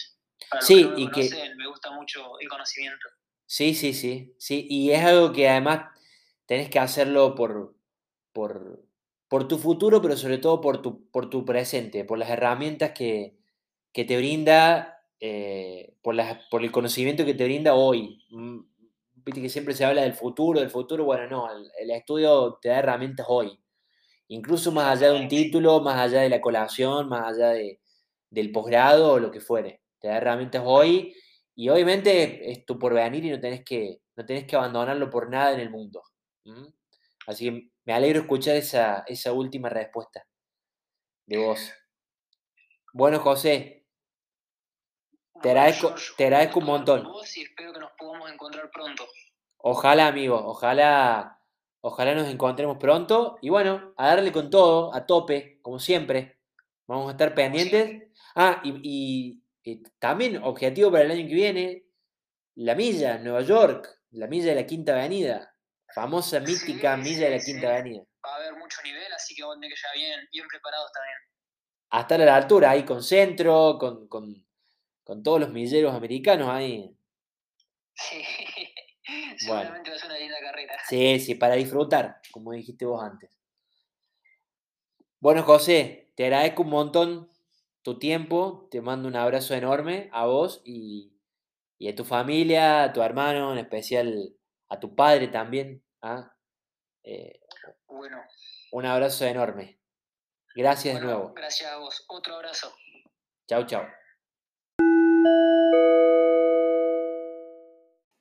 sí, 0.61 0.89
y 0.97 1.11
que 1.11 1.55
me 1.57 1.67
gusta 1.67 1.91
mucho 1.93 2.39
el 2.41 2.49
conocimiento. 2.49 3.09
Sí, 3.47 3.75
sí, 3.75 3.93
sí, 3.95 4.35
sí, 4.39 4.67
y 4.69 4.91
es 4.91 5.05
algo 5.05 5.33
que 5.33 5.49
además 5.49 5.93
tenés 6.47 6.69
que 6.69 6.81
hacerlo 6.81 7.35
por, 7.35 7.77
por, 8.33 8.85
por 9.29 9.47
tu 9.47 9.59
futuro, 9.59 10.03
pero 10.03 10.17
sobre 10.17 10.39
todo 10.39 10.61
por 10.61 10.83
tu, 10.83 11.09
por 11.11 11.31
tu 11.31 11.45
presente, 11.45 12.05
por 12.05 12.19
las 12.19 12.31
herramientas 12.31 12.93
que, 12.93 13.37
te 13.93 14.17
brinda, 14.17 14.96
eh, 15.21 15.95
por, 16.03 16.17
por 16.51 16.63
el 16.63 16.73
conocimiento 16.73 17.25
que 17.25 17.35
te 17.35 17.45
brinda 17.45 17.75
hoy. 17.75 18.25
Mm, 18.31 18.61
viste 19.27 19.43
que 19.43 19.49
siempre 19.49 19.75
se 19.75 19.85
habla 19.85 20.03
del 20.03 20.15
futuro, 20.15 20.61
del 20.61 20.71
futuro, 20.71 21.05
bueno, 21.05 21.27
no, 21.29 21.49
el, 21.79 21.91
estudio 21.91 22.59
te 22.61 22.69
da 22.69 22.79
herramientas 22.79 23.27
hoy. 23.29 23.59
Incluso 24.29 24.73
más 24.73 24.97
allá 24.97 25.13
de 25.13 25.21
un 25.21 25.29
título, 25.29 25.81
más 25.81 25.99
allá 25.99 26.21
de 26.23 26.29
la 26.29 26.41
colación, 26.41 27.09
más 27.09 27.35
allá 27.35 27.51
de, 27.51 27.81
del 28.31 28.53
posgrado 28.53 29.13
o 29.13 29.19
lo 29.19 29.31
que 29.31 29.41
fuere. 29.41 29.83
Te 30.01 30.09
da 30.09 30.19
herramientas 30.19 30.63
hoy 30.65 31.15
y 31.55 31.69
obviamente 31.69 32.51
es 32.51 32.67
tu 32.67 32.79
porvenir 32.79 33.25
y 33.25 33.31
no 33.31 33.41
tenés 33.41 33.65
que, 33.65 34.01
no 34.17 34.27
tenés 34.27 34.45
que 34.47 34.57
abandonarlo 34.57 35.11
por 35.11 35.31
nada 35.31 35.53
en 35.53 35.61
el 35.61 35.71
mundo. 35.71 36.03
Así 37.27 37.47
que 37.47 37.71
me 37.85 37.93
alegro 37.93 38.21
escuchar 38.21 38.57
esa, 38.57 39.05
esa 39.07 39.33
última 39.33 39.69
respuesta 39.69 40.27
de 41.27 41.39
vos. 41.39 41.61
Bueno, 42.93 43.19
José, 43.21 43.86
te 45.47 45.51
agradezco, 45.51 45.95
te 46.17 46.25
agradezco 46.25 46.59
un 46.59 46.67
montón. 46.67 47.09
y 47.37 47.43
espero 47.43 47.73
que 47.73 47.79
nos 47.79 47.93
podamos 47.93 48.29
encontrar 48.33 48.69
pronto. 48.73 49.07
Ojalá, 49.59 50.09
amigo, 50.09 50.35
ojalá, 50.45 51.41
ojalá 51.81 52.17
nos 52.17 52.27
encontremos 52.27 52.79
pronto. 52.79 53.39
Y 53.43 53.49
bueno, 53.49 53.95
a 53.97 54.09
darle 54.09 54.33
con 54.33 54.51
todo, 54.51 54.93
a 54.93 55.07
tope, 55.07 55.61
como 55.63 55.79
siempre. 55.79 56.41
Vamos 56.89 57.07
a 57.07 57.13
estar 57.13 57.33
pendientes. 57.33 58.11
Ah, 58.35 58.61
y, 58.65 59.41
también 60.01 60.43
objetivo 60.43 60.91
para 60.91 61.05
el 61.05 61.13
año 61.13 61.29
que 61.29 61.35
viene, 61.35 61.85
la 62.57 62.75
milla, 62.75 63.19
Nueva 63.19 63.43
York, 63.43 63.89
la 64.11 64.27
milla 64.27 64.47
de 64.47 64.57
la 64.57 64.67
Quinta 64.67 64.95
Avenida. 64.95 65.55
Famosa, 65.95 66.41
mítica 66.41 66.97
milla 66.97 67.31
de 67.31 67.39
la 67.39 67.45
Quinta 67.45 67.69
Avenida. 67.69 68.03
Va 68.25 68.33
a 68.33 68.37
haber 68.37 68.55
mucho 68.55 68.83
nivel, 68.83 69.13
así 69.13 69.37
que 69.37 69.45
vos 69.45 69.55
tenés 69.61 69.81
que 69.81 69.81
ya 69.81 69.93
bien, 69.95 70.29
bien 70.33 70.47
preparados 70.49 70.91
también. 70.93 71.17
A 71.91 72.01
estar 72.01 72.21
a 72.21 72.25
la 72.25 72.37
altura, 72.37 72.71
ahí 72.71 72.85
con 72.85 73.01
centro, 73.01 73.79
con, 73.79 74.09
con, 74.09 74.46
todos 75.07 75.41
los 75.41 75.51
milleros 75.51 75.95
americanos 75.95 76.49
ahí. 76.49 76.97
Sí, 77.95 78.23
seguramente 79.39 79.91
va 79.91 79.97
a 79.97 79.99
ser 79.99 80.11
una 80.11 80.19
linda 80.19 80.39
carrera. 80.41 80.75
Sí, 80.89 81.21
sí, 81.21 81.35
para 81.37 81.55
disfrutar, 81.55 82.21
como 82.33 82.53
dijiste 82.53 82.85
vos 82.85 83.03
antes. 83.03 83.31
Bueno, 85.21 85.43
José, 85.45 86.13
te 86.17 86.25
agradezco 86.25 86.63
un 86.63 86.71
montón 86.71 87.31
tu 87.83 87.99
tiempo, 87.99 88.67
te 88.71 88.81
mando 88.81 89.09
un 89.09 89.17
abrazo 89.17 89.55
enorme 89.55 90.11
a 90.13 90.27
vos 90.27 90.61
y, 90.65 91.17
y 91.79 91.89
a 91.89 91.95
tu 91.95 92.05
familia, 92.05 92.83
a 92.83 92.93
tu 92.93 93.01
hermano, 93.01 93.53
en 93.53 93.59
especial 93.59 94.37
a 94.69 94.81
tu 94.81 94.97
padre 94.97 95.29
también. 95.29 95.85
¿ah? 96.03 96.35
Eh, 97.05 97.41
bueno. 97.87 98.21
Un 98.73 98.87
abrazo 98.87 99.25
enorme. 99.25 99.79
Gracias 100.55 100.97
de 100.97 101.01
nuevo. 101.01 101.33
Gracias 101.35 101.71
a 101.71 101.77
vos. 101.77 102.05
Otro 102.09 102.35
abrazo. 102.35 102.75
Chau, 103.47 103.65
chau. 103.67 103.87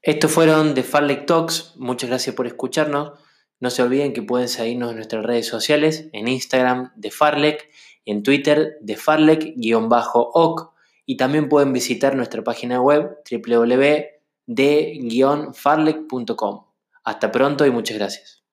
Estos 0.01 0.32
fueron 0.32 0.74
The 0.74 0.84
Farlek 0.84 1.26
Talks. 1.26 1.74
Muchas 1.78 2.10
gracias 2.10 2.36
por 2.36 2.47
escucharnos. 2.47 3.20
No 3.60 3.70
se 3.70 3.82
olviden 3.82 4.14
que 4.14 4.22
pueden 4.22 4.49
seguirnos 4.49 4.91
en 4.91 4.97
nuestras 4.97 5.26
redes 5.26 5.47
sociales, 5.47 6.10
en 6.14 6.28
Instagram 6.28 6.91
de 6.95 7.10
Farlek, 7.10 7.70
en 8.06 8.22
Twitter 8.22 8.78
de 8.82 8.97
Farlek-oc 8.97 10.74
y 11.06 11.18
también 11.18 11.49
pueden 11.49 11.74
visitar 11.74 12.16
nuestra 12.16 12.43
página 12.43 12.82
web 12.82 13.18
www 13.30 14.16
de-farlek.com. 14.47 16.66
Hasta 17.03 17.32
pronto 17.32 17.66
y 17.66 17.72
muchas 17.72 17.97
gracias. 17.97 18.43